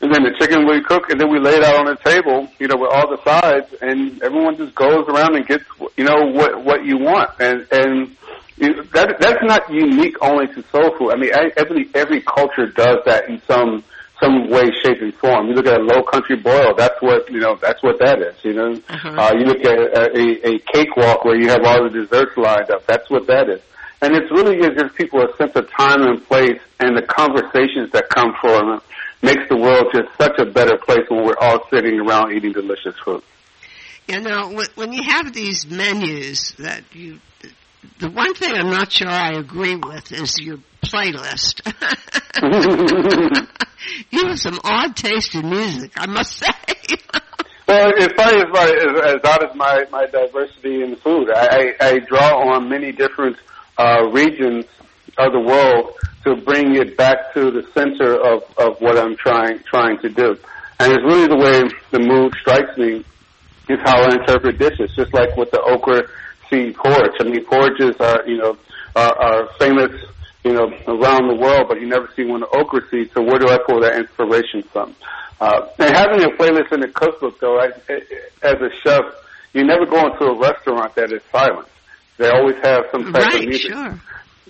and 0.00 0.12
then 0.12 0.22
the 0.24 0.34
chicken 0.40 0.64
would 0.66 0.86
cook, 0.86 1.10
and 1.10 1.20
then 1.20 1.30
we 1.30 1.38
lay 1.38 1.56
it 1.56 1.62
out 1.62 1.76
on 1.76 1.84
the 1.84 1.96
table, 1.96 2.48
you 2.58 2.66
know, 2.66 2.76
with 2.78 2.90
all 2.90 3.10
the 3.10 3.22
sides, 3.22 3.74
and 3.82 4.22
everyone 4.22 4.56
just 4.56 4.74
goes 4.74 5.06
around 5.06 5.36
and 5.36 5.46
gets, 5.46 5.64
you 5.98 6.04
know, 6.04 6.32
what 6.32 6.64
what 6.64 6.84
you 6.86 6.96
want, 6.96 7.30
and 7.38 7.66
and 7.70 8.16
that 8.60 9.16
that's 9.18 9.42
not 9.42 9.70
unique 9.72 10.16
only 10.20 10.46
to 10.48 10.62
soul 10.70 10.96
food. 10.96 11.12
I 11.12 11.16
mean, 11.16 11.30
every 11.56 11.88
every 11.94 12.20
culture 12.20 12.66
does 12.66 12.98
that 13.06 13.28
in 13.28 13.40
some 13.46 13.82
some 14.20 14.50
way, 14.50 14.70
shape, 14.84 15.00
and 15.00 15.14
form. 15.14 15.48
You 15.48 15.54
look 15.54 15.66
at 15.66 15.80
a 15.80 15.82
low 15.82 16.02
country 16.02 16.36
boil. 16.36 16.74
That's 16.76 17.00
what 17.00 17.30
you 17.30 17.40
know. 17.40 17.56
That's 17.56 17.82
what 17.82 17.98
that 18.00 18.20
is. 18.20 18.34
You 18.44 18.52
know. 18.52 18.72
Uh-huh. 18.88 19.08
Uh, 19.08 19.32
you 19.34 19.44
look 19.46 19.64
at 19.64 19.78
a, 19.78 20.18
a, 20.18 20.54
a 20.54 20.58
cakewalk 20.72 21.24
where 21.24 21.40
you 21.40 21.48
have 21.48 21.64
all 21.64 21.84
the 21.84 21.90
desserts 21.90 22.36
lined 22.36 22.70
up. 22.70 22.86
That's 22.86 23.08
what 23.10 23.26
that 23.28 23.48
is. 23.48 23.60
And 24.02 24.14
it's 24.14 24.30
really 24.30 24.58
it 24.58 24.76
gives 24.76 24.92
people 24.94 25.22
a 25.22 25.36
sense 25.36 25.56
of 25.56 25.70
time 25.70 26.02
and 26.02 26.24
place, 26.26 26.60
and 26.78 26.96
the 26.96 27.02
conversations 27.02 27.90
that 27.92 28.08
come 28.10 28.34
from 28.40 28.74
it 28.74 28.82
makes 29.22 29.48
the 29.48 29.56
world 29.56 29.86
just 29.94 30.08
such 30.18 30.38
a 30.38 30.46
better 30.46 30.76
place 30.78 31.08
when 31.08 31.24
we're 31.24 31.38
all 31.40 31.66
sitting 31.70 32.00
around 32.00 32.32
eating 32.32 32.52
delicious 32.52 32.94
food. 33.04 33.22
You 34.08 34.20
know, 34.20 34.60
when 34.74 34.92
you 34.92 35.02
have 35.06 35.32
these 35.32 35.66
menus 35.66 36.52
that 36.58 36.82
you 36.92 37.20
the 37.98 38.10
one 38.10 38.34
thing 38.34 38.52
I'm 38.52 38.70
not 38.70 38.92
sure 38.92 39.08
I 39.08 39.32
agree 39.38 39.76
with 39.76 40.12
is 40.12 40.38
your 40.38 40.58
playlist. 40.82 41.60
you 44.10 44.26
have 44.26 44.38
some 44.38 44.58
odd 44.64 44.96
taste 44.96 45.34
in 45.34 45.48
music, 45.48 45.92
I 45.96 46.06
must 46.06 46.36
say. 46.36 46.46
well, 47.68 47.92
it's 47.96 48.14
funny 48.14 48.42
as, 48.42 48.48
as, 48.54 49.14
as 49.14 49.20
odd 49.24 49.50
as 49.50 49.54
my, 49.54 49.84
my 49.90 50.06
diversity 50.06 50.82
in 50.82 50.96
food. 50.96 51.30
I, 51.30 51.74
I, 51.80 51.86
I 51.88 51.98
draw 52.00 52.54
on 52.54 52.68
many 52.68 52.92
different 52.92 53.36
uh, 53.78 54.08
regions 54.10 54.66
of 55.18 55.32
the 55.32 55.40
world 55.40 55.94
to 56.24 56.36
bring 56.36 56.76
it 56.76 56.96
back 56.96 57.32
to 57.34 57.50
the 57.50 57.66
center 57.72 58.14
of, 58.14 58.42
of 58.58 58.80
what 58.80 58.98
I'm 58.98 59.16
trying 59.16 59.60
trying 59.60 59.98
to 60.00 60.08
do. 60.08 60.36
And 60.78 60.92
it's 60.92 61.02
really 61.04 61.26
the 61.26 61.36
way 61.36 61.62
the 61.90 62.00
mood 62.00 62.34
strikes 62.40 62.76
me 62.76 63.04
is 63.68 63.78
how 63.84 64.02
I 64.02 64.16
interpret 64.16 64.58
dishes, 64.58 64.92
just 64.96 65.12
like 65.14 65.36
with 65.36 65.50
the 65.50 65.60
okra 65.62 66.02
see 66.50 66.72
porridge. 66.72 67.14
I 67.20 67.24
mean, 67.24 67.44
porridges 67.44 67.96
are, 68.00 68.26
you 68.26 68.36
know, 68.36 68.58
are, 68.96 69.14
are 69.18 69.48
famous, 69.58 69.92
you 70.44 70.52
know, 70.52 70.66
around 70.88 71.28
the 71.28 71.36
world, 71.40 71.66
but 71.68 71.80
you 71.80 71.86
never 71.86 72.10
see 72.16 72.24
one 72.24 72.42
of 72.42 72.48
okra 72.52 72.82
seeds. 72.90 73.12
So 73.14 73.22
where 73.22 73.38
do 73.38 73.48
I 73.48 73.58
pull 73.66 73.80
that 73.80 73.96
inspiration 73.96 74.62
from? 74.64 74.94
Uh, 75.40 75.68
and 75.78 75.96
having 75.96 76.22
a 76.22 76.28
playlist 76.36 76.72
in 76.72 76.80
the 76.80 76.88
cookbook, 76.88 77.40
though, 77.40 77.58
I, 77.58 77.68
as 78.42 78.60
a 78.60 78.70
chef, 78.82 79.00
you 79.54 79.64
never 79.64 79.86
go 79.86 79.98
into 80.06 80.24
a 80.24 80.38
restaurant 80.38 80.94
that 80.96 81.12
is 81.12 81.22
silent. 81.32 81.68
They 82.18 82.28
always 82.28 82.56
have 82.62 82.84
some 82.92 83.12
type 83.12 83.14
right, 83.14 83.42
of 83.42 83.48
music. 83.48 83.72
Sure. 83.72 84.00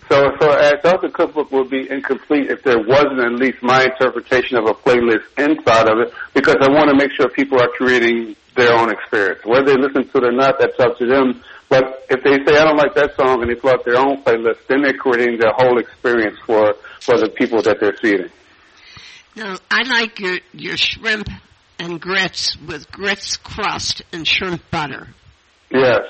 So, 0.09 0.31
so 0.41 0.51
I 0.51 0.73
thought 0.83 1.03
the 1.03 1.11
cookbook 1.11 1.53
would 1.53 1.71
be 1.71 1.89
incomplete 1.89 2.51
if 2.51 2.65
there 2.65 2.81
wasn't 2.81 3.21
at 3.21 3.33
least 3.33 3.63
my 3.63 3.85
interpretation 3.85 4.57
of 4.57 4.67
a 4.67 4.75
playlist 4.75 5.23
inside 5.39 5.87
of 5.87 6.01
it, 6.01 6.13
because 6.35 6.57
I 6.61 6.69
want 6.69 6.91
to 6.91 6.97
make 6.97 7.13
sure 7.13 7.29
people 7.29 7.61
are 7.61 7.69
creating 7.69 8.35
their 8.57 8.73
own 8.75 8.91
experience. 8.91 9.45
Whether 9.45 9.67
they 9.67 9.81
listen 9.81 10.09
to 10.09 10.19
it 10.19 10.25
or 10.25 10.33
not, 10.33 10.59
that's 10.59 10.79
up 10.81 10.99
to 10.99 11.07
them. 11.07 11.41
But 11.71 12.05
if 12.11 12.25
they 12.25 12.45
say 12.45 12.59
I 12.59 12.65
don't 12.65 12.77
like 12.77 12.95
that 12.95 13.15
song 13.15 13.43
and 13.43 13.51
they 13.51 13.55
pull 13.55 13.71
out 13.71 13.85
their 13.85 13.97
own 13.97 14.23
playlist, 14.25 14.67
then 14.69 14.83
they're 14.83 14.93
creating 14.93 15.39
their 15.39 15.53
whole 15.53 15.79
experience 15.79 16.37
for 16.45 16.75
for 17.01 17.17
the 17.17 17.31
people 17.31 17.63
that 17.63 17.79
they're 17.81 17.97
feeding. 18.03 18.29
Now, 19.37 19.57
I 19.71 19.85
like 19.85 20.19
your 20.19 20.39
your 20.53 20.77
shrimp 20.77 21.29
and 21.79 22.01
grits 22.01 22.57
with 22.67 22.91
grits 22.91 23.37
crust 23.37 24.03
and 24.13 24.27
shrimp 24.27 24.69
butter. 24.73 25.09
Yes, 25.71 26.03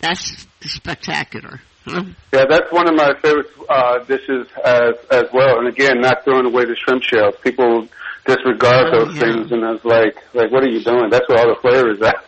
that's 0.00 0.46
spectacular. 0.62 1.60
Huh? 1.84 2.04
Yeah, 2.32 2.46
that's 2.48 2.72
one 2.72 2.88
of 2.88 2.96
my 2.96 3.12
favorite 3.20 3.50
uh, 3.68 3.98
dishes 3.98 4.48
as 4.64 4.94
as 5.10 5.24
well. 5.30 5.58
And 5.58 5.68
again, 5.68 6.00
not 6.00 6.24
throwing 6.24 6.46
away 6.46 6.64
the 6.64 6.74
shrimp 6.74 7.02
shells. 7.02 7.34
People 7.44 7.86
disregard 8.24 8.94
oh, 8.94 9.04
those 9.04 9.14
yeah. 9.14 9.20
things, 9.20 9.52
and 9.52 9.62
I 9.62 9.72
was 9.72 9.84
like, 9.84 10.16
like, 10.32 10.50
what 10.50 10.64
are 10.64 10.70
you 10.70 10.82
doing? 10.82 11.10
That's 11.10 11.28
where 11.28 11.38
all 11.38 11.54
the 11.54 11.60
flavor 11.60 11.90
is 11.90 12.00
at. 12.00 12.26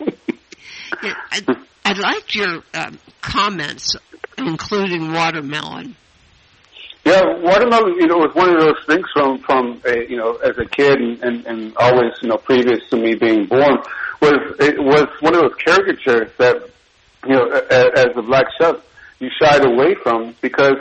yeah, 1.03 1.13
I, 1.31 1.65
I 1.89 1.93
liked 1.93 2.35
your 2.35 2.61
um, 2.75 2.99
comments, 3.19 3.95
including 4.37 5.11
watermelon. 5.11 5.95
Yeah, 7.03 7.39
watermelon, 7.39 7.95
you 7.95 8.05
know, 8.05 8.17
was 8.17 8.35
one 8.35 8.53
of 8.53 8.59
those 8.59 8.85
things 8.85 9.07
from 9.11 9.39
from 9.39 9.81
a, 9.87 10.07
you 10.07 10.15
know 10.15 10.35
as 10.35 10.55
a 10.59 10.65
kid 10.65 11.01
and, 11.01 11.23
and 11.23 11.45
and 11.47 11.77
always 11.77 12.13
you 12.21 12.29
know 12.29 12.37
previous 12.37 12.87
to 12.91 12.97
me 12.97 13.15
being 13.15 13.47
born 13.47 13.79
was 14.21 14.55
it 14.59 14.77
was 14.77 15.07
one 15.21 15.33
of 15.33 15.41
those 15.41 15.55
caricatures 15.65 16.29
that 16.37 16.69
you 17.25 17.33
know 17.33 17.49
as, 17.49 17.87
as 17.95 18.09
a 18.15 18.21
black 18.21 18.45
chef 18.59 18.75
you 19.19 19.31
shied 19.41 19.65
away 19.65 19.95
from 19.95 20.35
because 20.41 20.77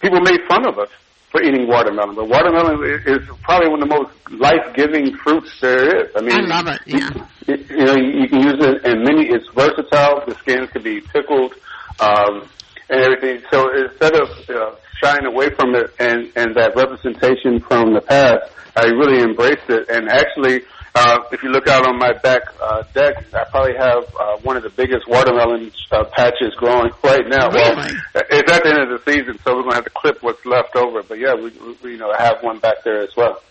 people 0.00 0.20
made 0.22 0.40
fun 0.48 0.66
of 0.66 0.80
us 0.80 0.90
for 1.32 1.42
eating 1.42 1.66
watermelon. 1.66 2.14
But 2.14 2.28
watermelon 2.28 2.84
is 2.84 3.26
probably 3.42 3.70
one 3.70 3.82
of 3.82 3.88
the 3.88 3.94
most 3.96 4.12
life-giving 4.30 5.16
fruits 5.16 5.60
there 5.60 6.04
is. 6.04 6.10
I 6.14 6.20
mean, 6.20 6.32
I 6.32 6.40
love 6.40 6.68
it. 6.68 6.80
Yeah. 6.86 7.10
You, 7.48 7.56
you 7.70 7.84
know, 7.84 7.96
you 7.96 8.28
can 8.28 8.40
use 8.40 8.60
it 8.60 8.84
in 8.84 9.02
many. 9.02 9.26
It's 9.28 9.48
versatile. 9.54 10.22
The 10.26 10.36
skins 10.38 10.70
can 10.70 10.82
be 10.82 11.00
pickled 11.00 11.54
um, 11.98 12.46
and 12.88 13.00
everything. 13.00 13.42
So 13.50 13.66
instead 13.74 14.14
of 14.14 14.28
uh, 14.50 14.76
shying 15.02 15.24
away 15.24 15.48
from 15.56 15.74
it 15.74 15.92
and 15.98 16.30
and 16.36 16.54
that 16.54 16.76
representation 16.76 17.60
from 17.60 17.94
the 17.94 18.02
past, 18.02 18.52
I 18.76 18.84
really 18.84 19.22
embraced 19.22 19.68
it 19.68 19.88
and 19.88 20.08
actually 20.08 20.62
uh, 20.94 21.18
if 21.32 21.42
you 21.42 21.50
look 21.50 21.68
out 21.68 21.86
on 21.86 21.98
my 21.98 22.12
back 22.12 22.42
uh, 22.60 22.82
deck, 22.92 23.24
I 23.32 23.44
probably 23.44 23.74
have 23.78 24.04
uh, 24.18 24.36
one 24.42 24.56
of 24.56 24.62
the 24.62 24.70
biggest 24.70 25.08
watermelon 25.08 25.72
uh, 25.90 26.04
patches 26.12 26.54
growing 26.56 26.90
right 27.04 27.26
now. 27.26 27.50
Really? 27.50 27.94
Well, 28.14 28.24
it's 28.30 28.52
at 28.52 28.62
the 28.62 28.70
end 28.70 28.92
of 28.92 29.02
the 29.02 29.10
season, 29.10 29.38
so 29.44 29.56
we're 29.56 29.62
going 29.62 29.70
to 29.70 29.76
have 29.76 29.84
to 29.84 29.90
clip 29.90 30.22
what's 30.22 30.44
left 30.44 30.76
over. 30.76 31.02
But 31.02 31.18
yeah, 31.18 31.34
we, 31.34 31.50
we 31.82 31.92
you 31.92 31.98
know 31.98 32.12
have 32.16 32.42
one 32.42 32.58
back 32.58 32.84
there 32.84 33.00
as 33.02 33.16
well. 33.16 33.42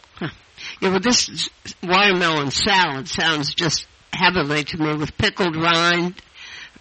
Yeah, 0.79 0.89
well, 0.91 0.99
this 0.99 1.49
watermelon 1.81 2.51
salad 2.51 3.07
sounds 3.07 3.53
just 3.53 3.87
heavenly 4.13 4.63
to 4.63 4.77
me 4.77 4.95
with 4.95 5.17
pickled 5.17 5.55
rind, 5.55 6.21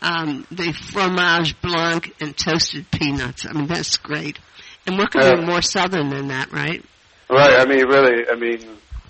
um, 0.03 0.47
the 0.51 0.73
fromage 0.73 1.59
blanc, 1.63 2.15
and 2.21 2.37
toasted 2.37 2.91
peanuts. 2.91 3.47
I 3.47 3.53
mean, 3.53 3.67
that's 3.67 3.97
great. 3.97 4.39
And 4.87 4.99
what 4.99 5.13
could 5.13 5.41
be 5.41 5.47
more 5.47 5.63
southern 5.63 6.11
than 6.11 6.29
that, 6.29 6.53
right? 6.53 6.85
Right. 7.31 7.61
I 7.61 7.65
mean, 7.65 7.87
really. 7.87 8.29
I 8.29 8.35
mean, 8.35 8.61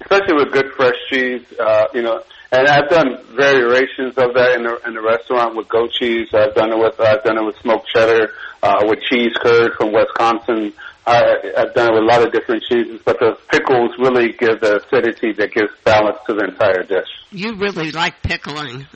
especially 0.00 0.34
with 0.34 0.52
good 0.52 0.72
fresh 0.76 0.96
cheese. 1.08 1.44
Uh, 1.58 1.86
you 1.94 2.02
know, 2.02 2.22
and 2.52 2.66
I've 2.66 2.88
done 2.88 3.18
variations 3.34 4.18
of 4.18 4.34
that 4.34 4.54
in 4.56 4.64
the 4.64 4.80
in 4.86 4.94
the 4.94 5.02
restaurant 5.02 5.56
with 5.56 5.68
goat 5.68 5.92
cheese. 5.92 6.28
I've 6.34 6.54
done 6.54 6.72
it 6.72 6.78
with 6.78 6.98
I've 7.00 7.22
done 7.22 7.38
it 7.38 7.44
with 7.44 7.56
smoked 7.60 7.88
cheddar, 7.88 8.32
uh, 8.62 8.84
with 8.86 9.00
cheese 9.02 9.32
curd 9.40 9.72
from 9.74 9.92
Wisconsin. 9.92 10.72
I, 11.06 11.52
I've 11.56 11.74
done 11.74 11.88
it 11.88 11.94
with 11.94 12.02
a 12.02 12.06
lot 12.06 12.22
of 12.22 12.32
different 12.32 12.62
cheeses, 12.68 13.00
but 13.04 13.18
the 13.18 13.36
pickles 13.50 13.90
really 13.98 14.32
give 14.32 14.60
the 14.60 14.76
acidity 14.76 15.32
that 15.32 15.52
gives 15.52 15.72
balance 15.84 16.18
to 16.26 16.34
the 16.34 16.44
entire 16.44 16.82
dish. 16.82 17.08
You 17.32 17.54
really 17.54 17.90
like 17.90 18.20
pickling. 18.22 18.86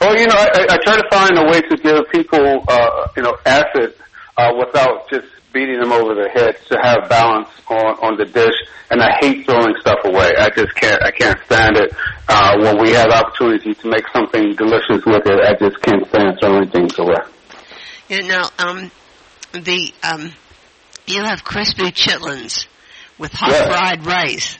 Well, 0.00 0.16
you 0.18 0.26
know, 0.26 0.36
I, 0.36 0.66
I 0.70 0.78
try 0.84 0.96
to 0.96 1.08
find 1.10 1.38
a 1.38 1.44
way 1.50 1.62
to 1.62 1.76
give 1.76 2.10
people, 2.12 2.64
uh, 2.68 3.08
you 3.16 3.22
know, 3.22 3.36
acid 3.46 3.94
uh, 4.36 4.52
without 4.58 5.08
just 5.08 5.26
beating 5.54 5.78
them 5.80 5.92
over 5.92 6.14
the 6.14 6.28
head 6.28 6.56
to 6.68 6.78
have 6.82 7.08
balance 7.08 7.48
on 7.68 7.86
on 8.02 8.16
the 8.18 8.26
dish. 8.26 8.54
And 8.90 9.00
I 9.00 9.16
hate 9.20 9.46
throwing 9.46 9.74
stuff 9.80 10.00
away. 10.04 10.32
I 10.38 10.50
just 10.50 10.74
can't. 10.74 11.02
I 11.02 11.10
can't 11.10 11.38
stand 11.46 11.76
it. 11.78 11.92
Uh, 12.28 12.58
when 12.60 12.80
we 12.82 12.90
have 12.90 13.08
opportunity 13.10 13.74
to 13.74 13.88
make 13.88 14.04
something 14.12 14.54
delicious 14.56 15.02
with 15.06 15.22
it, 15.26 15.40
I 15.40 15.54
just 15.54 15.80
can't 15.80 16.06
stand 16.08 16.36
throwing 16.40 16.68
things 16.70 16.98
away. 16.98 17.16
you 18.08 18.22
know, 18.24 18.42
um, 18.58 18.90
the 19.52 19.92
um, 20.02 20.32
you 21.06 21.22
have 21.22 21.42
crispy 21.44 21.90
chitlins 21.92 22.66
with 23.18 23.32
hot 23.32 23.50
Yeah. 23.52 23.68
fried 23.68 24.04
rice. 24.06 24.58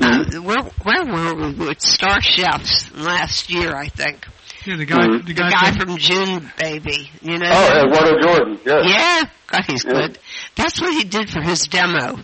Uh, 0.00 0.24
where 0.42 0.62
where 0.82 1.06
were 1.06 1.34
we 1.34 1.52
with 1.54 1.80
Star 1.80 2.20
Chefs 2.20 2.92
last 2.94 3.48
year? 3.50 3.74
I 3.74 3.88
think 3.88 4.26
Yeah, 4.66 4.76
the 4.76 4.84
guy, 4.84 4.96
Mhm. 5.06 5.20
the 5.26 5.32
the 5.32 5.34
guy, 5.34 5.50
guy 5.50 5.70
from, 5.72 5.86
from 5.88 5.96
JuneBaby. 5.96 7.08
You 7.22 7.38
know. 7.38 7.50
Oh, 7.54 7.86
Eduardo 7.86 8.20
Jordan. 8.20 8.58
Yeah. 8.66 8.80
Yeah, 8.84 9.24
God, 9.46 9.64
he's 9.68 9.84
Yeah. 9.84 9.92
good. 9.92 10.18
That's 10.56 10.80
what 10.80 10.92
he 10.92 11.04
did 11.04 11.30
for 11.30 11.40
his 11.40 11.62
demo. 11.68 12.18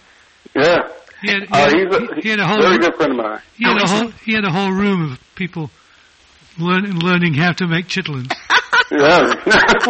Yeah. 0.55 0.78
he 1.22 1.28
had, 1.30 1.43
he 1.43 1.49
Uh, 1.53 1.57
had, 1.57 1.72
he's 1.72 1.95
a, 1.95 2.20
he 2.22 2.28
had 2.30 2.40
a 2.40 2.47
whole, 2.49 2.61
very 2.62 2.78
good 2.78 2.95
friend 2.97 3.12
of 3.12 3.18
mine. 3.18 3.38
he 3.57 3.64
had 3.64 3.78
Oh, 3.78 3.84
a 3.84 3.88
whole, 3.88 4.12
he 4.24 4.34
had 4.34 4.45
a 4.45 4.51
whole 4.51 4.72
room 4.72 5.12
of 5.12 5.34
people 5.36 5.70
learn, 6.59 6.99
learning 6.99 7.34
how 7.34 7.53
to 7.53 7.66
make 7.66 7.86
chitlins. 7.88 8.32
Yeah. 8.90 9.32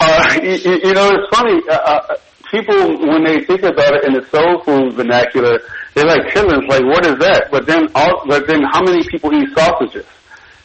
uh, 0.00 0.40
you, 0.42 0.50
you 0.50 0.80
you 0.84 0.94
know, 0.94 1.10
it's 1.14 1.36
funny. 1.36 1.60
Uh, 1.70 1.74
uh, 1.74 2.14
people, 2.50 3.06
when 3.06 3.22
they 3.22 3.44
think 3.44 3.62
about 3.62 3.94
it 3.94 4.04
in 4.04 4.14
the 4.14 4.26
soul 4.32 4.62
food 4.64 4.94
vernacular, 4.94 5.60
they're 5.94 6.06
like 6.06 6.22
chitlins. 6.34 6.66
Like, 6.68 6.84
what 6.84 7.06
is 7.06 7.16
that? 7.18 7.48
But 7.52 7.66
then, 7.66 7.86
all, 7.94 8.22
but 8.26 8.48
then, 8.48 8.62
how 8.72 8.82
many 8.82 9.04
people 9.08 9.32
eat 9.32 9.48
sausages? 9.56 10.06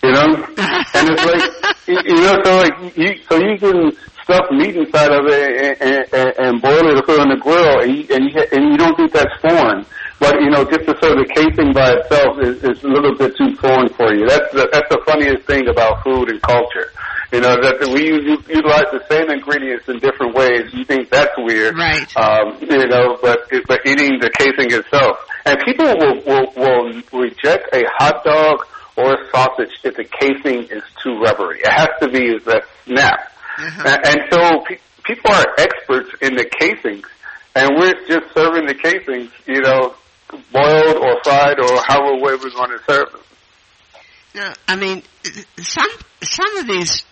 You 0.06 0.12
know, 0.12 0.30
and 0.93 1.10
it's 1.10 1.26
like, 1.26 1.88
you 1.88 2.22
know, 2.22 2.38
so 2.45 2.58
like, 2.58 2.95
you, 2.95 3.18
so 3.28 3.38
you 3.41 3.58
can 3.58 3.91
stuff 4.22 4.45
meat 4.51 4.76
inside 4.76 5.10
of 5.10 5.26
it 5.26 5.82
and, 5.82 6.14
and, 6.14 6.34
and 6.38 6.62
boil 6.62 6.86
it 6.89 6.97
or 6.97 7.01
put 7.01 7.18
it 7.18 7.22
on 7.22 7.30
the 7.30 7.41
grill, 7.41 7.82
and 7.82 7.89
you, 7.89 8.06
and 8.14 8.30
you 8.30 8.34
and 8.53 8.62
you 8.70 8.78
don't 8.78 8.95
think 8.97 9.12
that's 9.12 9.34
foreign. 9.41 9.86
But 10.20 10.41
you 10.41 10.49
know, 10.49 10.64
just 10.64 10.86
to 10.86 10.93
serve 11.01 11.18
the 11.18 11.26
casing 11.26 11.74
by 11.74 11.89
itself 11.97 12.38
is, 12.38 12.62
is 12.62 12.84
a 12.84 12.88
little 12.88 13.18
bit 13.18 13.34
too 13.36 13.56
foreign 13.58 13.89
for 13.97 14.14
you. 14.14 14.30
That's 14.30 14.45
the, 14.53 14.70
that's 14.72 14.89
the 14.93 15.01
funniest 15.10 15.45
thing 15.49 15.68
about 15.70 16.03
food 16.03 16.30
and 16.30 16.41
culture. 16.41 16.93
You 17.34 17.41
know 17.41 17.58
that 17.58 17.82
we 17.89 18.14
use, 18.14 18.45
utilize 18.45 18.93
the 18.93 19.01
same 19.10 19.34
ingredients 19.34 19.89
in 19.89 19.97
different 19.97 20.38
ways. 20.38 20.70
You 20.70 20.86
think 20.86 21.10
that's 21.10 21.34
weird, 21.38 21.74
Right. 21.76 22.06
Um, 22.14 22.62
you 22.62 22.86
know, 22.86 23.18
but 23.22 23.49
but 23.68 23.82
eating 23.86 24.22
the 24.22 24.30
casing 24.38 24.70
itself, 24.70 25.18
and 25.49 25.58
people 25.66 25.89
will 25.97 26.22
will, 26.30 26.47
will 26.53 26.86
reject 27.26 27.74
a 27.74 27.82
hot 27.97 28.24
dog 28.24 28.66
or 28.95 29.13
a 29.13 29.29
sausage 29.31 29.71
if 29.83 29.95
the 29.95 30.05
casing 30.05 30.63
is 30.65 30.83
too 31.03 31.19
rubbery. 31.19 31.59
It 31.59 31.71
has 31.71 31.89
to 32.01 32.09
be 32.09 32.37
that 32.39 32.63
snap, 32.85 33.31
uh-huh. 33.57 33.83
and, 33.85 34.05
and 34.05 34.19
so 34.31 34.61
pe- 34.67 34.79
people 35.03 35.31
are 35.31 35.45
experts 35.57 36.09
in 36.21 36.35
the 36.35 36.45
casings, 36.45 37.05
and 37.55 37.71
we're 37.77 37.93
just 38.07 38.33
serving 38.33 38.67
the 38.67 38.75
casings, 38.75 39.31
you 39.45 39.61
know, 39.61 39.95
boiled 40.51 40.97
or 40.97 41.23
fried 41.23 41.59
or 41.59 41.81
however 41.87 42.15
way 42.15 42.35
we're 42.35 42.49
going 42.49 42.71
to 42.71 42.79
serve 42.87 43.11
them. 43.11 43.21
No, 44.35 44.53
I 44.67 44.75
mean, 44.75 45.03
some 45.57 45.89
some 46.21 46.57
of 46.57 46.67
these 46.67 47.05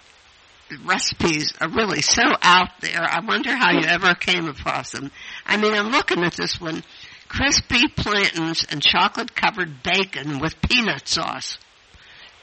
recipes 0.83 1.53
are 1.61 1.69
really 1.69 2.01
so 2.01 2.23
out 2.41 2.69
there. 2.81 3.01
I 3.01 3.21
wonder 3.25 3.55
how 3.55 3.71
you 3.71 3.85
ever 3.85 4.13
came 4.15 4.47
across 4.47 4.91
them. 4.91 5.11
I 5.45 5.57
mean, 5.57 5.73
I'm 5.73 5.91
looking 5.91 6.23
at 6.23 6.33
this 6.33 6.59
one: 6.59 6.83
crispy 7.29 7.87
plantains 7.87 8.65
and 8.69 8.81
chocolate 8.81 9.35
covered 9.35 9.83
bacon 9.83 10.39
with 10.39 10.61
peanut 10.61 11.07
sauce. 11.07 11.57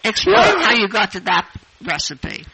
Explain 0.05 0.37
Yeah. 0.37 0.65
how 0.65 0.73
you 0.75 0.89
got 0.89 1.13
to 1.13 1.21
that 1.21 1.47
recipe. 1.85 2.45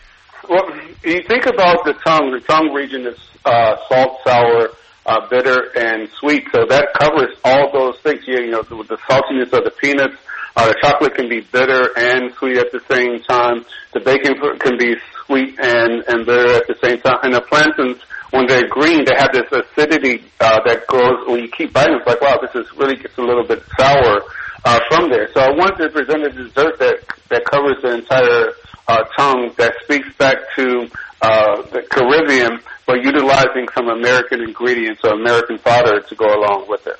Well, 0.49 0.65
you 1.05 1.23
think 1.29 1.47
about 1.47 1.85
the 1.85 1.95
tongue. 2.05 2.31
The 2.33 2.41
tongue 2.41 2.73
region 2.73 3.07
is 3.07 3.19
uh, 3.45 3.77
salt, 3.89 4.19
sour, 4.25 4.71
uh, 5.07 5.27
bitter, 5.29 5.71
and 5.77 6.09
sweet. 6.19 6.47
So 6.53 6.67
that 6.67 6.89
covers 6.99 7.35
all 7.45 7.71
those 7.73 7.99
things. 8.01 8.23
You, 8.27 8.41
you 8.41 8.51
know, 8.51 8.63
with 8.71 8.89
the 8.89 8.99
saltiness 9.09 9.53
of 9.53 9.65
the 9.65 9.73
peanuts, 9.81 10.17
uh, 10.57 10.69
the 10.69 10.77
chocolate 10.83 11.15
can 11.15 11.29
be 11.29 11.41
bitter 11.41 11.91
and 11.97 12.33
sweet 12.35 12.59
at 12.59 12.73
the 12.73 12.81
same 12.91 13.23
time. 13.23 13.65
The 13.93 14.01
bacon 14.01 14.35
can 14.59 14.79
be 14.79 14.97
sweet 15.27 15.59
and 15.59 16.03
and 16.07 16.27
bitter 16.27 16.55
at 16.55 16.67
the 16.67 16.77
same 16.83 17.01
time. 17.01 17.19
And 17.23 17.35
the 17.35 17.41
plantains, 17.43 17.99
when 18.31 18.47
they're 18.47 18.69
green, 18.69 19.05
they 19.05 19.15
have 19.17 19.33
this 19.33 19.51
acidity 19.51 20.25
uh, 20.41 20.59
that 20.67 20.87
goes 20.87 21.27
when 21.27 21.41
you 21.43 21.49
keep 21.49 21.73
biting. 21.73 21.97
It's 21.97 22.07
like, 22.07 22.21
wow, 22.21 22.39
this 22.41 22.55
is 22.55 22.71
really 22.77 22.97
gets 22.97 23.19
a 23.19 23.23
little 23.23 23.47
bit 23.47 23.63
sour 23.79 24.23
uh, 24.65 24.81
from 24.89 25.11
there. 25.11 25.29
So 25.33 25.41
I 25.41 25.51
wanted 25.51 25.85
to 25.85 25.91
present 25.91 26.25
a 26.25 26.31
dessert 26.31 26.79
that 26.79 26.99
that 27.31 27.45
covers 27.45 27.77
the 27.83 27.95
entire 27.95 28.53
uh, 28.89 29.05
tongue 29.17 29.53
that 29.59 29.75
speaks 29.85 30.09
back 30.17 30.37
to 30.57 30.89
uh, 31.23 31.63
the 31.71 31.83
Caribbean, 31.91 32.61
but 32.87 33.03
utilizing 33.03 33.67
some 33.75 33.89
American 33.89 34.43
ingredients 34.43 35.01
or 35.05 35.13
American 35.13 35.59
fodder 35.59 36.01
to 36.01 36.15
go 36.15 36.27
along 36.27 36.67
with 36.69 36.87
it. 36.87 36.97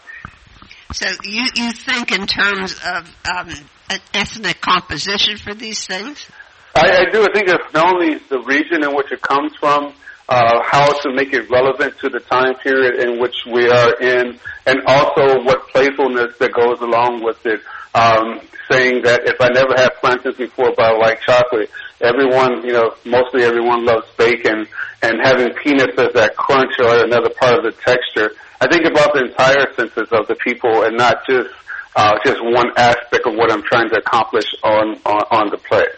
So 0.93 1.07
you 1.25 1.47
you 1.55 1.73
think 1.73 2.13
in 2.13 2.27
terms 2.27 2.75
of 2.85 3.17
um, 3.25 3.51
an 3.91 4.01
ethnic 4.15 4.61
composition 4.61 5.37
for 5.37 5.55
these 5.55 5.87
things? 5.87 6.27
I, 6.75 7.07
I 7.07 7.11
do. 7.11 7.23
I 7.23 7.33
think 7.33 7.49
it's 7.49 7.73
not 7.73 7.95
only 7.95 8.19
the 8.29 8.41
region 8.41 8.85
in 8.85 8.95
which 8.95 9.11
it 9.11 9.23
comes 9.23 9.53
from, 9.59 9.95
uh, 10.29 10.63
how 10.65 10.93
to 11.01 11.13
make 11.15 11.33
it 11.33 11.49
relevant 11.51 11.99
to 12.01 12.09
the 12.09 12.21
time 12.21 12.55
period 12.57 13.01
in 13.01 13.21
which 13.21 13.37
we 13.51 13.69
are 13.69 13.95
in, 14.01 14.39
and 14.67 14.79
also 14.87 15.43
what 15.45 15.69
playfulness 15.69 16.37
that 16.39 16.53
goes 16.53 16.81
along 16.81 17.23
with 17.23 17.45
it. 17.47 17.61
Um, 17.95 18.41
saying 18.71 19.03
that 19.05 19.23
if 19.25 19.41
I 19.41 19.49
never 19.55 19.75
had 19.77 19.95
plantains 20.01 20.37
before, 20.37 20.73
but 20.77 20.85
I 20.85 20.99
like 20.99 21.21
chocolate, 21.21 21.71
everyone, 22.03 22.67
you 22.67 22.73
know, 22.73 22.95
mostly 23.05 23.45
everyone 23.45 23.85
loves 23.85 24.07
bacon, 24.19 24.67
and 25.03 25.15
having 25.23 25.55
peanuts 25.63 25.99
as 25.99 26.13
that 26.15 26.37
crunch 26.37 26.73
or 26.81 27.05
another 27.05 27.31
part 27.31 27.59
of 27.59 27.65
the 27.65 27.73
texture. 27.73 28.35
I 28.61 28.67
think 28.67 28.85
about 28.87 29.15
the 29.15 29.27
entire 29.27 29.73
census 29.75 30.09
of 30.13 30.27
the 30.27 30.35
people 30.35 30.83
and 30.83 30.97
not 30.97 31.27
just 31.29 31.51
uh, 31.95 32.19
just 32.25 32.43
one 32.43 32.73
aspect 32.77 33.27
of 33.27 33.35
what 33.35 33.51
I'm 33.51 33.63
trying 33.63 33.89
to 33.91 33.97
accomplish 33.97 34.47
on 34.63 34.99
on, 35.05 35.23
on 35.31 35.51
the 35.51 35.59
plate. 35.59 35.89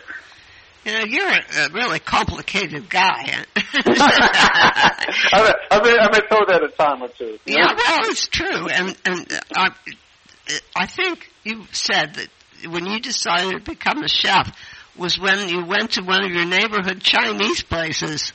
You 0.88 0.94
know, 0.94 1.04
you're 1.04 1.28
a, 1.28 1.66
a 1.66 1.68
really 1.74 1.98
complicated 1.98 2.88
guy. 2.88 3.44
I've, 3.56 3.84
been, 3.84 3.94
I've, 5.70 5.82
been, 5.82 5.98
I've 5.98 6.12
been 6.12 6.28
told 6.30 6.48
that 6.48 6.62
a 6.62 6.68
time 6.78 7.02
or 7.02 7.08
two. 7.08 7.36
you 7.44 7.56
know? 7.56 7.60
Yeah, 7.60 7.74
well, 7.74 8.10
it's 8.10 8.26
true, 8.28 8.68
and 8.70 8.96
and 9.04 9.30
uh, 9.30 9.40
I, 9.54 9.70
I 10.74 10.86
think 10.86 11.30
you 11.44 11.66
said 11.72 12.14
that 12.14 12.28
when 12.70 12.86
you 12.86 13.00
decided 13.00 13.52
to 13.66 13.70
become 13.70 14.02
a 14.02 14.08
chef 14.08 14.50
was 14.96 15.18
when 15.18 15.50
you 15.50 15.66
went 15.66 15.92
to 15.92 16.02
one 16.02 16.24
of 16.24 16.30
your 16.30 16.46
neighborhood 16.46 17.02
Chinese 17.02 17.62
places. 17.62 18.32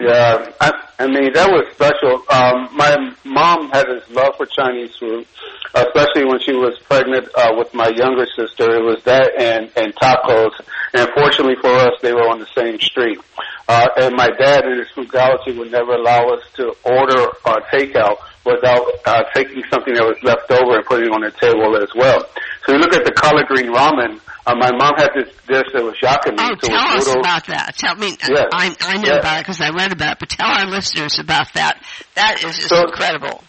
Yeah, 0.00 0.50
I, 0.60 0.72
I 0.98 1.06
mean 1.08 1.32
that 1.34 1.50
was 1.50 1.68
special. 1.76 2.24
Um, 2.32 2.74
my 2.74 3.14
mom 3.24 3.68
had 3.68 3.84
this 3.84 4.08
love 4.08 4.32
for 4.38 4.46
Chinese 4.46 4.96
food, 4.96 5.26
especially 5.74 6.24
when 6.24 6.40
she 6.40 6.52
was 6.52 6.78
pregnant 6.88 7.28
uh, 7.36 7.52
with 7.56 7.74
my 7.74 7.88
younger 7.88 8.24
sister. 8.34 8.76
It 8.76 8.82
was 8.82 9.02
that 9.04 9.36
and 9.36 9.70
and 9.76 9.94
tacos. 9.94 10.52
And 10.94 11.06
fortunately 11.14 11.56
for 11.60 11.68
us, 11.68 11.92
they 12.00 12.14
were 12.14 12.28
on 12.28 12.38
the 12.38 12.48
same 12.56 12.80
street. 12.80 13.20
Uh, 13.68 13.88
and 13.98 14.16
my 14.16 14.28
dad, 14.28 14.64
in 14.64 14.78
his 14.78 14.88
frugality, 14.90 15.52
would 15.56 15.70
never 15.70 15.92
allow 15.92 16.28
us 16.30 16.42
to 16.54 16.74
order 16.82 17.28
uh, 17.44 17.60
takeout 17.70 18.16
without 18.44 18.82
uh, 19.06 19.22
taking 19.34 19.62
something 19.70 19.94
that 19.94 20.04
was 20.04 20.16
left 20.22 20.50
over 20.50 20.76
and 20.76 20.84
putting 20.86 21.06
it 21.06 21.12
on 21.12 21.20
the 21.20 21.30
table 21.30 21.76
as 21.76 21.90
well. 21.94 22.24
So 22.66 22.72
you 22.72 22.78
look 22.78 22.94
at 22.94 23.04
the 23.04 23.12
collard 23.12 23.46
green 23.46 23.72
ramen. 23.72 24.20
Uh, 24.46 24.54
my 24.56 24.70
mom 24.72 24.94
had 24.96 25.10
this 25.14 25.28
dish 25.46 25.68
that 25.74 25.84
was 25.84 25.94
yakamein. 26.02 26.40
Oh, 26.40 26.56
so 26.60 26.68
tell 26.68 26.88
us 26.96 27.06
noodles. 27.06 27.16
about 27.16 27.46
that. 27.48 27.76
Tell 27.76 27.94
me. 27.96 28.16
Yes. 28.26 28.46
I 28.52 28.74
I 28.80 28.96
know 28.96 29.12
Yes. 29.14 29.18
about 29.20 29.36
it 29.38 29.42
because 29.44 29.60
I 29.60 29.70
read 29.70 29.92
about 29.92 30.12
it, 30.14 30.18
but 30.20 30.28
tell 30.30 30.48
our 30.48 30.66
listeners 30.66 31.18
about 31.18 31.52
that. 31.54 31.82
That 32.14 32.42
is 32.42 32.56
just 32.56 32.68
So- 32.68 32.84
incredible. 32.88 33.44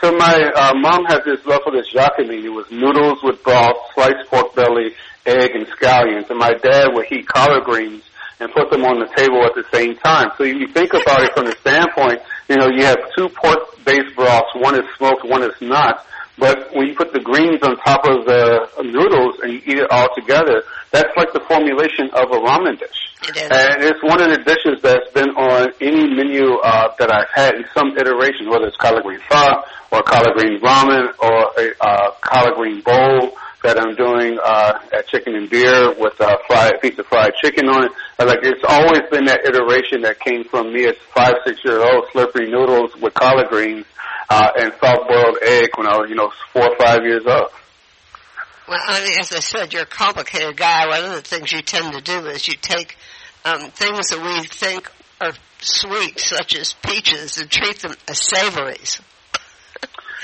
So 0.00 0.12
my 0.16 0.50
uh, 0.56 0.72
mom 0.74 1.04
had 1.04 1.20
this 1.24 1.44
love 1.46 1.60
for 1.62 1.70
this 1.72 1.92
yakamein. 1.92 2.42
It 2.42 2.48
was 2.48 2.66
noodles 2.70 3.22
with 3.22 3.42
broth, 3.44 3.76
sliced 3.94 4.28
pork 4.30 4.54
belly, 4.56 4.94
egg, 5.26 5.50
and 5.54 5.66
scallions. 5.68 6.28
And 6.30 6.38
my 6.38 6.54
dad 6.54 6.88
would 6.94 7.06
heat 7.06 7.28
collard 7.28 7.64
greens 7.64 8.02
and 8.40 8.50
put 8.52 8.70
them 8.70 8.84
on 8.84 8.98
the 8.98 9.08
table 9.14 9.44
at 9.44 9.54
the 9.54 9.64
same 9.72 9.96
time. 9.96 10.32
So 10.36 10.44
you 10.44 10.66
think 10.68 10.92
about 10.92 11.22
it 11.22 11.32
from 11.36 11.44
the 11.44 11.56
standpoint, 11.60 12.20
you 12.48 12.56
know, 12.56 12.68
you 12.68 12.84
have 12.84 12.98
two 13.16 13.28
pork-based 13.28 14.16
broths. 14.16 14.48
One 14.56 14.74
is 14.74 14.84
smoked, 14.96 15.24
one 15.24 15.42
is 15.42 15.54
not. 15.60 16.06
But 16.38 16.72
when 16.74 16.88
you 16.88 16.94
put 16.96 17.12
the 17.12 17.20
greens 17.20 17.60
on 17.62 17.76
top 17.84 18.00
of 18.08 18.24
the 18.24 18.66
noodles 18.82 19.40
and 19.42 19.52
you 19.52 19.60
eat 19.66 19.78
it 19.78 19.90
all 19.92 20.08
together, 20.16 20.64
that's 20.90 21.12
like 21.16 21.32
the 21.34 21.44
formulation 21.46 22.08
of 22.16 22.32
a 22.32 22.40
ramen 22.40 22.80
dish. 22.80 23.00
It 23.28 23.36
is. 23.36 23.42
And 23.52 23.84
it's 23.84 24.02
one 24.02 24.22
of 24.22 24.32
the 24.32 24.40
dishes 24.42 24.80
that's 24.80 25.12
been 25.12 25.28
on 25.36 25.68
any 25.82 26.08
menu 26.08 26.56
uh, 26.64 26.96
that 26.98 27.12
I've 27.12 27.28
had 27.34 27.54
in 27.56 27.64
some 27.76 27.92
iteration, 27.98 28.48
whether 28.48 28.66
it's 28.66 28.76
collard 28.78 29.04
green 29.04 29.20
pho 29.28 29.62
or 29.92 30.02
collard 30.02 30.32
green 30.38 30.58
ramen 30.60 31.12
or 31.20 31.52
a 31.60 31.74
uh, 31.84 32.10
collard 32.22 32.56
green 32.56 32.80
bowl 32.80 33.36
that 33.62 33.78
I'm 33.78 33.94
doing 33.94 34.38
uh, 34.42 34.78
at 34.92 35.06
Chicken 35.08 35.34
and 35.34 35.48
Beer 35.50 35.92
with 35.98 36.18
uh, 36.20 36.36
fried 36.46 36.80
piece 36.80 36.98
of 36.98 37.06
fried 37.06 37.32
chicken 37.42 37.68
on 37.68 37.84
it. 37.86 37.92
Uh, 38.18 38.26
Like 38.26 38.38
it's 38.42 38.64
always 38.66 39.02
been 39.10 39.24
that 39.26 39.44
iteration 39.44 40.02
that 40.02 40.18
came 40.20 40.44
from 40.44 40.72
me 40.72 40.86
as 40.86 40.96
five, 41.14 41.34
six 41.44 41.60
year 41.64 41.80
old 41.80 42.06
slurping 42.12 42.50
noodles 42.50 42.96
with 42.96 43.12
collard 43.14 43.48
greens 43.48 43.84
uh, 44.30 44.50
and 44.58 44.72
soft 44.80 45.08
boiled 45.08 45.38
egg 45.42 45.70
when 45.76 45.86
I 45.86 45.98
was, 45.98 46.08
you 46.08 46.16
know, 46.16 46.32
four 46.52 46.62
or 46.70 46.76
five 46.78 47.00
years 47.04 47.22
old. 47.26 47.48
Well, 48.68 48.78
I 48.86 49.00
mean, 49.04 49.18
as 49.18 49.32
I 49.32 49.40
said, 49.40 49.72
you're 49.72 49.82
a 49.82 49.86
complicated 49.86 50.56
guy. 50.56 50.86
One 50.86 51.04
of 51.04 51.12
the 51.12 51.22
things 51.22 51.52
you 51.52 51.60
tend 51.60 51.92
to 51.92 52.00
do 52.00 52.26
is 52.28 52.46
you 52.46 52.54
take 52.54 52.96
um, 53.44 53.70
things 53.72 54.08
that 54.10 54.22
we 54.22 54.46
think 54.46 54.90
are 55.20 55.32
sweet, 55.60 56.18
such 56.20 56.54
as 56.56 56.74
peaches, 56.74 57.38
and 57.38 57.50
treat 57.50 57.80
them 57.80 57.94
as 58.08 58.20
savories. 58.20 59.00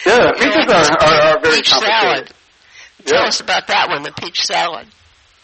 Yeah, 0.06 0.30
peaches 0.38 0.66
are, 0.72 0.96
are, 1.02 1.22
are 1.34 1.40
very 1.40 1.56
peach 1.56 1.70
complicated. 1.70 2.28
salad. 2.28 2.32
Tell 3.06 3.22
Yeah. 3.22 3.28
us 3.28 3.40
about 3.40 3.66
that 3.68 3.88
one, 3.88 4.02
the 4.02 4.12
peach 4.12 4.42
salad. 4.42 4.86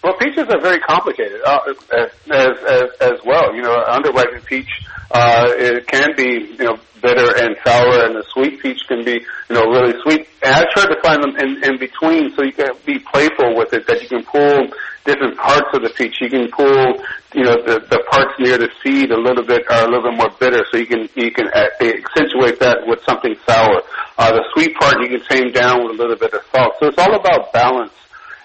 Well, 0.03 0.15
peaches 0.19 0.47
are 0.51 0.61
very 0.61 0.81
complicated 0.81 1.41
uh, 1.47 1.59
as, 1.93 2.09
as 2.31 2.51
as 2.69 2.85
as 3.01 3.19
well. 3.25 3.55
You 3.55 3.63
know, 3.63 3.73
underripened 3.87 4.45
peach 4.47 4.69
uh, 5.13 5.47
it 5.57 5.87
can 5.87 6.17
be 6.17 6.57
you 6.59 6.65
know 6.65 6.77
bitter 7.03 7.37
and 7.37 7.55
sour, 7.65 8.07
and 8.07 8.17
the 8.17 8.25
sweet 8.33 8.61
peach 8.63 8.81
can 8.89 9.05
be 9.05 9.21
you 9.49 9.55
know 9.55 9.65
really 9.67 9.95
sweet. 10.03 10.27
And 10.43 10.55
I 10.55 10.65
try 10.73 10.87
to 10.87 10.97
find 11.03 11.23
them 11.23 11.37
in, 11.37 11.63
in 11.63 11.79
between, 11.79 12.35
so 12.35 12.43
you 12.43 12.53
can 12.53 12.71
be 12.85 12.99
playful 13.13 13.55
with 13.57 13.73
it. 13.75 13.87
That 13.87 14.03
you 14.03 14.09
can 14.09 14.25
pull 14.25 14.69
different 15.05 15.37
parts 15.37 15.69
of 15.75 15.83
the 15.83 15.91
peach. 15.91 16.21
You 16.21 16.31
can 16.31 16.51
pull 16.51 17.03
you 17.35 17.45
know 17.45 17.57
the 17.63 17.81
the 17.89 18.05
parts 18.11 18.35
near 18.39 18.59
the 18.59 18.69
seed 18.83 19.11
a 19.11 19.19
little 19.19 19.45
bit 19.45 19.63
are 19.71 19.85
a 19.85 19.91
little 19.91 20.11
bit 20.11 20.17
more 20.17 20.31
bitter, 20.39 20.65
so 20.71 20.79
you 20.79 20.87
can 20.87 21.09
you 21.15 21.31
can 21.31 21.49
accentuate 21.49 22.61
that 22.61 22.87
with 22.87 23.01
something 23.09 23.35
sour. 23.47 23.83
Uh, 24.19 24.33
the 24.33 24.45
sweet 24.55 24.75
part 24.77 25.01
you 25.01 25.09
can 25.09 25.23
tame 25.29 25.53
down 25.53 25.83
with 25.85 25.99
a 25.99 25.99
little 25.99 26.17
bit 26.17 26.33
of 26.35 26.43
salt. 26.55 26.75
So 26.81 26.87
it's 26.89 26.99
all 26.99 27.15
about 27.15 27.53
balance. 27.53 27.93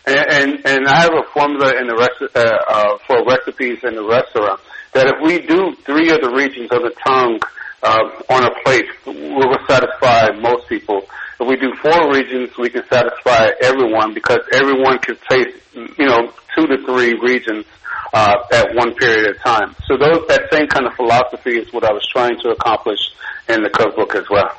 And, 0.05 0.25
and 0.31 0.49
and 0.65 0.87
I 0.87 1.01
have 1.01 1.13
a 1.13 1.23
formula 1.33 1.75
in 1.79 1.87
the 1.87 1.95
rest 1.95 2.23
uh, 2.23 2.39
uh, 2.39 2.97
for 3.05 3.25
recipes 3.25 3.83
in 3.83 3.95
the 3.95 4.07
restaurant 4.07 4.61
that 4.93 5.07
if 5.07 5.21
we 5.21 5.45
do 5.45 5.75
three 5.85 6.09
of 6.09 6.21
the 6.21 6.31
regions 6.31 6.71
of 6.71 6.81
the 6.81 6.93
tongue 7.05 7.39
uh, 7.83 8.33
on 8.33 8.45
a 8.45 8.51
plate, 8.63 8.87
we 9.05 9.13
will 9.35 9.59
satisfy 9.67 10.29
most 10.39 10.67
people. 10.67 11.05
If 11.39 11.47
we 11.47 11.55
do 11.55 11.73
four 11.81 12.11
regions, 12.11 12.57
we 12.57 12.69
can 12.69 12.83
satisfy 12.89 13.51
everyone 13.61 14.13
because 14.13 14.39
everyone 14.53 14.97
can 14.99 15.17
taste, 15.29 15.55
you 15.73 16.05
know, 16.05 16.33
two 16.55 16.65
to 16.67 16.83
three 16.85 17.13
regions 17.13 17.65
uh, 18.13 18.35
at 18.51 18.73
one 18.73 18.95
period 18.95 19.29
of 19.29 19.41
time. 19.41 19.75
So 19.85 19.97
those 19.97 20.27
that 20.27 20.43
same 20.51 20.67
kind 20.67 20.87
of 20.87 20.93
philosophy 20.93 21.57
is 21.57 21.71
what 21.71 21.83
I 21.83 21.91
was 21.91 22.05
trying 22.11 22.39
to 22.41 22.49
accomplish 22.49 22.99
in 23.47 23.61
the 23.61 23.69
cookbook 23.69 24.15
as 24.15 24.29
well. 24.29 24.51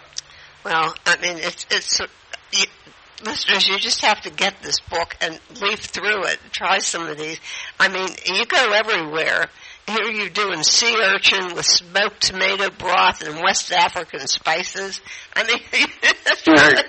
Well, 0.64 0.95
I 1.07 1.16
mean, 1.20 1.39
it's 1.39 1.66
it's 1.70 2.01
you, 2.53 2.66
listeners. 3.24 3.66
You 3.66 3.79
just 3.79 4.03
have 4.03 4.20
to 4.22 4.31
get 4.31 4.62
this 4.62 4.81
book 4.81 5.16
and 5.20 5.41
leaf 5.61 5.81
through 5.81 6.26
it. 6.26 6.39
Try 6.53 6.79
some 6.79 7.09
of 7.09 7.18
these. 7.18 7.41
I 7.81 7.89
mean, 7.89 8.09
you 8.26 8.47
go 8.47 8.72
everywhere. 8.72 9.47
Here 9.89 10.11
you're 10.11 10.28
doing 10.28 10.62
sea 10.62 10.95
urchin 11.03 11.55
with 11.55 11.64
smoked 11.64 12.20
tomato 12.20 12.68
broth 12.68 13.22
and 13.26 13.43
West 13.43 13.72
African 13.72 14.20
spices. 14.26 15.01
I 15.34 15.45
mean, 15.45 15.61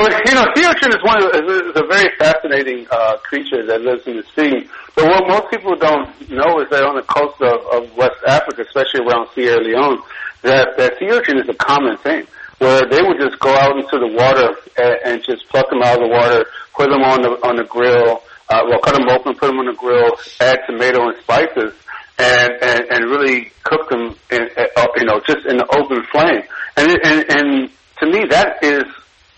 Right. 0.00 0.20
You 0.26 0.34
know, 0.34 0.46
sea 0.56 0.64
urchin 0.66 0.90
is 0.90 1.02
one 1.04 1.22
of 1.22 1.30
the, 1.32 1.70
is 1.70 1.76
a 1.76 1.86
very 1.86 2.10
fascinating 2.18 2.86
uh, 2.90 3.18
creature 3.18 3.64
that 3.66 3.82
lives 3.82 4.06
in 4.06 4.16
the 4.16 4.24
sea. 4.34 4.68
But 4.96 5.04
what 5.06 5.28
most 5.28 5.50
people 5.50 5.76
don't 5.76 6.08
know 6.30 6.60
is 6.60 6.68
that 6.70 6.82
on 6.82 6.96
the 6.96 7.06
coast 7.06 7.40
of, 7.40 7.60
of 7.70 7.96
West 7.96 8.18
Africa, 8.26 8.62
especially 8.62 9.06
around 9.06 9.28
Sierra 9.34 9.62
Leone, 9.62 10.02
that 10.42 10.76
that 10.78 10.98
sea 10.98 11.06
urchin 11.06 11.38
is 11.38 11.48
a 11.48 11.54
common 11.54 11.96
thing. 11.98 12.26
Where 12.58 12.82
they 12.88 13.02
would 13.02 13.18
just 13.18 13.38
go 13.38 13.54
out 13.54 13.76
into 13.76 13.98
the 13.98 14.10
water 14.10 14.54
and, 14.78 14.96
and 15.04 15.24
just 15.24 15.48
pluck 15.48 15.68
them 15.70 15.82
out 15.82 16.00
of 16.00 16.08
the 16.08 16.10
water, 16.10 16.46
put 16.74 16.90
them 16.90 17.02
on 17.02 17.22
the 17.22 17.30
on 17.46 17.56
the 17.56 17.64
grill, 17.64 18.22
uh, 18.48 18.62
well, 18.68 18.78
cut 18.80 18.94
them 18.94 19.08
open, 19.08 19.34
put 19.34 19.48
them 19.48 19.58
on 19.58 19.66
the 19.66 19.74
grill, 19.74 20.12
add 20.40 20.60
tomato 20.66 21.08
and 21.08 21.16
spices, 21.22 21.72
and 22.18 22.52
and, 22.62 22.84
and 22.90 23.10
really 23.10 23.52
cook 23.64 23.88
them, 23.88 24.14
in, 24.30 24.48
uh, 24.56 24.86
you 24.96 25.04
know, 25.04 25.20
just 25.26 25.46
in 25.46 25.56
the 25.56 25.66
open 25.76 26.02
flame. 26.12 26.42
And 26.76 26.90
and 27.04 27.24
and 27.30 27.70
to 28.00 28.06
me, 28.06 28.26
that 28.30 28.62
is 28.62 28.84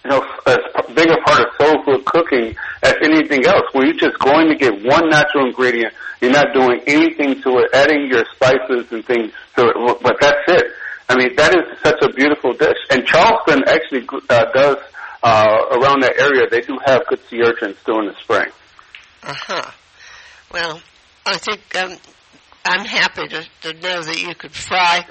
you 0.05 0.11
know, 0.11 0.23
as 0.47 0.59
big 0.95 1.09
a 1.09 1.17
part 1.25 1.41
of 1.41 1.47
soul 1.59 1.83
food 1.85 2.05
cooking 2.05 2.55
as 2.83 2.95
anything 3.03 3.47
else, 3.47 3.65
where 3.73 3.87
you're 3.87 3.97
just 3.97 4.19
going 4.19 4.49
to 4.49 4.55
get 4.55 4.85
one 4.85 5.09
natural 5.09 5.47
ingredient. 5.47 5.95
You're 6.21 6.33
not 6.33 6.53
doing 6.53 6.81
anything 6.87 7.41
to 7.43 7.59
it, 7.59 7.71
adding 7.75 8.07
your 8.07 8.25
spices 8.35 8.93
and 8.93 9.05
things 9.05 9.33
to 9.57 9.69
it, 9.69 9.99
but 10.03 10.17
that's 10.21 10.41
it. 10.49 10.67
I 11.09 11.17
mean, 11.17 11.35
that 11.37 11.55
is 11.55 11.79
such 11.83 12.01
a 12.03 12.13
beautiful 12.13 12.55
dish. 12.55 12.79
And 12.91 13.07
Charleston 13.07 13.63
actually 13.67 14.07
uh, 14.31 14.45
does, 14.53 14.77
uh, 15.23 15.59
around 15.73 16.03
that 16.03 16.15
area, 16.19 16.49
they 16.51 16.61
do 16.63 16.79
have 16.85 17.07
good 17.09 17.21
sea 17.29 17.43
urchins 17.43 17.77
during 17.85 18.09
the 18.09 18.15
spring. 18.21 18.47
Uh 19.23 19.35
huh. 19.35 19.71
Well, 20.53 20.81
I 21.27 21.39
think 21.39 21.61
um, 21.77 21.97
I'm 22.65 22.85
happy 22.85 23.29
to, 23.29 23.45
to 23.63 23.73
know 23.75 24.03
that 24.03 24.23
you 24.23 24.35
could 24.35 24.53
fry 24.53 25.07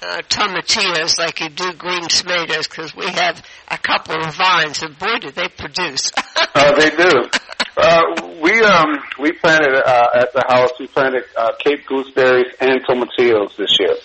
uh, 0.00 0.22
tomatillos 0.28 1.18
like 1.18 1.40
you 1.40 1.50
do 1.50 1.72
green 1.74 2.08
tomatoes 2.08 2.66
because 2.66 2.94
we 2.96 3.06
have 3.06 3.42
a 3.68 3.78
couple 3.78 4.16
of 4.24 4.34
vines 4.34 4.82
and 4.82 4.98
boy 4.98 5.18
do 5.20 5.30
they 5.30 5.48
produce. 5.48 6.10
Uh, 6.54 6.74
they 6.78 6.90
do. 6.90 7.28
Uh, 7.76 8.02
we 8.40 8.62
um 8.62 8.96
we 9.18 9.32
planted 9.32 9.74
uh, 9.74 10.08
at 10.14 10.32
the 10.32 10.44
house. 10.48 10.70
We 10.78 10.86
planted 10.86 11.24
uh, 11.36 11.52
Cape 11.58 11.84
gooseberries 11.86 12.52
and 12.60 12.80
tomatillos 12.86 13.56
this 13.56 13.76
year, 13.80 13.96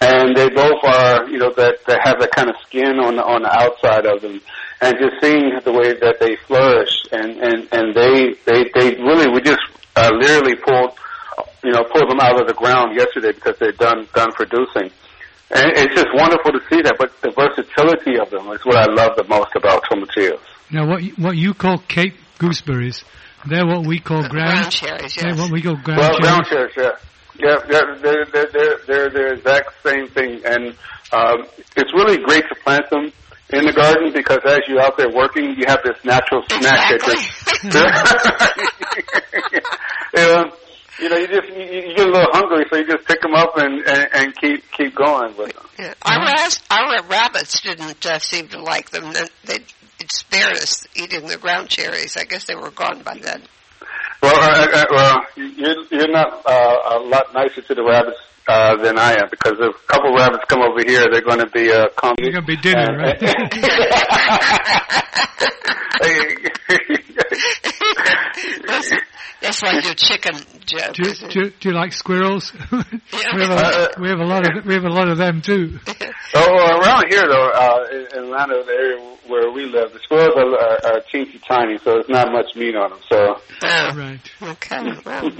and 0.00 0.36
they 0.36 0.50
both 0.50 0.84
are 0.84 1.28
you 1.28 1.38
know 1.38 1.52
that 1.54 1.78
that 1.86 2.00
have 2.04 2.20
that 2.20 2.32
kind 2.32 2.50
of 2.50 2.56
skin 2.66 3.00
on 3.00 3.18
on 3.18 3.42
the 3.42 3.50
outside 3.50 4.04
of 4.06 4.20
them, 4.20 4.42
and 4.82 4.96
just 4.98 5.22
seeing 5.22 5.58
the 5.64 5.72
way 5.72 5.94
that 5.94 6.20
they 6.20 6.36
flourish 6.46 7.00
and 7.12 7.38
and 7.40 7.68
and 7.72 7.94
they 7.96 8.34
they 8.44 8.70
they 8.74 9.02
really 9.02 9.32
we 9.32 9.40
just 9.40 9.62
uh, 9.96 10.10
literally 10.12 10.56
pulled 10.56 10.98
you 11.62 11.72
know 11.72 11.84
pulled 11.84 12.10
them 12.10 12.20
out 12.20 12.40
of 12.40 12.46
the 12.46 12.54
ground 12.54 12.94
yesterday 12.96 13.32
because 13.32 13.56
they're 13.58 13.72
done 13.72 14.06
done 14.14 14.32
producing. 14.32 14.90
And 15.54 15.70
it's 15.76 15.94
just 15.94 16.08
wonderful 16.14 16.52
to 16.52 16.60
see 16.72 16.82
that, 16.82 16.96
but 16.98 17.12
the 17.20 17.30
versatility 17.30 18.18
of 18.18 18.30
them 18.30 18.48
is 18.52 18.64
what 18.64 18.76
I 18.76 18.86
love 18.92 19.12
the 19.16 19.24
most 19.28 19.54
about 19.54 19.84
tomatillos. 19.84 20.40
Now, 20.70 20.88
what 20.88 21.02
what 21.18 21.36
you 21.36 21.54
call 21.54 21.78
Cape 21.78 22.14
gooseberries, 22.38 23.04
they're 23.46 23.66
what 23.66 23.86
we 23.86 24.00
call 24.00 24.26
Ground 24.28 24.32
ground. 24.32 24.72
cherries, 24.72 25.14
They're 25.14 25.28
yes. 25.30 25.38
what 25.38 25.52
we 25.52 25.62
call 25.62 25.76
ground 25.76 26.00
Well, 26.00 26.10
cherries. 26.18 26.22
ground 26.22 26.46
cherries, 26.48 26.74
yeah. 26.76 26.90
Yeah, 27.36 27.56
they're, 27.68 27.96
they're, 28.00 28.24
they're, 28.32 28.46
they're, 28.52 28.78
they're 28.86 29.10
the 29.10 29.32
exact 29.34 29.70
same 29.84 30.06
thing. 30.08 30.40
And 30.44 30.68
um, 31.12 31.46
it's 31.76 31.92
really 31.92 32.18
great 32.24 32.44
to 32.48 32.54
plant 32.64 32.88
them 32.90 33.12
in 33.50 33.66
the 33.66 33.72
garden 33.72 34.12
because 34.14 34.38
as 34.46 34.60
you're 34.68 34.80
out 34.80 34.96
there 34.96 35.10
working, 35.10 35.54
you 35.58 35.64
have 35.66 35.80
this 35.84 35.98
natural 36.04 36.42
snack 36.48 36.92
Exactly. 36.92 37.70
that 37.70 38.44
just... 39.34 39.64
yeah. 40.16 40.44
You 41.00 41.08
know, 41.08 41.16
you 41.16 41.26
just 41.26 41.48
you, 41.48 41.64
you 41.64 41.94
get 41.94 42.06
a 42.06 42.10
little 42.10 42.32
hungry, 42.32 42.64
so 42.70 42.76
you 42.76 42.86
just 42.86 43.04
pick 43.06 43.20
them 43.20 43.34
up 43.34 43.56
and, 43.56 43.84
and, 43.86 44.08
and 44.14 44.36
keep 44.36 44.62
keep 44.72 44.94
going 44.94 45.36
with 45.36 45.52
them. 45.52 45.66
Yeah. 45.78 45.94
Our, 46.02 46.20
ras- 46.20 46.62
our 46.70 47.02
rabbits 47.04 47.60
didn't 47.60 48.06
uh, 48.06 48.20
seem 48.20 48.48
to 48.48 48.62
like 48.62 48.90
them. 48.90 49.12
They 49.12 49.26
they 49.44 49.64
it 50.00 50.12
spared 50.12 50.56
us 50.56 50.86
eating 50.94 51.26
the 51.26 51.36
ground 51.36 51.68
cherries. 51.68 52.16
I 52.16 52.24
guess 52.24 52.44
they 52.44 52.54
were 52.54 52.70
gone 52.70 53.02
by 53.02 53.18
then. 53.18 53.42
Well, 54.22 54.36
uh, 54.36 54.68
uh, 54.72 54.84
well, 54.90 55.20
you're 55.36 55.84
you're 55.90 56.12
not 56.12 56.46
uh, 56.46 56.76
a 56.92 56.98
lot 57.00 57.34
nicer 57.34 57.60
to 57.62 57.74
the 57.74 57.82
rabbits 57.82 58.20
uh, 58.46 58.76
than 58.76 58.96
I 58.98 59.14
am 59.14 59.28
because 59.30 59.58
if 59.58 59.74
a 59.74 59.86
couple 59.86 60.14
rabbits 60.14 60.44
come 60.48 60.62
over 60.62 60.80
here, 60.86 61.06
they're 61.10 61.22
going 61.22 61.40
to 61.40 61.50
be 61.50 61.72
uh, 61.72 61.88
come. 61.96 62.14
They're 62.22 62.32
gonna 62.32 62.46
be 62.46 62.56
dinner, 62.56 62.96
right? 62.96 63.18
that's, 68.66 68.92
that's 69.44 69.62
like 69.62 69.84
your 69.84 69.94
chicken 69.94 70.34
joke. 70.66 70.94
do, 70.94 71.08
you, 71.08 71.14
do, 71.14 71.40
you, 71.40 71.50
do 71.60 71.68
you 71.68 71.74
like 71.74 71.92
squirrels? 71.92 72.52
we, 72.72 72.78
have 72.78 73.50
Uh, 73.50 73.88
a, 73.96 74.00
we 74.00 74.08
have 74.08 74.18
a 74.20 74.24
lot 74.24 74.46
of 74.46 74.64
we 74.64 74.74
have 74.74 74.84
a 74.84 74.88
lot 74.90 75.08
of 75.08 75.18
them 75.18 75.40
too. 75.42 75.78
oh, 75.86 76.52
well, 76.52 76.80
around 76.80 77.04
here 77.10 77.26
though, 77.26 77.48
uh, 77.50 77.86
in 77.92 78.18
in 78.18 78.24
Atlanta, 78.24 78.62
the 78.66 78.72
area 78.72 79.10
where 79.26 79.50
we 79.50 79.64
live, 79.64 79.90
the 79.92 80.00
squirrels 80.02 80.34
are, 80.36 80.54
are, 80.54 80.96
are 80.96 81.00
teensy 81.12 81.40
tiny, 81.48 81.78
so 81.78 81.94
there's 81.94 82.08
not 82.10 82.30
much 82.30 82.54
meat 82.56 82.76
on 82.76 82.90
them. 82.90 82.98
So, 83.10 83.40
Oh, 83.62 83.90
Right. 83.96 84.20
okay. 84.42 84.82
Well, 85.06 85.30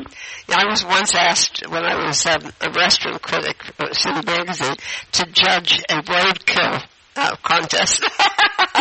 yeah, 0.49 0.57
I 0.57 0.65
was 0.67 0.83
once 0.85 1.15
asked 1.15 1.69
when 1.69 1.85
I 1.85 2.07
was 2.07 2.25
um, 2.25 2.51
a 2.63 2.71
restaurant 2.71 3.21
critic 3.21 3.63
for 3.77 3.93
City 3.93 4.21
Magazine 4.27 4.77
to 5.13 5.27
judge 5.27 5.81
a 5.91 5.97
roadkill 6.01 6.83
uh, 7.17 7.37
contest. 7.43 8.03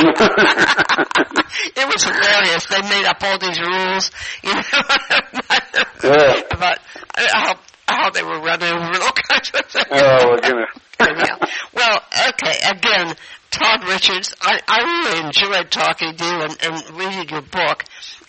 it 1.76 1.88
was 1.88 2.04
hilarious. 2.04 2.66
They 2.68 2.82
made 2.82 3.06
up 3.06 3.18
all 3.22 3.38
these 3.40 3.60
rules, 3.60 4.12
you 4.44 4.54
know, 4.54 4.62
Yeah. 6.04 6.42
about 6.52 6.80
how 7.16 7.56
how 7.88 8.10
they 8.10 8.24
were 8.24 8.40
run 8.42 8.64
over 8.64 8.80
and 8.80 8.98
all 8.98 9.12
kinds 9.12 9.52
of 9.54 9.66
things. 9.66 9.86
oh 9.92 10.38
goodness. 10.42 10.70
Well, 11.74 12.02
okay. 12.30 12.60
Again, 12.70 13.16
Todd 13.52 13.84
Richards. 13.88 14.34
I, 14.42 14.60
I 14.68 14.80
really 14.82 15.20
enjoyed 15.28 15.70
talking 15.72 16.16
to 16.16 16.24
you 16.24 16.42
and, 16.42 16.58
and 16.64 16.98
reading 16.98 17.30
your 17.30 17.42
book. 17.42 17.84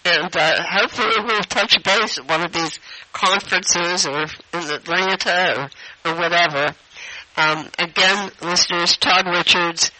And 0.04 0.36
uh, 0.36 0.62
hopefully 0.62 1.14
we'll 1.24 1.42
touch 1.44 1.82
base 1.82 2.18
at 2.18 2.28
one 2.28 2.44
of 2.44 2.52
these 2.52 2.78
conferences 3.12 4.06
or 4.06 4.22
in 4.52 4.70
Atlanta 4.70 5.70
or, 6.04 6.10
or 6.10 6.16
whatever. 6.18 6.74
Um, 7.36 7.68
again, 7.78 8.30
listeners, 8.42 8.96
Todd 8.96 9.26
Richards, 9.26 9.90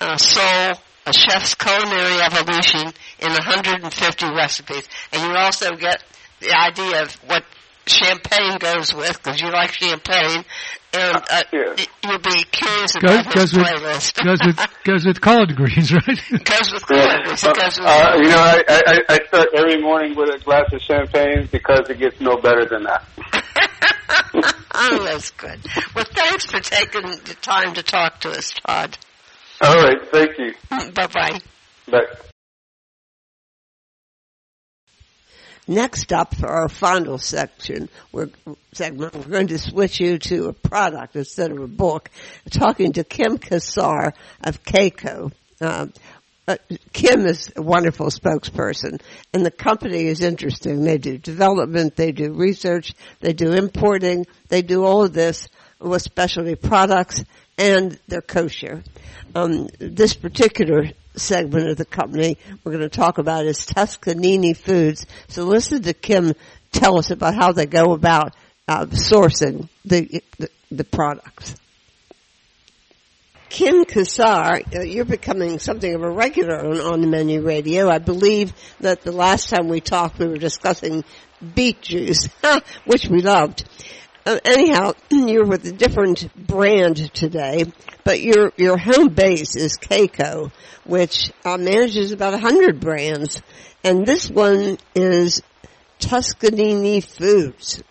uh, 0.00 0.16
Soul, 0.16 0.78
A 1.06 1.12
Chef's 1.12 1.54
Culinary 1.54 2.20
Evolution 2.20 2.92
in 3.20 3.30
150 3.30 4.26
Recipes. 4.34 4.88
And 5.12 5.22
you 5.22 5.36
also 5.36 5.70
get 5.76 6.02
the 6.40 6.52
idea 6.52 7.02
of 7.02 7.12
what 7.26 7.44
champagne 7.86 8.56
goes 8.58 8.94
with, 8.94 9.22
because 9.22 9.40
you 9.40 9.50
like 9.50 9.72
champagne, 9.72 10.44
and 10.94 11.16
uh, 11.30 11.42
Yeah. 11.52 11.74
you'll 12.04 12.18
be 12.18 12.44
curious 12.50 12.92
Goes, 12.96 13.24
his 13.26 13.34
goes 13.34 13.52
with 13.54 13.66
playlist. 13.66 14.24
goes 14.24 14.38
with 14.44 14.58
goes 14.84 15.04
with 15.06 15.20
collard 15.20 15.54
greens, 15.56 15.92
right? 15.92 16.04
goes 16.44 16.72
with 16.72 16.84
Yeah. 16.90 17.22
colors. 17.24 17.44
It 17.44 17.56
goes 17.56 17.78
with 17.78 17.86
Uh, 17.88 18.16
you 18.22 18.28
know, 18.28 18.38
I, 18.38 18.62
I, 18.68 19.00
I 19.08 19.24
start 19.26 19.48
every 19.54 19.80
morning 19.82 20.14
with 20.16 20.34
a 20.34 20.38
glass 20.44 20.72
of 20.72 20.80
champagne 20.82 21.48
because 21.52 21.88
it 21.90 21.98
gets 21.98 22.20
no 22.20 22.36
better 22.36 22.64
than 22.66 22.84
that. 22.84 23.04
oh, 24.74 25.04
that's 25.04 25.30
good. 25.32 25.60
Well, 25.94 26.04
thanks 26.10 26.46
for 26.46 26.60
taking 26.60 27.02
the 27.02 27.36
time 27.40 27.74
to 27.74 27.82
talk 27.82 28.20
to 28.20 28.30
us, 28.30 28.52
Todd. 28.52 28.98
All 29.60 29.76
right, 29.76 29.98
thank 30.10 30.38
you. 30.38 30.54
Bye 30.70 31.06
bye. 31.06 31.40
Bye. 31.88 32.06
Next 35.66 36.12
up 36.12 36.34
for 36.34 36.48
our 36.48 36.68
final 36.68 37.16
section, 37.16 37.88
we're, 38.12 38.28
segment, 38.72 39.14
we're 39.14 39.22
going 39.22 39.46
to 39.46 39.58
switch 39.58 39.98
you 39.98 40.18
to 40.18 40.48
a 40.48 40.52
product 40.52 41.16
instead 41.16 41.50
of 41.50 41.58
a 41.58 41.66
book. 41.66 42.10
Talking 42.50 42.92
to 42.94 43.04
Kim 43.04 43.38
Kassar 43.38 44.12
of 44.42 44.62
Kayco. 44.62 45.32
Um, 45.62 45.92
uh, 46.46 46.56
Kim 46.92 47.26
is 47.26 47.50
a 47.56 47.62
wonderful 47.62 48.06
spokesperson, 48.06 49.00
and 49.32 49.44
the 49.44 49.50
company 49.50 50.06
is 50.06 50.20
interesting. 50.20 50.84
They 50.84 50.98
do 50.98 51.18
development, 51.18 51.96
they 51.96 52.12
do 52.12 52.32
research, 52.32 52.94
they 53.20 53.32
do 53.32 53.52
importing, 53.52 54.26
they 54.48 54.62
do 54.62 54.84
all 54.84 55.04
of 55.04 55.12
this 55.12 55.48
with 55.80 56.02
specialty 56.02 56.54
products, 56.54 57.24
and 57.56 57.98
they're 58.08 58.20
kosher. 58.20 58.82
Um, 59.34 59.68
this 59.78 60.14
particular 60.14 60.90
segment 61.16 61.70
of 61.70 61.76
the 61.76 61.84
company 61.84 62.36
we're 62.62 62.72
going 62.72 62.88
to 62.88 62.88
talk 62.88 63.18
about 63.18 63.46
is 63.46 63.64
Tuscanini 63.66 64.54
Foods. 64.54 65.06
So 65.28 65.44
listen 65.44 65.82
to 65.82 65.94
Kim 65.94 66.34
tell 66.72 66.98
us 66.98 67.10
about 67.10 67.34
how 67.34 67.52
they 67.52 67.66
go 67.66 67.92
about 67.92 68.34
uh, 68.68 68.86
sourcing 68.86 69.68
the, 69.84 70.22
the 70.38 70.48
the 70.70 70.84
products. 70.84 71.56
Kim 73.54 73.84
Kassar, 73.84 74.74
uh, 74.74 74.82
you're 74.82 75.04
becoming 75.04 75.60
something 75.60 75.94
of 75.94 76.02
a 76.02 76.10
regular 76.10 76.58
on, 76.58 76.80
on 76.80 77.00
the 77.00 77.06
menu 77.06 77.40
radio. 77.40 77.88
I 77.88 77.98
believe 77.98 78.52
that 78.80 79.02
the 79.02 79.12
last 79.12 79.48
time 79.48 79.68
we 79.68 79.80
talked, 79.80 80.18
we 80.18 80.26
were 80.26 80.38
discussing 80.38 81.04
beet 81.54 81.80
juice, 81.80 82.28
which 82.84 83.06
we 83.06 83.22
loved. 83.22 83.62
Uh, 84.26 84.40
anyhow, 84.44 84.94
you're 85.08 85.46
with 85.46 85.64
a 85.66 85.70
different 85.70 86.34
brand 86.34 87.14
today, 87.14 87.66
but 88.02 88.20
your 88.20 88.50
your 88.56 88.76
home 88.76 89.10
base 89.10 89.54
is 89.54 89.78
Kayco, 89.78 90.50
which 90.84 91.30
uh, 91.44 91.56
manages 91.56 92.10
about 92.10 92.40
hundred 92.40 92.80
brands, 92.80 93.40
and 93.84 94.04
this 94.04 94.28
one 94.28 94.78
is 94.96 95.42
Tuscanini 96.00 97.02
Foods. 97.02 97.84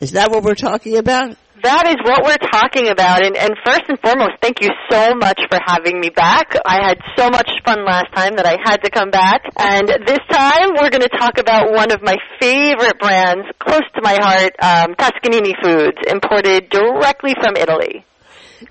Is 0.00 0.12
that 0.12 0.30
what 0.30 0.44
we're 0.44 0.54
talking 0.54 0.96
about? 0.96 1.36
That 1.64 1.88
is 1.88 1.96
what 2.04 2.24
we're 2.24 2.50
talking 2.52 2.90
about. 2.90 3.24
And, 3.24 3.34
and 3.36 3.56
first 3.64 3.84
and 3.88 3.98
foremost, 3.98 4.32
thank 4.42 4.60
you 4.60 4.68
so 4.90 5.14
much 5.14 5.40
for 5.48 5.58
having 5.64 5.98
me 5.98 6.10
back. 6.10 6.52
I 6.66 6.86
had 6.86 6.98
so 7.16 7.30
much 7.30 7.50
fun 7.64 7.86
last 7.86 8.12
time 8.14 8.36
that 8.36 8.44
I 8.44 8.58
had 8.62 8.84
to 8.84 8.90
come 8.90 9.08
back. 9.10 9.44
And 9.56 9.88
this 10.06 10.20
time 10.30 10.76
we're 10.76 10.90
going 10.90 11.08
to 11.08 11.16
talk 11.18 11.38
about 11.38 11.72
one 11.72 11.90
of 11.90 12.02
my 12.02 12.16
favorite 12.38 12.98
brands, 13.00 13.46
close 13.58 13.80
to 13.94 14.02
my 14.02 14.18
heart, 14.20 14.52
um, 14.60 14.94
Tuscanini 14.94 15.54
Foods, 15.62 15.96
imported 16.06 16.68
directly 16.68 17.32
from 17.32 17.56
Italy. 17.56 18.04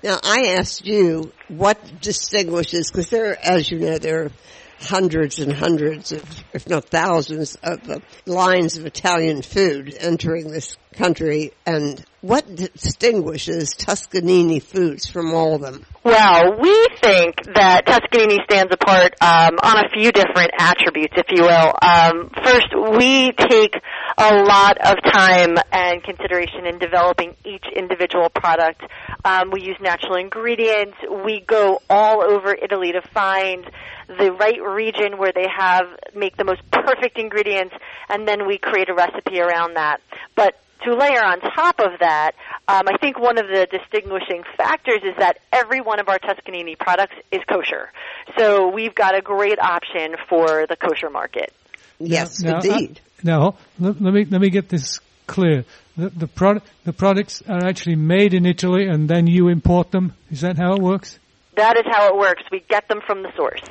Now, 0.04 0.20
I 0.22 0.54
asked 0.58 0.86
you 0.86 1.32
what 1.48 2.00
distinguishes, 2.00 2.92
because 2.92 3.10
there, 3.10 3.36
as 3.44 3.68
you 3.72 3.80
know, 3.80 3.98
there 3.98 4.26
are 4.26 4.30
hundreds 4.80 5.40
and 5.40 5.52
hundreds 5.52 6.12
of, 6.12 6.22
if 6.52 6.68
not 6.68 6.84
thousands, 6.84 7.56
of 7.56 7.90
uh, 7.90 7.98
lines 8.24 8.76
of 8.76 8.86
Italian 8.86 9.42
food 9.42 9.96
entering 9.98 10.50
this 10.50 10.76
country, 10.94 11.52
and 11.66 12.04
what 12.24 12.56
distinguishes 12.56 13.74
Tuscanini 13.74 14.58
foods 14.58 15.06
from 15.06 15.34
all 15.34 15.54
of 15.54 15.60
them? 15.60 15.84
Well, 16.02 16.58
we 16.58 16.88
think 17.02 17.36
that 17.54 17.84
Tuscanini 17.84 18.42
stands 18.44 18.72
apart 18.72 19.14
um, 19.20 19.58
on 19.62 19.84
a 19.84 19.90
few 19.92 20.10
different 20.10 20.52
attributes, 20.58 21.12
if 21.18 21.26
you 21.30 21.42
will. 21.42 21.74
Um, 21.82 22.30
first, 22.42 22.68
we 22.98 23.32
take 23.32 23.74
a 24.16 24.36
lot 24.42 24.78
of 24.78 24.96
time 25.12 25.56
and 25.70 26.02
consideration 26.02 26.64
in 26.64 26.78
developing 26.78 27.36
each 27.44 27.66
individual 27.76 28.30
product. 28.30 28.80
Um, 29.22 29.50
we 29.52 29.60
use 29.60 29.76
natural 29.82 30.16
ingredients. 30.16 30.96
We 31.26 31.40
go 31.40 31.82
all 31.90 32.22
over 32.22 32.54
Italy 32.54 32.92
to 32.92 33.02
find 33.02 33.70
the 34.08 34.32
right 34.32 34.62
region 34.62 35.18
where 35.18 35.32
they 35.34 35.46
have 35.54 35.84
make 36.14 36.38
the 36.38 36.44
most 36.44 36.62
perfect 36.70 37.18
ingredients, 37.18 37.74
and 38.08 38.26
then 38.26 38.46
we 38.46 38.56
create 38.56 38.88
a 38.88 38.94
recipe 38.94 39.40
around 39.40 39.74
that. 39.74 40.00
But 40.34 40.54
to 40.84 40.94
layer 40.94 41.22
on 41.24 41.40
top 41.40 41.80
of 41.80 41.98
that, 42.00 42.32
um, 42.68 42.82
I 42.88 42.96
think 42.98 43.18
one 43.18 43.38
of 43.38 43.46
the 43.46 43.66
distinguishing 43.70 44.42
factors 44.56 45.00
is 45.02 45.14
that 45.18 45.38
every 45.52 45.80
one 45.80 46.00
of 46.00 46.08
our 46.08 46.18
Tuscanini 46.18 46.76
products 46.78 47.14
is 47.30 47.40
kosher. 47.48 47.90
So 48.38 48.68
we've 48.68 48.94
got 48.94 49.16
a 49.16 49.20
great 49.20 49.58
option 49.58 50.16
for 50.28 50.66
the 50.66 50.76
kosher 50.76 51.10
market. 51.10 51.52
Yes, 51.98 52.40
Now, 52.40 52.56
indeed. 52.56 53.00
uh, 53.00 53.10
now, 53.22 53.54
let, 53.78 54.00
let 54.00 54.12
me 54.14 54.24
let 54.24 54.40
me 54.40 54.50
get 54.50 54.68
this 54.68 55.00
clear. 55.26 55.64
The 55.96 56.10
the 56.10 56.26
product 56.26 56.68
the 56.84 56.92
products 56.92 57.42
are 57.48 57.64
actually 57.64 57.96
made 57.96 58.34
in 58.34 58.44
Italy, 58.46 58.86
and 58.86 59.08
then 59.08 59.26
you 59.26 59.48
import 59.48 59.90
them. 59.92 60.14
Is 60.30 60.40
that 60.40 60.56
how 60.58 60.74
it 60.74 60.82
works? 60.82 61.18
That 61.56 61.76
is 61.76 61.84
how 61.86 62.08
it 62.08 62.16
works. 62.16 62.42
We 62.50 62.60
get 62.68 62.88
them 62.88 63.00
from 63.06 63.22
the 63.22 63.30
source. 63.36 63.62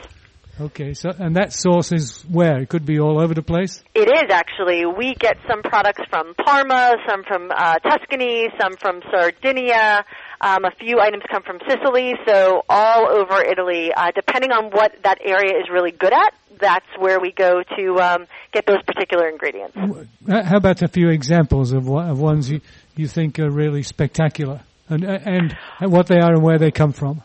Okay, 0.62 0.93
so 0.93 1.10
and 1.18 1.36
that 1.36 1.51
source 1.51 1.91
is 1.91 2.22
where 2.30 2.60
it 2.62 2.70
could 2.70 2.86
be 2.86 2.99
all 2.99 3.20
over 3.20 3.34
the 3.34 3.41
place. 3.41 3.84
It 3.95 4.08
is 4.08 4.30
actually. 4.32 4.86
We 4.86 5.16
get 5.16 5.38
some 5.49 5.64
products 5.64 6.01
from 6.12 6.36
Parma, 6.36 6.93
some 7.10 7.24
from 7.24 7.49
uh, 7.49 7.80
Tuscany, 7.80 8.49
some 8.62 8.74
from 8.78 9.01
Sardinia. 9.12 10.06
Um, 10.41 10.64
a 10.64 10.72
few 10.80 10.99
items 10.99 11.24
come 11.32 11.41
from 11.41 11.58
Sicily, 11.68 12.14
so 12.28 12.64
all 12.70 13.10
over 13.10 13.41
Italy. 13.43 13.91
Uh, 13.95 14.12
depending 14.14 14.51
on 14.51 14.66
what 14.70 14.91
that 15.04 15.18
area 15.26 15.58
is 15.58 15.70
really 15.72 15.91
good 15.91 16.14
at, 16.14 16.36
that's 16.60 16.86
where 16.99 17.20
we 17.20 17.32
go 17.32 17.64
to 17.78 17.99
um, 17.99 18.28
get 18.51 18.68
those 18.68 18.84
particular 18.86 19.30
ingredients. 19.30 19.76
Uh, 19.76 20.43
How 20.43 20.58
about 20.58 20.84
a 20.84 20.88
few 20.88 21.10
examples 21.10 21.72
of, 21.74 21.88
one- 21.88 22.10
of 22.10 22.20
ones 22.20 22.51
you, 22.51 22.62
you 22.95 23.08
think 23.08 23.39
are 23.39 23.49
really 23.49 23.82
spectacular, 23.82 24.62
and 24.88 25.04
and 25.04 25.56
what 25.80 26.06
they 26.06 26.20
are 26.20 26.34
and 26.36 26.43
where 26.43 26.60
they 26.60 26.70
come 26.70 26.91
from? 26.91 27.24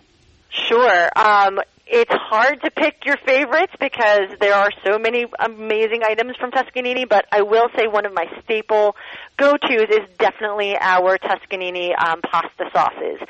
Sure. 0.51 1.09
Um, 1.15 1.59
it's 1.91 2.13
hard 2.13 2.61
to 2.63 2.71
pick 2.71 3.05
your 3.07 3.17
favorites 3.27 3.73
because 3.81 4.29
there 4.41 4.55
are 4.55 4.71
so 4.85 4.99
many 4.99 5.27
amazing 5.39 6.03
items 6.05 6.37
from 6.37 6.51
Tuscanini, 6.51 7.09
but 7.09 7.25
I 7.33 7.43
will 7.43 7.69
say 7.77 7.87
one 7.87 8.05
of 8.05 8.13
my 8.13 8.27
staple 8.45 8.95
go-tos 9.39 9.89
is 9.89 10.09
definitely 10.19 10.77
our 10.79 11.19
Tuscanini 11.19 11.95
um, 11.99 12.21
pasta 12.21 12.65
sauces. 12.75 13.21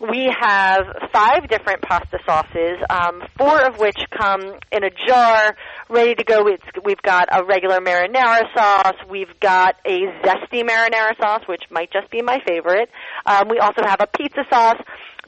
We 0.00 0.34
have 0.40 0.86
five 1.12 1.46
different 1.48 1.82
pasta 1.82 2.18
sauces, 2.24 2.78
um, 2.88 3.22
four 3.36 3.60
of 3.66 3.78
which 3.78 3.98
come 4.10 4.40
in 4.72 4.82
a 4.82 4.88
jar, 5.06 5.54
ready 5.90 6.14
to 6.14 6.24
go. 6.24 6.46
It's, 6.46 6.64
we've 6.82 7.02
got 7.02 7.28
a 7.30 7.44
regular 7.44 7.80
marinara 7.80 8.44
sauce. 8.56 8.96
We've 9.10 9.38
got 9.40 9.76
a 9.84 9.98
zesty 10.24 10.64
marinara 10.66 11.18
sauce, 11.20 11.42
which 11.46 11.64
might 11.70 11.92
just 11.92 12.10
be 12.10 12.22
my 12.22 12.38
favorite. 12.48 12.88
Um, 13.26 13.48
we 13.50 13.58
also 13.58 13.82
have 13.84 14.00
a 14.00 14.06
pizza 14.06 14.44
sauce. 14.50 14.80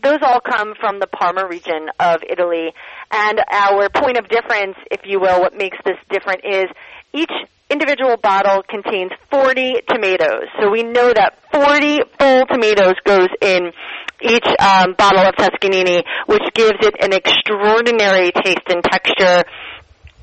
Those 0.03 0.18
all 0.22 0.40
come 0.40 0.74
from 0.80 0.98
the 0.98 1.07
Parma 1.07 1.46
region 1.46 1.88
of 2.00 2.22
Italy. 2.28 2.72
And 3.11 3.40
our 3.50 3.88
point 3.88 4.18
of 4.18 4.28
difference, 4.28 4.76
if 4.90 5.03
you 5.05 5.20
will, 5.20 5.40
what 5.40 5.57
makes 5.57 5.78
this 5.84 5.96
different 6.11 6.42
is 6.44 6.66
each 7.12 7.30
individual 7.70 8.16
bottle 8.16 8.62
contains 8.68 9.12
40 9.30 9.82
tomatoes. 9.88 10.50
So 10.61 10.70
we 10.70 10.82
know 10.82 11.12
that 11.12 11.38
40 11.53 12.00
full 12.18 12.46
tomatoes 12.46 12.94
goes 13.05 13.28
in 13.40 13.72
each 14.20 14.46
um, 14.59 14.94
bottle 14.98 15.22
of 15.22 15.34
Tuscanini, 15.36 16.03
which 16.26 16.42
gives 16.55 16.78
it 16.82 16.94
an 17.00 17.12
extraordinary 17.12 18.32
taste 18.44 18.66
and 18.68 18.82
texture. 18.82 19.42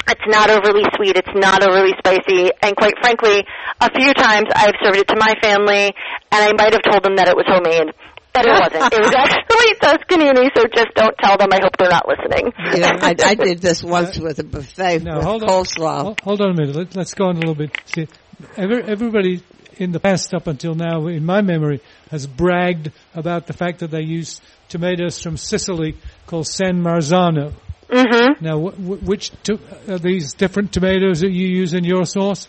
It's 0.08 0.28
not 0.28 0.50
overly 0.50 0.84
sweet. 0.96 1.16
It's 1.16 1.36
not 1.36 1.64
overly 1.64 1.94
spicy. 2.00 2.52
And 2.62 2.76
quite 2.76 2.98
frankly, 3.00 3.46
a 3.80 3.90
few 3.92 4.14
times 4.14 4.48
I've 4.56 4.76
served 4.84 4.98
it 4.98 5.08
to 5.08 5.16
my 5.18 5.36
family, 5.42 5.94
and 6.32 6.42
I 6.44 6.52
might 6.54 6.74
have 6.74 6.84
told 6.84 7.04
them 7.04 7.16
that 7.16 7.28
it 7.28 7.36
was 7.36 7.46
homemade. 7.48 7.94
But 8.34 8.46
it 8.46 8.50
wasn't. 8.52 8.94
It 8.94 9.00
was 9.02 9.16
actually 9.16 9.76
Tuscanini, 9.82 10.50
so 10.56 10.64
just 10.74 10.94
don't 10.96 11.16
tell 11.18 11.38
them. 11.38 11.50
I 11.52 11.60
hope 11.62 11.76
they're 11.78 11.90
not 11.90 12.08
listening. 12.08 12.54
You 12.74 12.80
know, 12.82 12.98
I, 13.02 13.16
I 13.26 13.36
did 13.36 13.60
this 13.60 13.84
once 13.98 14.18
with 14.18 14.40
a 14.40 14.44
buffet 14.44 15.04
Now, 15.04 15.16
with 15.18 15.26
hold 15.26 15.42
coleslaw. 15.44 16.02
hol- 16.02 16.18
hold 16.24 16.42
on 16.42 16.52
a 16.52 16.54
minute. 16.54 16.76
Let, 16.76 16.96
let's 16.96 17.14
go 17.14 17.26
on 17.26 17.38
a 17.38 17.40
little 17.40 17.56
bit. 17.56 17.72
See, 17.86 18.08
every, 18.56 18.84
everybody 18.84 19.42
in 19.78 19.92
the 19.92 20.00
past, 20.00 20.34
up 20.34 20.48
until 20.48 20.76
now, 20.76 21.08
in 21.08 21.26
my 21.26 21.42
memory, 21.42 21.82
has 22.12 22.28
bragged 22.28 22.92
about 23.16 23.48
the 23.48 23.54
fact 23.54 23.80
that 23.80 23.92
they 23.92 24.04
use 24.04 24.42
tomatoes 24.68 25.22
from 25.22 25.36
Sicily 25.38 25.96
called 26.28 26.48
San 26.48 26.84
Marzano. 26.84 27.54
Mm-hmm. 27.90 28.46
Now, 28.46 28.60
wh- 28.70 28.76
wh- 28.76 29.04
which 29.08 29.32
to- 29.44 29.60
are 29.88 29.98
these 29.98 30.34
different 30.34 30.72
tomatoes 30.74 31.22
that 31.22 31.32
you 31.32 31.48
use 31.48 31.74
in 31.74 31.84
your 31.84 32.06
sauce? 32.06 32.48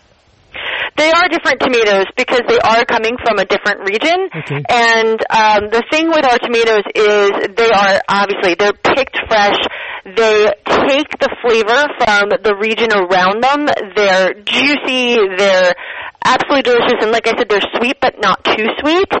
They 0.97 1.11
are 1.11 1.27
different 1.29 1.59
tomatoes 1.61 2.05
because 2.17 2.41
they 2.47 2.59
are 2.59 2.85
coming 2.85 3.15
from 3.23 3.39
a 3.39 3.45
different 3.45 3.87
region. 3.87 4.29
Okay. 4.35 4.61
And 4.69 5.17
um, 5.29 5.69
the 5.71 5.83
thing 5.91 6.09
with 6.09 6.25
our 6.25 6.37
tomatoes 6.37 6.83
is 6.93 7.31
they 7.55 7.71
are 7.71 8.01
obviously 8.07 8.55
they're 8.55 8.73
picked 8.73 9.17
fresh. 9.27 9.59
They 10.03 10.51
take 10.87 11.09
the 11.19 11.29
flavor 11.41 11.81
from 12.01 12.29
the 12.43 12.55
region 12.59 12.91
around 12.91 13.43
them. 13.43 13.67
They're 13.95 14.33
juicy. 14.33 15.17
They're 15.37 15.73
absolutely 16.23 16.63
delicious. 16.63 16.99
And 17.01 17.11
like 17.11 17.27
I 17.27 17.37
said, 17.37 17.49
they're 17.49 17.69
sweet 17.77 17.97
but 18.01 18.15
not 18.21 18.43
too 18.43 18.67
sweet. 18.79 19.11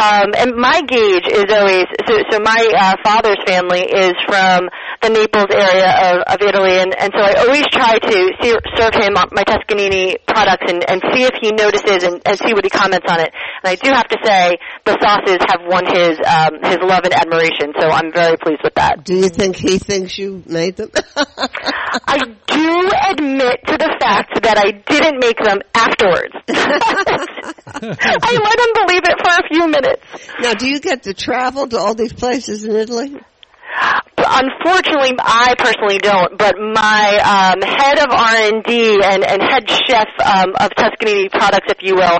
Um, 0.00 0.32
and 0.36 0.56
my 0.56 0.80
gauge 0.82 1.28
is 1.28 1.48
always 1.52 1.84
so. 2.08 2.14
So 2.30 2.38
my 2.40 2.60
uh, 2.72 2.96
father's 3.04 3.40
family 3.46 3.82
is 3.82 4.14
from 4.28 4.68
the 5.02 5.10
Naples 5.10 5.52
area 5.52 5.90
of, 6.12 6.22
of 6.24 6.38
Italy, 6.40 6.80
and, 6.80 6.94
and 6.96 7.12
so 7.12 7.20
I 7.20 7.44
always 7.44 7.64
try 7.72 7.98
to 7.98 8.16
see, 8.40 8.52
serve 8.76 8.94
him 8.94 9.12
my 9.12 9.44
Tuscanini 9.44 10.16
products 10.26 10.72
and, 10.72 10.84
and 10.88 11.02
see 11.12 11.24
if 11.24 11.36
he 11.40 11.52
notices 11.52 12.04
and, 12.04 12.20
and 12.24 12.38
see 12.38 12.52
what 12.54 12.64
he 12.64 12.70
comments 12.70 13.06
on 13.10 13.20
it. 13.20 13.32
And 13.62 13.68
I 13.68 13.74
do 13.74 13.90
have 13.92 14.08
to 14.08 14.18
say 14.24 14.56
the 14.84 14.96
sauces 15.00 15.40
have 15.48 15.68
won 15.68 15.84
his 15.84 16.16
um, 16.24 16.60
his 16.64 16.78
love 16.80 17.04
and 17.04 17.14
admiration, 17.14 17.72
so 17.78 17.88
I'm 17.88 18.12
very 18.12 18.36
pleased 18.36 18.62
with 18.64 18.74
that. 18.76 19.04
Do 19.04 19.14
you 19.14 19.28
think 19.28 19.56
he 19.56 19.78
thinks 19.78 20.18
you 20.18 20.42
made 20.46 20.76
them? 20.76 20.90
I 21.16 22.18
do 22.46 22.90
admit 23.10 23.66
to 23.66 23.76
the 23.76 23.96
fact 24.00 24.42
that 24.42 24.56
I 24.56 24.70
didn't 24.88 25.20
make 25.20 25.38
them 25.38 25.60
afterwards. 25.74 26.34
I 27.72 28.32
let 28.42 28.58
him 28.60 28.72
believe 28.86 29.02
it 29.04 29.18
for 29.22 29.30
a 29.30 29.48
few 29.48 29.68
minutes. 29.68 30.02
now, 30.40 30.54
do 30.54 30.68
you 30.68 30.80
get 30.80 31.04
to 31.04 31.14
travel 31.14 31.68
to 31.68 31.78
all 31.78 31.94
these 31.94 32.12
places 32.12 32.64
in 32.64 32.74
Italy? 32.74 33.20
Unfortunately, 34.26 35.16
I 35.18 35.54
personally 35.58 35.98
don't, 35.98 36.36
but 36.36 36.54
my 36.58 37.20
um, 37.24 37.60
head 37.62 37.98
of 37.98 38.08
R&D 38.10 39.00
and, 39.04 39.24
and 39.24 39.42
head 39.42 39.68
chef 39.86 40.08
um, 40.24 40.52
of 40.60 40.70
Tuscanini 40.76 41.30
products, 41.30 41.72
if 41.72 41.82
you 41.82 41.94
will, 41.94 42.18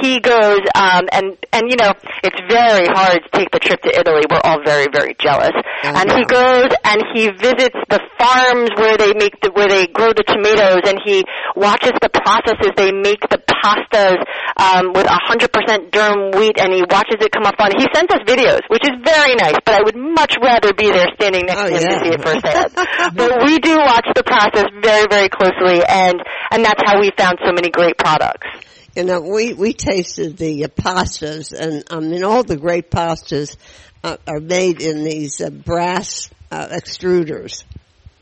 he 0.00 0.20
goes 0.20 0.60
um, 0.74 1.04
and 1.12 1.36
and 1.52 1.70
you 1.70 1.76
know 1.76 1.92
it's 2.24 2.40
very 2.48 2.86
hard 2.88 3.22
to 3.22 3.28
take 3.32 3.50
the 3.50 3.58
trip 3.58 3.80
to 3.82 3.90
Italy. 3.92 4.24
We're 4.28 4.40
all 4.42 4.62
very 4.64 4.88
very 4.92 5.14
jealous, 5.20 5.52
I 5.54 6.02
and 6.02 6.10
he 6.10 6.24
goes 6.24 6.70
and 6.84 7.02
he 7.14 7.28
visits 7.30 7.76
the 7.88 8.00
farms 8.18 8.70
where 8.76 8.96
they 8.96 9.12
make 9.14 9.38
the 9.40 9.50
where 9.52 9.68
they 9.68 9.86
grow 9.86 10.12
the 10.12 10.24
tomatoes, 10.24 10.82
and 10.88 10.98
he 11.04 11.24
watches 11.56 11.92
the 12.00 12.08
processes 12.08 12.72
they 12.76 12.92
make 12.92 13.20
the 13.28 13.38
pastas 13.62 14.18
um, 14.56 14.92
with 14.92 15.06
100% 15.06 15.90
durum 15.90 16.34
wheat, 16.34 16.58
and 16.58 16.72
he 16.72 16.82
watches 16.88 17.20
it 17.20 17.30
come 17.32 17.46
up 17.46 17.58
on. 17.58 17.70
He 17.76 17.86
sends 17.94 18.10
us 18.12 18.22
videos, 18.26 18.62
which 18.68 18.84
is 18.84 18.96
very 19.04 19.34
nice, 19.36 19.56
but 19.64 19.74
I 19.74 19.82
would 19.82 19.96
much 19.96 20.34
rather 20.42 20.72
be 20.74 20.90
there 20.90 21.06
standing 21.14 21.41
next 21.46 21.60
Oh, 21.60 21.68
to 21.68 21.74
him 21.76 21.82
yeah. 21.82 21.98
to 21.98 22.04
see 22.04 22.10
it 22.10 22.22
firsthand. 22.22 22.72
but 23.16 23.44
we 23.44 23.58
do 23.58 23.76
watch 23.76 24.06
the 24.14 24.22
process 24.24 24.66
very 24.82 25.06
very 25.08 25.28
closely, 25.28 25.82
and 25.88 26.16
and 26.50 26.64
that's 26.64 26.82
how 26.84 27.00
we 27.00 27.10
found 27.16 27.38
so 27.44 27.52
many 27.52 27.70
great 27.70 27.96
products. 27.98 28.46
You 28.94 29.04
know, 29.04 29.20
we, 29.22 29.54
we 29.54 29.72
tasted 29.72 30.36
the 30.36 30.64
uh, 30.66 30.68
pastas 30.68 31.52
and, 31.58 31.82
I 31.90 31.98
mean, 32.00 32.22
all 32.24 32.42
the 32.44 32.58
great 32.58 32.90
pastas 32.90 33.56
uh, 34.04 34.18
are 34.28 34.38
made 34.38 34.82
in 34.82 35.02
these 35.02 35.40
uh, 35.40 35.48
brass 35.48 36.28
uh, 36.50 36.68
extruders. 36.68 37.64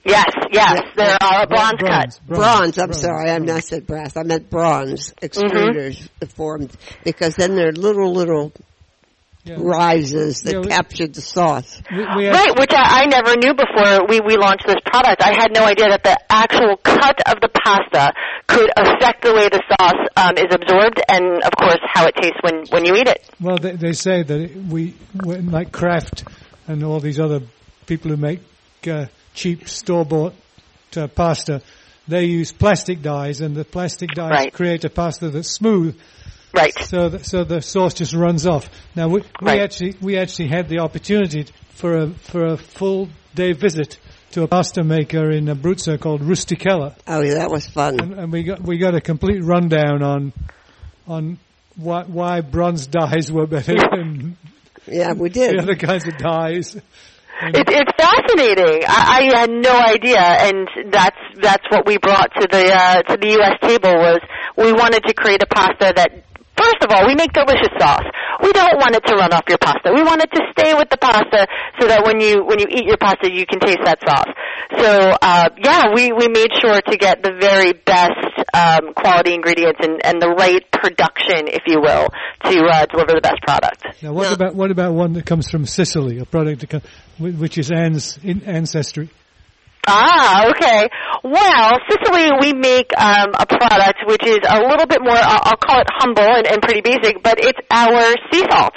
Yes, 0.05 0.27
yes, 0.53 0.81
Yeah. 0.81 0.93
there 0.95 1.19
are 1.21 1.43
a 1.43 1.47
bronze, 1.49 1.79
Bronze. 1.81 2.19
cut. 2.21 2.27
Bronze, 2.29 2.79
I'm 2.79 2.87
bronze, 2.87 3.01
sorry, 3.01 3.31
I'm 3.31 3.45
not 3.47 3.65
said 3.65 3.85
brass, 3.85 4.17
I 4.17 4.23
meant 4.23 4.49
bronze 4.49 5.13
extruders 5.21 6.09
formed 6.37 6.71
because 7.03 7.35
then 7.35 7.57
they're 7.57 7.73
little, 7.73 8.13
little 8.13 8.53
Yeah. 9.45 9.57
rises 9.59 10.43
that 10.43 10.53
Yeah, 10.53 10.61
we- 10.61 10.67
capture 10.69 11.07
the 11.07 11.23
sauce. 11.23 11.81
We, 11.91 11.99
we 11.99 12.29
Right, 12.29 12.53
which 12.59 12.73
I, 12.75 13.03
I 13.03 13.07
never 13.07 13.37
knew 13.37 13.55
before 13.55 14.07
we, 14.07 14.21
we 14.21 14.37
launched 14.37 14.67
this 14.67 14.77
product. 14.85 15.23
I 15.23 15.33
had 15.33 15.49
no 15.55 15.65
idea 15.65 15.89
that 15.89 16.05
the 16.05 16.19
actual 16.31 16.77
cut 16.77 17.21
of 17.27 17.41
the 17.41 17.49
pasta 17.49 18.13
could 18.47 18.69
affect 18.77 19.23
the 19.25 19.33
way 19.33 19.49
the 19.49 19.63
sauce 19.71 20.09
um, 20.17 20.37
is 20.37 20.53
absorbed 20.53 21.01
and, 21.09 21.43
of 21.43 21.53
course, 21.59 21.79
how 21.85 22.07
it 22.07 22.15
tastes 22.17 22.37
when, 22.43 22.67
when 22.69 22.85
you 22.85 22.95
eat 22.97 23.09
it. 23.09 23.25
Well, 23.41 23.57
they, 23.57 23.77
they 23.77 23.93
say 23.95 24.23
that 24.23 24.57
we, 24.69 24.95
when, 25.25 25.51
like 25.51 25.73
Kraft 25.73 26.25
and 26.69 26.85
all 26.85 27.01
these 27.01 27.19
other 27.19 27.41
people 27.87 28.11
who 28.11 28.19
make 28.19 28.41
uh, 28.87 29.07
cheap 29.33 29.69
store-bought 29.69 30.35
uh, 30.97 31.07
pasta, 31.09 31.63
they 32.07 32.25
use 32.25 32.53
plastic 32.53 33.01
dies, 33.01 33.41
and 33.41 33.57
the 33.57 33.65
plastic 33.65 34.11
dies 34.11 34.31
Right. 34.31 34.53
create 34.53 34.85
a 34.85 34.91
pasta 34.91 35.31
that's 35.31 35.51
smooth, 35.51 35.99
Right. 36.53 36.73
so 36.81 37.09
that, 37.11 37.25
so 37.27 37.45
the 37.45 37.61
sauce 37.63 37.95
just 37.95 38.15
runs 38.15 38.47
off. 38.47 38.69
Now 38.97 39.09
we, 39.09 39.21
we 39.21 39.27
Right. 39.43 39.61
actually 39.61 39.97
we 40.01 40.19
actually 40.19 40.49
had 40.49 40.69
the 40.69 40.81
opportunity 40.81 41.47
for 41.75 41.97
a 41.97 42.11
for 42.11 42.45
a 42.47 42.57
full 42.57 43.09
day 43.35 43.53
visit 43.53 43.99
to 44.33 44.43
a 44.43 44.49
pasta 44.49 44.83
maker 44.85 45.31
in 45.31 45.47
Abruzzo 45.47 45.99
called 46.01 46.21
Rustichella, 46.23 46.95
Oh, 47.07 47.21
yeah, 47.21 47.35
that 47.35 47.51
was 47.51 47.67
fun. 47.69 47.99
and, 48.01 48.15
and 48.15 48.33
we 48.33 48.43
got 48.45 48.61
we 48.63 48.79
got 48.79 48.95
a 48.95 49.01
complete 49.01 49.43
rundown 49.43 50.03
on 50.03 50.33
on 51.09 51.39
why, 51.77 52.03
why 52.05 52.41
bronze 52.41 52.87
dies 52.87 53.31
were 53.33 53.47
better 53.47 53.75
than 53.75 54.37
Yeah, 54.87 55.13
we 55.15 55.29
did. 55.31 55.57
the 55.57 55.63
other 55.63 55.77
kinds 55.77 56.07
of 56.07 56.17
dies. 56.19 56.75
It, 56.77 56.85
it's 57.69 57.93
fascinating. 57.97 58.85
I, 58.87 59.31
I 59.33 59.39
had 59.41 59.51
no 59.51 59.75
idea, 59.79 60.21
and 60.21 60.69
that's 60.93 61.17
that's 61.41 61.65
what 61.71 61.87
we 61.87 61.97
brought 61.97 62.31
to 62.35 62.47
the 62.51 62.71
uh, 62.75 63.03
to 63.03 63.17
the 63.17 63.29
U.S. 63.39 63.57
table 63.63 63.95
was 63.95 64.19
we 64.59 64.73
wanted 64.73 65.05
to 65.05 65.15
create 65.15 65.43
a 65.43 65.47
pasta 65.47 65.93
that. 65.97 66.25
First 66.61 66.83
of 66.85 66.91
all, 66.93 67.07
we 67.07 67.15
make 67.15 67.33
delicious 67.33 67.73
sauce. 67.81 68.05
We 68.43 68.53
don't 68.53 68.77
want 68.77 68.95
it 68.95 69.05
to 69.07 69.15
run 69.17 69.33
off 69.33 69.45
your 69.49 69.59
pasta. 69.59 69.93
We 69.95 70.03
want 70.03 70.21
it 70.23 70.31
to 70.33 70.41
stay 70.53 70.75
with 70.75 70.91
the 70.91 70.99
pasta 70.99 71.47
so 71.81 71.89
that 71.89 72.05
when 72.05 72.21
you 72.21 72.45
when 72.45 72.59
you 72.59 72.67
eat 72.69 72.85
your 72.85 72.97
pasta, 72.99 73.33
you 73.33 73.47
can 73.47 73.61
taste 73.61 73.81
that 73.85 73.99
sauce. 74.05 74.33
So 74.79 75.13
uh, 75.23 75.49
yeah, 75.59 75.93
we 75.95 76.13
we 76.13 76.29
made 76.29 76.51
sure 76.61 76.81
to 76.81 76.97
get 76.97 77.23
the 77.23 77.33
very 77.41 77.73
best 77.73 78.13
um, 78.53 78.93
quality 78.95 79.33
ingredients 79.35 79.81
and, 79.83 80.01
and 80.05 80.21
the 80.21 80.29
right 80.29 80.65
production, 80.71 81.49
if 81.49 81.63
you 81.67 81.81
will, 81.81 82.09
to 82.45 82.57
uh, 82.69 82.87
deliver 82.87 83.13
the 83.15 83.21
best 83.23 83.41
product. 83.43 84.03
Now, 84.03 84.13
what 84.13 84.29
No. 84.29 84.35
about 84.35 84.55
what 84.55 84.71
about 84.71 84.93
one 84.95 85.15
that 85.15 85.25
comes 85.27 85.51
from 85.51 85.65
Sicily, 85.67 86.19
a 86.19 86.27
product 86.27 86.61
that 86.61 86.71
com- 86.71 86.83
which 87.19 87.57
is 87.59 87.71
Anne's 87.71 88.19
in 88.23 88.43
ancestry? 88.45 89.09
Ah, 89.87 90.51
okay. 90.51 90.89
Well, 91.25 91.79
Sicily, 91.89 92.31
we 92.41 92.53
make 92.53 92.93
um, 92.97 93.31
a 93.39 93.47
product 93.47 94.01
which 94.07 94.25
is 94.27 94.39
a 94.49 94.61
little 94.61 94.87
bit 94.87 95.01
more, 95.03 95.17
I'll, 95.17 95.41
I'll 95.45 95.57
call 95.57 95.81
it 95.81 95.87
humble 95.91 96.23
and, 96.23 96.47
and 96.47 96.63
pretty 96.63 96.81
basic, 96.83 97.23
but 97.23 97.39
it's 97.41 97.59
our 97.71 98.15
sea 98.33 98.45
salt. 98.51 98.75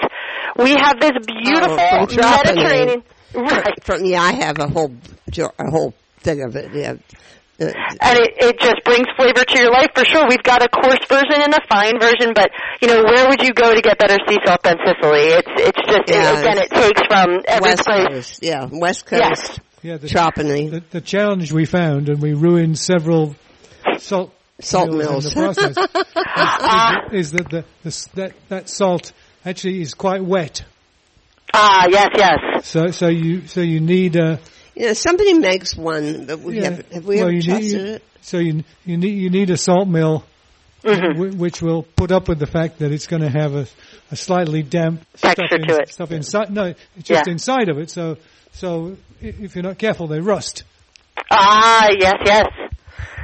We 0.58 0.72
have 0.72 1.00
this 1.00 1.12
beautiful 1.26 1.78
Oh, 1.80 2.06
Mediterranean. 2.10 3.04
Right. 3.36 3.84
From, 3.84 4.06
yeah, 4.06 4.22
I 4.22 4.32
have 4.34 4.60
a 4.60 4.68
whole, 4.68 4.94
a 5.58 5.72
whole 5.72 5.96
thing 6.20 6.44
of 6.44 6.56
it, 6.56 6.72
yeah. 6.72 6.94
Uh, 7.60 7.72
And 8.00 8.20
it, 8.20 8.34
it 8.38 8.60
just 8.60 8.84
brings 8.86 9.08
flavor 9.18 9.44
to 9.44 9.60
your 9.60 9.72
life 9.72 9.90
for 9.96 10.06
sure. 10.06 10.26
We've 10.30 10.44
got 10.44 10.62
a 10.64 10.70
coarse 10.70 11.04
version 11.10 11.42
and 11.42 11.52
a 11.54 11.60
fine 11.68 12.00
version, 12.00 12.34
but 12.36 12.52
you 12.80 12.88
know, 12.90 13.04
where 13.04 13.28
would 13.30 13.42
you 13.42 13.52
go 13.54 13.74
to 13.74 13.82
get 13.82 13.98
better 13.98 14.18
sea 14.28 14.38
salt 14.46 14.62
than 14.64 14.78
Sicily? 14.86 15.34
It's 15.34 15.48
it's 15.58 15.80
just 15.88 16.10
Yeah, 16.10 16.40
again, 16.40 16.58
it 16.60 16.70
takes 16.70 17.02
from 17.08 17.42
every 17.48 17.70
West 17.72 17.84
place. 17.86 18.08
Coast, 18.08 18.40
yeah, 18.44 18.68
West 18.72 19.06
Coast. 19.08 19.22
Yes. 19.24 19.60
Coast, 19.84 19.86
Yeah, 19.86 19.98
the, 19.98 20.08
Trapani. 20.08 20.72
the, 20.72 20.84
the 20.92 21.02
challenge 21.02 21.52
we 21.52 21.66
found, 21.66 22.10
and 22.10 22.22
we 22.22 22.34
ruined 22.34 22.78
several 22.80 23.36
salt 23.98 24.34
Salt 24.60 24.92
mills 24.92 25.26
in 25.26 25.34
the 25.34 25.36
process, 25.36 25.78
is, 27.14 27.26
is 27.26 27.32
that 27.32 27.50
the, 27.50 27.66
the 27.84 28.08
that 28.16 28.34
that 28.50 28.70
salt 28.70 29.12
actually 29.44 29.82
is 29.82 29.94
quite 29.94 30.24
wet. 30.24 30.64
Ah, 31.54 31.88
yes, 31.90 32.10
yes. 32.16 32.66
So 32.68 32.88
so 32.92 33.08
you 33.10 33.48
so 33.48 33.62
you 33.62 33.80
need 33.80 34.16
a 34.16 34.40
You 34.76 34.88
know, 34.88 34.94
somebody 34.94 35.34
makes 35.34 35.76
one, 35.76 36.28
but 36.28 36.40
we 36.40 36.58
yeah, 36.60 36.70
have, 36.70 36.92
have 36.92 37.06
we 37.06 37.18
well, 37.18 37.30
ever 37.30 37.42
tested 37.42 37.82
need, 37.82 37.92
it? 37.96 38.04
So 38.22 38.38
you 38.38 38.64
you 38.86 38.98
need 38.98 39.18
you 39.18 39.30
need 39.32 39.50
a 39.50 39.58
salt 39.58 39.88
mill. 39.88 40.24
Mm-hmm. 40.84 41.20
whi- 41.20 41.36
Which 41.38 41.62
will 41.62 41.84
put 41.84 42.12
up 42.12 42.28
with 42.28 42.40
the 42.40 42.48
fact 42.48 42.80
that 42.80 42.92
it's 42.92 43.08
going 43.08 43.22
to 43.22 43.30
have 43.30 43.56
a, 43.56 43.68
a 44.12 44.16
slightly 44.16 44.64
damp 44.64 45.06
stuff, 45.16 45.36
Texture 45.36 45.56
in- 45.56 45.68
to 45.68 45.76
it. 45.78 45.90
stuff 45.90 46.12
inside. 46.12 46.52
No, 46.52 46.66
it's 46.66 47.08
just 47.08 47.28
Yeah. 47.28 47.32
inside 47.32 47.70
of 47.70 47.78
it. 47.78 47.90
So, 47.90 48.18
so 48.52 48.98
if 49.22 49.56
you're 49.56 49.64
not 49.64 49.78
careful, 49.78 50.08
they 50.08 50.20
rust. 50.20 50.64
Ah, 51.32 51.90
yes, 51.98 52.14
yes. 52.26 52.46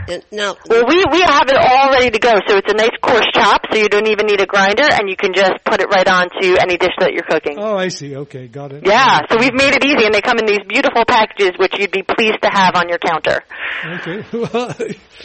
And 0.09 0.23
now, 0.31 0.55
Well, 0.67 0.85
we 0.87 1.05
we 1.11 1.21
have 1.21 1.47
it 1.49 1.55
all 1.55 1.91
ready 1.91 2.09
to 2.09 2.17
go, 2.19 2.33
so 2.47 2.57
it's 2.57 2.71
a 2.71 2.75
nice 2.75 2.97
coarse 3.01 3.27
chop, 3.33 3.61
so 3.71 3.77
you 3.77 3.87
don't 3.89 4.07
even 4.07 4.25
need 4.25 4.41
a 4.41 4.47
grinder, 4.47 4.87
and 4.91 5.07
you 5.07 5.15
can 5.15 5.33
just 5.35 5.63
put 5.65 5.81
it 5.81 5.87
right 5.93 6.07
onto 6.07 6.57
any 6.57 6.77
dish 6.77 6.95
that 6.99 7.13
you're 7.13 7.23
cooking. 7.29 7.57
Oh, 7.59 7.77
I 7.77 7.89
see. 7.89 8.15
Okay, 8.15 8.47
got 8.47 8.71
it. 8.73 8.87
Yeah, 8.87 9.19
so 9.29 9.37
we've 9.39 9.53
made 9.53 9.75
it 9.75 9.85
easy, 9.85 10.05
and 10.05 10.13
they 10.13 10.21
come 10.21 10.39
in 10.39 10.47
these 10.47 10.65
beautiful 10.67 11.05
packages, 11.05 11.51
which 11.59 11.77
you'd 11.77 11.91
be 11.91 12.01
pleased 12.01 12.41
to 12.41 12.49
have 12.49 12.75
on 12.75 12.89
your 12.89 12.97
counter. 12.97 13.43
Okay. 13.85 14.25
Well, 14.39 14.73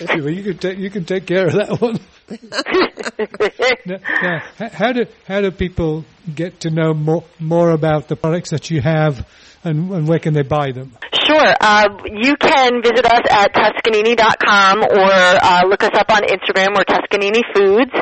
well, 0.09 0.29
you 0.29 0.43
can 0.43 0.59
take 0.59 0.79
you 0.79 0.91
can 0.91 1.05
take 1.05 1.25
care 1.27 1.47
of 1.47 1.53
that 1.55 1.81
one. 1.81 2.01
Now, 3.87 3.99
now, 4.23 4.43
how 4.73 4.93
do 4.93 5.07
how 5.27 5.41
do 5.41 5.51
people 5.51 6.05
get 6.35 6.61
to 6.61 6.71
know 6.71 6.95
more 6.95 7.25
more 7.39 7.71
about 7.71 8.09
the 8.09 8.17
products 8.17 8.51
that 8.51 8.71
you 8.71 8.81
have 8.81 9.27
and, 9.65 9.91
and 9.91 10.09
where 10.09 10.19
can 10.19 10.35
they 10.35 10.43
buy 10.43 10.73
them? 10.73 10.93
Sure. 11.27 11.55
Uh, 11.61 11.89
you 12.05 12.37
can 12.37 12.83
visit 12.83 13.07
us 13.07 13.25
at 13.31 13.55
Tuscanini.com 13.55 14.83
or 14.83 15.11
uh, 15.11 15.63
look 15.67 15.83
us 15.83 15.95
up 15.95 16.11
on 16.11 16.23
Instagram. 16.23 16.77
We're 16.77 16.85
Tuscanini 16.85 17.41
Foods. 17.55 17.95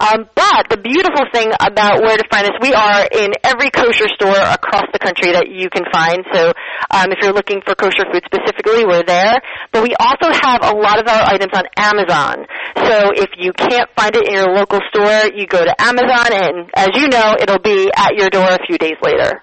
Um, 0.00 0.24
but 0.34 0.70
the 0.70 0.78
beautiful 0.80 1.28
thing 1.32 1.52
about 1.60 2.00
where 2.00 2.16
to 2.16 2.24
find 2.32 2.48
us, 2.48 2.56
we 2.62 2.72
are 2.72 3.04
in 3.12 3.32
every 3.44 3.70
kosher 3.70 4.08
store 4.08 4.32
across 4.32 4.88
the 4.92 4.98
country 4.98 5.32
that 5.32 5.52
you 5.52 5.68
can 5.68 5.84
find. 5.92 6.24
So 6.32 6.56
um, 6.90 7.12
if 7.12 7.20
you're 7.20 7.36
looking 7.36 7.60
for 7.60 7.74
kosher 7.74 8.08
food 8.08 8.24
specifically, 8.24 8.88
we're 8.88 9.04
there. 9.04 9.36
But 9.72 9.82
we 9.82 9.92
also 10.00 10.32
have 10.32 10.64
a 10.64 10.72
lot 10.72 10.98
of 10.98 11.06
our 11.06 11.22
items 11.28 11.52
on 11.52 11.68
Amazon. 11.76 12.48
So 12.80 13.12
if 13.12 13.36
you 13.36 13.52
can't 13.52 13.90
find 13.92 14.16
it 14.16 14.26
in 14.26 14.34
your 14.34 14.56
local 14.56 14.80
store, 14.88 15.28
you 15.36 15.46
go 15.46 15.60
to 15.60 15.74
Amazon, 15.76 16.32
and 16.32 16.70
as 16.72 16.96
you 16.96 17.08
know, 17.08 17.36
it'll 17.38 17.60
be 17.60 17.92
at 17.92 18.16
your 18.16 18.30
door 18.30 18.48
a 18.48 18.64
few 18.66 18.78
days 18.78 18.96
later. 19.02 19.42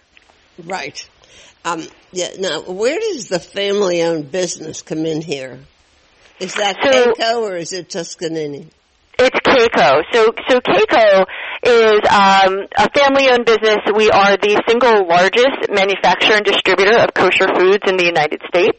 Right. 0.65 1.07
Um, 1.67 1.87
yeah. 2.11 2.29
Now, 2.39 2.61
where 2.61 2.99
does 2.99 3.27
the 3.27 3.39
family-owned 3.39 4.31
business 4.31 4.81
come 4.81 5.05
in 5.05 5.21
here? 5.21 5.59
Is 6.39 6.53
that 6.55 6.77
So- 6.83 7.13
Kayco 7.13 7.41
or 7.41 7.57
is 7.57 7.73
it 7.73 7.89
Tuscanini? 7.89 8.67
It's 9.19 9.39
Kayco. 9.39 10.03
So, 10.13 10.31
so 10.47 10.59
Kayco 10.61 11.25
is 11.65 12.01
um, 12.05 12.67
a 12.77 12.87
family-owned 12.93 13.45
business. 13.45 13.79
We 13.95 14.11
are 14.11 14.37
the 14.37 14.61
single 14.69 15.07
largest 15.07 15.73
manufacturer 15.73 16.35
and 16.37 16.45
distributor 16.45 16.99
of 16.99 17.15
kosher 17.15 17.47
foods 17.57 17.83
in 17.89 17.97
the 17.97 18.05
United 18.05 18.41
States. 18.47 18.77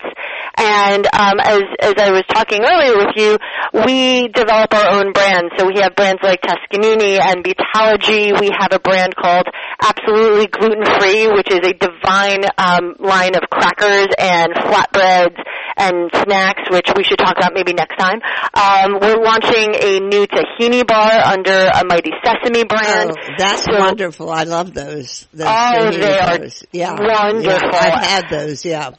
And 0.57 1.07
um, 1.13 1.39
as 1.43 1.63
as 1.81 1.95
I 1.99 2.11
was 2.11 2.23
talking 2.31 2.63
earlier 2.63 2.97
with 2.99 3.15
you, 3.17 3.39
we 3.85 4.29
develop 4.29 4.75
our 4.75 4.99
own 4.99 5.13
brands. 5.13 5.51
So 5.59 5.67
we 5.67 5.81
have 5.83 5.95
brands 5.97 6.23
like 6.23 6.41
Tuscanini 6.43 7.19
and 7.19 7.43
Vitalogy. 7.45 8.39
We 8.39 8.51
have 8.57 8.71
a 8.73 8.79
brand 8.79 9.15
called 9.17 9.47
Absolutely 9.81 10.47
Gluten 10.49 10.85
Free, 10.99 11.29
which 11.29 11.51
is 11.51 11.61
a 11.63 11.73
divine 11.73 12.45
um, 12.59 12.95
line 12.99 13.35
of 13.37 13.43
crackers 13.51 14.09
and 14.19 14.53
flatbreads 14.55 15.37
and 15.77 16.11
snacks, 16.25 16.69
which 16.71 16.89
we 16.97 17.05
should 17.05 17.19
talk 17.19 17.37
about 17.39 17.53
maybe 17.55 17.73
next 17.73 17.97
time. 17.97 18.21
Um, 18.55 18.99
we're 19.01 19.23
launching 19.23 19.75
a 19.75 20.01
new 20.01 20.27
tahini 20.27 20.85
bar 20.87 21.13
under 21.25 21.53
a 21.53 21.85
Mighty 21.87 22.11
Sesame 22.25 22.65
brand. 22.65 23.11
Oh, 23.13 23.29
that's 23.39 23.65
So- 23.65 23.79
wonderful. 23.79 24.31
I 24.31 24.43
love 24.43 24.75
those. 24.75 25.27
those 25.33 25.47
Oh, 25.49 25.91
they 25.93 26.19
are 26.19 26.39
bars. 26.39 26.65
yeah. 26.73 26.93
wonderful. 26.99 27.49
Yeah, 27.49 27.71
I've 27.73 28.05
had 28.05 28.25
those. 28.31 28.65
Yeah. 28.65 28.91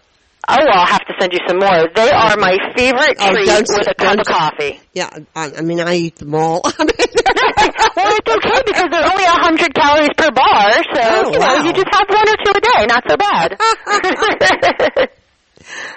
Oh, 0.47 0.55
well, 0.57 0.77
I'll 0.79 0.87
have 0.87 1.05
to 1.05 1.13
send 1.19 1.33
you 1.33 1.39
some 1.47 1.57
more. 1.59 1.87
They 1.93 2.09
are 2.09 2.35
my 2.37 2.57
favorite 2.75 3.17
Oh, 3.19 3.31
treat 3.33 3.45
don't- 3.45 3.67
with 3.69 3.87
a 3.87 3.93
cup 3.93 4.19
of 4.19 4.25
coffee. 4.25 4.79
Yeah. 4.93 5.09
I, 5.35 5.51
I 5.57 5.61
mean, 5.61 5.79
I 5.81 5.95
eat 5.95 6.15
them 6.15 6.33
all. 6.33 6.61
well, 6.63 6.73
it's 6.79 8.31
okay 8.31 8.61
because 8.65 8.87
they're 8.91 9.11
only 9.11 9.25
a 9.25 9.37
hundred 9.37 9.73
calories 9.75 10.09
per 10.17 10.31
bar, 10.31 10.71
so 10.71 11.01
Oh, 11.01 11.31
you 11.31 11.39
know 11.39 11.45
wow. 11.45 11.63
you 11.63 11.73
just 11.73 11.87
have 11.91 12.07
one 12.09 12.29
or 12.29 12.37
two 12.43 12.53
a 12.55 12.61
day. 12.61 12.85
Not 12.87 13.03
so 13.07 13.17
bad. 13.17 15.09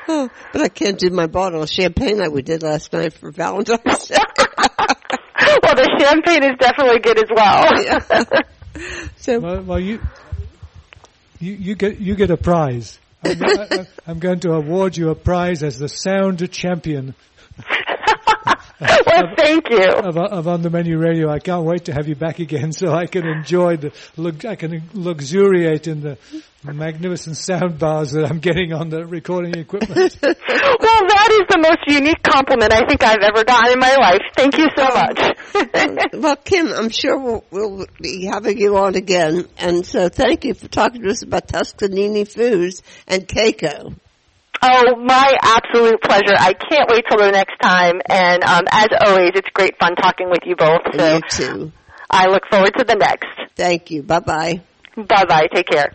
Oh, 0.08 0.28
but 0.52 0.60
I 0.60 0.68
can't 0.68 0.98
do 0.98 1.08
my 1.10 1.26
bottle 1.28 1.62
of 1.62 1.70
champagne 1.70 2.18
like 2.18 2.30
we 2.32 2.42
did 2.42 2.62
last 2.62 2.92
night 2.92 3.14
for 3.14 3.30
Valentine's 3.30 4.08
Day. 4.08 4.16
well, 4.18 5.74
the 5.74 5.96
champagne 5.98 6.42
is 6.44 6.58
definitely 6.58 6.98
good 6.98 7.18
as 7.18 7.30
well. 7.34 9.10
so, 9.16 9.38
Well, 9.38 9.62
well 9.62 9.80
you, 9.80 10.00
you, 11.38 11.52
you 11.52 11.74
get, 11.74 12.00
you 12.00 12.16
get 12.16 12.30
a 12.30 12.36
prize. 12.36 12.98
I'm, 14.06 14.18
going 14.18 14.40
to 14.40 14.52
award 14.52 14.96
you 14.96 15.10
a 15.10 15.14
prize 15.14 15.62
as 15.62 15.78
the 15.78 15.88
sound 15.88 16.50
champion 16.50 17.14
well, 19.06 19.34
thank 19.36 19.70
you. 19.70 19.88
of, 19.88 20.16
of 20.16 20.48
On 20.48 20.62
the 20.62 20.70
Menu 20.70 20.98
Radio. 20.98 21.30
I 21.30 21.38
can't 21.38 21.64
wait 21.64 21.84
to 21.86 21.92
have 21.92 22.08
you 22.08 22.14
back 22.14 22.38
again 22.38 22.72
so 22.80 22.92
I 22.92 23.06
can 23.06 23.26
enjoy 23.26 23.76
the, 23.76 23.92
lux- 24.16 24.44
I 24.44 24.56
can 24.56 24.82
luxuriate 24.92 25.86
in 25.86 26.00
the 26.00 26.18
magnificent 26.64 27.36
sound 27.36 27.78
bars 27.78 28.12
that 28.12 28.24
I'm 28.24 28.38
getting 28.38 28.72
on 28.72 28.88
the 28.88 29.04
recording 29.06 29.54
equipment. 29.54 30.18
Well, 30.82 31.00
that 31.08 31.28
is 31.30 31.46
the 31.48 31.58
most 31.58 31.80
unique 31.86 32.22
compliment 32.22 32.72
I 32.72 32.86
think 32.86 33.04
I've 33.04 33.22
ever 33.22 33.44
gotten 33.44 33.72
in 33.74 33.78
my 33.78 33.94
life. 33.94 34.20
Thank 34.36 34.58
you 34.58 34.66
so 34.76 34.88
much. 34.88 36.12
well, 36.12 36.36
Kim, 36.36 36.72
I'm 36.72 36.88
sure 36.88 37.16
we'll, 37.18 37.44
we'll 37.50 37.86
be 38.00 38.24
having 38.24 38.58
you 38.58 38.76
on 38.76 38.96
again. 38.96 39.48
And 39.58 39.86
so 39.86 40.08
thank 40.08 40.44
you 40.44 40.54
for 40.54 40.68
talking 40.68 41.02
to 41.02 41.10
us 41.10 41.22
about 41.22 41.46
Tuscanini 41.48 42.24
Foods 42.24 42.82
and 43.06 43.28
Kayco. 43.28 43.94
Oh, 44.64 44.96
my 44.96 45.36
absolute 45.42 46.00
pleasure. 46.02 46.36
I 46.38 46.52
can't 46.52 46.88
wait 46.88 47.04
till 47.08 47.18
the 47.18 47.32
next 47.32 47.58
time. 47.60 48.00
And 48.08 48.44
um, 48.44 48.62
as 48.70 48.88
always, 49.06 49.32
it's 49.34 49.48
great 49.54 49.76
fun 49.80 49.96
talking 49.96 50.30
with 50.30 50.40
you 50.44 50.54
both. 50.54 50.82
So 50.96 51.14
you 51.16 51.20
too. 51.28 51.72
I 52.08 52.26
look 52.26 52.42
forward 52.50 52.72
to 52.78 52.84
the 52.84 52.94
next. 52.94 53.26
Thank 53.56 53.90
you. 53.90 54.02
Bye 54.02 54.20
bye. 54.20 54.60
Bye 54.96 55.24
bye. 55.24 55.48
Take 55.52 55.68
care. 55.68 55.92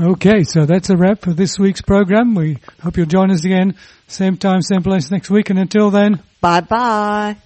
Okay, 0.00 0.44
so 0.44 0.64
that's 0.64 0.90
a 0.90 0.96
wrap 0.96 1.22
for 1.22 1.32
this 1.32 1.58
week's 1.58 1.82
program. 1.82 2.34
We 2.36 2.58
hope 2.80 2.96
you'll 2.96 3.06
join 3.06 3.32
us 3.32 3.44
again, 3.44 3.74
same 4.06 4.36
time, 4.36 4.62
same 4.62 4.82
place 4.82 5.10
next 5.10 5.28
week. 5.28 5.50
And 5.50 5.58
until 5.58 5.90
then, 5.90 6.22
Bye 6.40 6.60
bye. 6.60 7.36